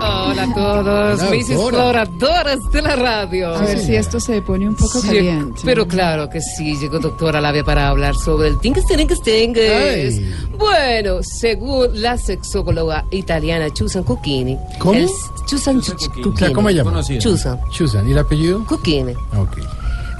[0.00, 3.54] Hola a todos, mis exploradores de la radio.
[3.54, 5.60] A ver si esto se pone un poco Sí, caliente.
[5.64, 10.20] Pero claro que sí, llegó doctora Labia para hablar sobre el tingues, tingues, tingues.
[10.56, 14.58] Bueno, según la sexóloga italiana Susan Cucchini.
[14.78, 15.06] ¿Cómo?
[15.46, 15.80] Susan
[16.22, 16.52] Cucchini.
[16.54, 17.02] ¿Cómo se llama?
[17.02, 17.60] Susan.
[17.70, 18.08] Susan.
[18.08, 18.64] ¿Y el apellido?
[18.66, 19.12] Cucchini.
[19.36, 19.58] Ok.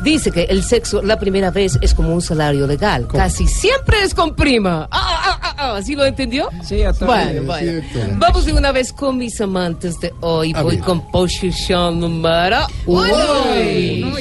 [0.02, 3.06] Dice que el sexo la primera vez es como un salario legal.
[3.08, 4.88] Casi siempre es con prima.
[4.90, 6.50] Ah, ah, ah, ah, ¿Sí lo entendió?
[6.62, 8.16] Sí, Bueno, Sí, bueno.
[8.18, 10.52] Vamos de una vez con mis amantes de hoy.
[10.54, 10.84] A Voy ver.
[10.84, 14.16] con posición número uno.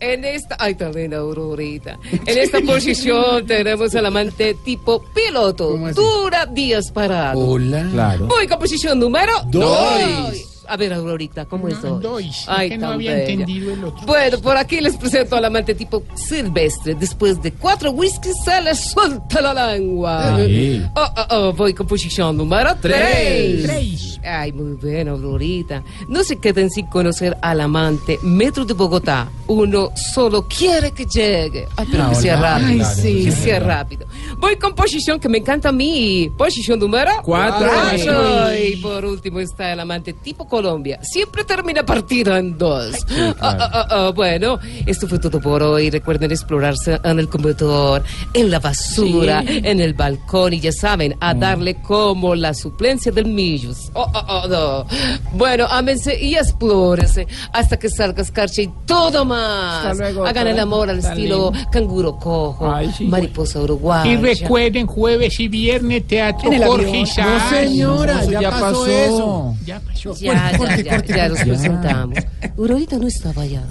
[0.00, 1.98] En esta, ay también Aurorita.
[2.10, 5.76] En esta posición tenemos al amante tipo piloto.
[5.94, 7.38] Dura días parado.
[7.38, 7.86] Hola.
[7.92, 8.26] Claro.
[8.26, 10.49] Voy con posición número Dos.
[10.70, 12.02] A ver, Aurorita, ¿cómo es No, hoy?
[12.02, 13.28] Dois, Ay, que no tan había bella.
[13.30, 14.06] entendido el otro.
[14.06, 16.94] Bueno, por aquí les presento al amante tipo silvestre.
[16.94, 20.36] Después de cuatro whiskies se le suelta la lengua.
[20.46, 20.80] Sí.
[20.94, 23.62] Oh, oh, oh, voy con posición número tres.
[23.64, 24.20] Tres.
[24.22, 25.82] Ay, muy bueno, Aurorita.
[26.08, 29.28] No se queden sin conocer al amante Metro de Bogotá.
[29.48, 31.66] Uno solo quiere que llegue.
[31.76, 32.68] Ay, pero que Ah, sea rápido.
[32.68, 33.24] Ay, sí.
[33.24, 34.06] Que sea rápido.
[34.38, 36.30] Voy con posición que me encanta a mí.
[36.38, 37.68] Posición número Cuatro.
[37.68, 38.54] cuatro.
[38.56, 40.98] Y por último está el amante tipo Colombia.
[41.02, 42.94] Siempre termina partido en dos.
[43.10, 45.88] Ah, ah, ah, ah, bueno, esto fue todo por hoy.
[45.90, 48.02] Recuerden explorarse en el comedor,
[48.34, 49.60] en la basura, Sí.
[49.64, 53.90] en el balcón y ya saben, a darle como la suplencia del Millos.
[53.94, 54.86] Oh, oh, oh, no.
[55.32, 59.86] Bueno, ámense y explórense hasta que salga escarcha y todo más.
[59.86, 61.70] Hasta luego, Hagan el amor al estilo lindo.
[61.70, 63.04] canguro cojo, Ay, sí.
[63.06, 64.10] mariposa uruguaya.
[64.10, 67.00] Y recuerden, jueves y viernes, Teatro Jorge.
[67.00, 67.26] Isaac.
[67.26, 69.54] No, señora, ya pasó eso.
[69.64, 70.14] Ya pasó.
[70.20, 72.18] Ya, ya, ya, ya los presentamos.
[72.56, 73.62] Aurorita no estaba allá,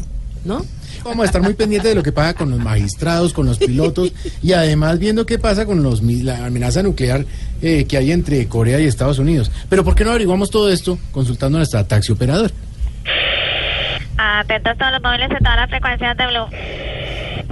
[0.45, 0.65] ¿no?
[1.03, 4.11] Vamos a estar muy pendientes de lo que pasa con los magistrados, con los pilotos
[4.41, 7.25] y además viendo qué pasa con los, la amenaza nuclear
[7.61, 9.51] eh, que hay entre Corea y Estados Unidos.
[9.69, 12.51] Pero ¿por qué no averiguamos todo esto consultando a nuestra taxi operador?
[14.17, 16.47] Atentos todos los móviles de todas las frecuencias de Blue.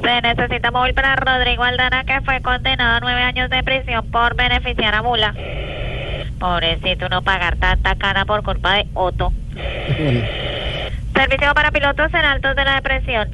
[0.04, 4.36] Se necesita móvil para Rodrigo Aldana, que fue condenado a nueve años de prisión por
[4.36, 5.34] beneficiar a Mula.
[6.40, 9.34] Pobrecito, no pagar tanta cana por culpa de Otto.
[11.14, 13.30] Servicio para pilotos en altos de la depresión.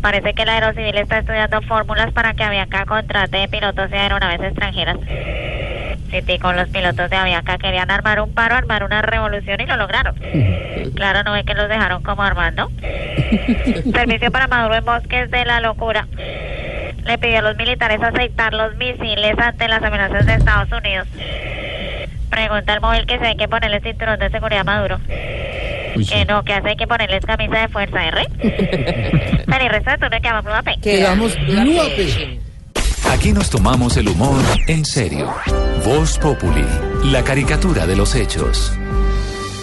[0.00, 4.96] Parece que la Aerocivil está estudiando fórmulas para que Avianca contrate pilotos de aeronaves extranjeras.
[6.10, 9.76] City con los pilotos de Avianca querían armar un paro, armar una revolución y lo
[9.76, 10.14] lograron.
[10.94, 12.70] Claro, no ve que los dejaron como armando.
[13.92, 16.06] Servicio para Maduro en bosques de la locura.
[17.04, 21.08] Le pidió a los militares aceitar los misiles ante las amenazas de Estados Unidos.
[22.38, 25.00] Pregunta al móvil que si hay que ponerle cinturón de seguridad Maduro.
[26.08, 28.28] Que no, que hace hay que ponerles camisa de fuerza R.
[29.44, 30.80] Pero el resto de turno quedamos Blue AP.
[30.80, 31.36] Quedamos.
[33.10, 35.34] Aquí nos tomamos el humor en serio.
[35.84, 36.64] Voz Populi,
[37.06, 38.72] la caricatura de los hechos.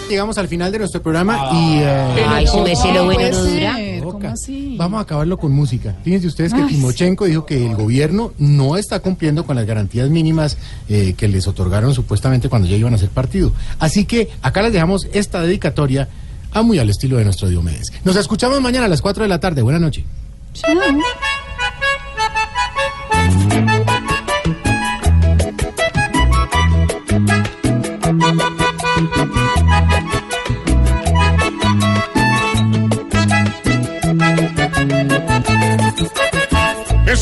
[0.08, 1.78] Llegamos al final de nuestro programa y...
[1.80, 3.76] eh, Ay, su merced, lo bueno puede no dura.
[3.76, 4.74] ser, ¿Cómo así?
[4.78, 5.96] Vamos a acabarlo con música.
[6.04, 10.08] Fíjense ustedes que Ay, Timochenko dijo que el gobierno no está cumpliendo con las garantías
[10.08, 10.58] mínimas
[10.88, 13.52] eh, que les otorgaron supuestamente cuando ya iban a ser partido.
[13.80, 16.08] Así que acá les dejamos esta dedicatoria
[16.52, 17.92] a muy al estilo de nuestro Diomedes.
[18.04, 19.62] Nos escuchamos mañana a las 4 de la tarde.
[19.62, 20.04] Buenas noches.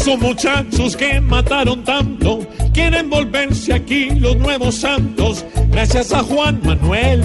[0.05, 7.23] Esos muchachos que mataron tanto quieren volverse aquí los nuevos santos, gracias a Juan Manuel.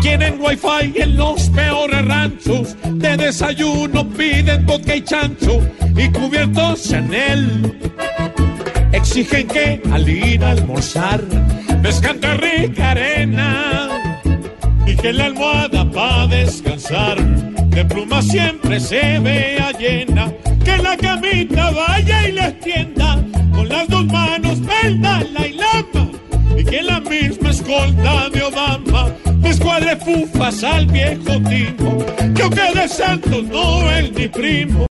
[0.00, 5.60] Quieren wifi en los peores ranchos, de desayuno piden boca y chancho
[5.94, 7.78] y cubiertos Chanel.
[8.92, 11.20] Exigen que al ir a almorzar
[11.82, 14.03] les cante rica arena
[14.96, 17.16] que la almohada para descansar
[17.70, 20.32] de pluma siempre se vea llena.
[20.64, 23.22] Que la camita vaya y les tienda
[23.54, 26.10] con las dos manos, la y lama.
[26.56, 29.08] Y que la misma escolta de Obama
[29.42, 31.98] les cuadre fufas al viejo timo.
[32.34, 34.74] Que aunque de santos no es ni primo.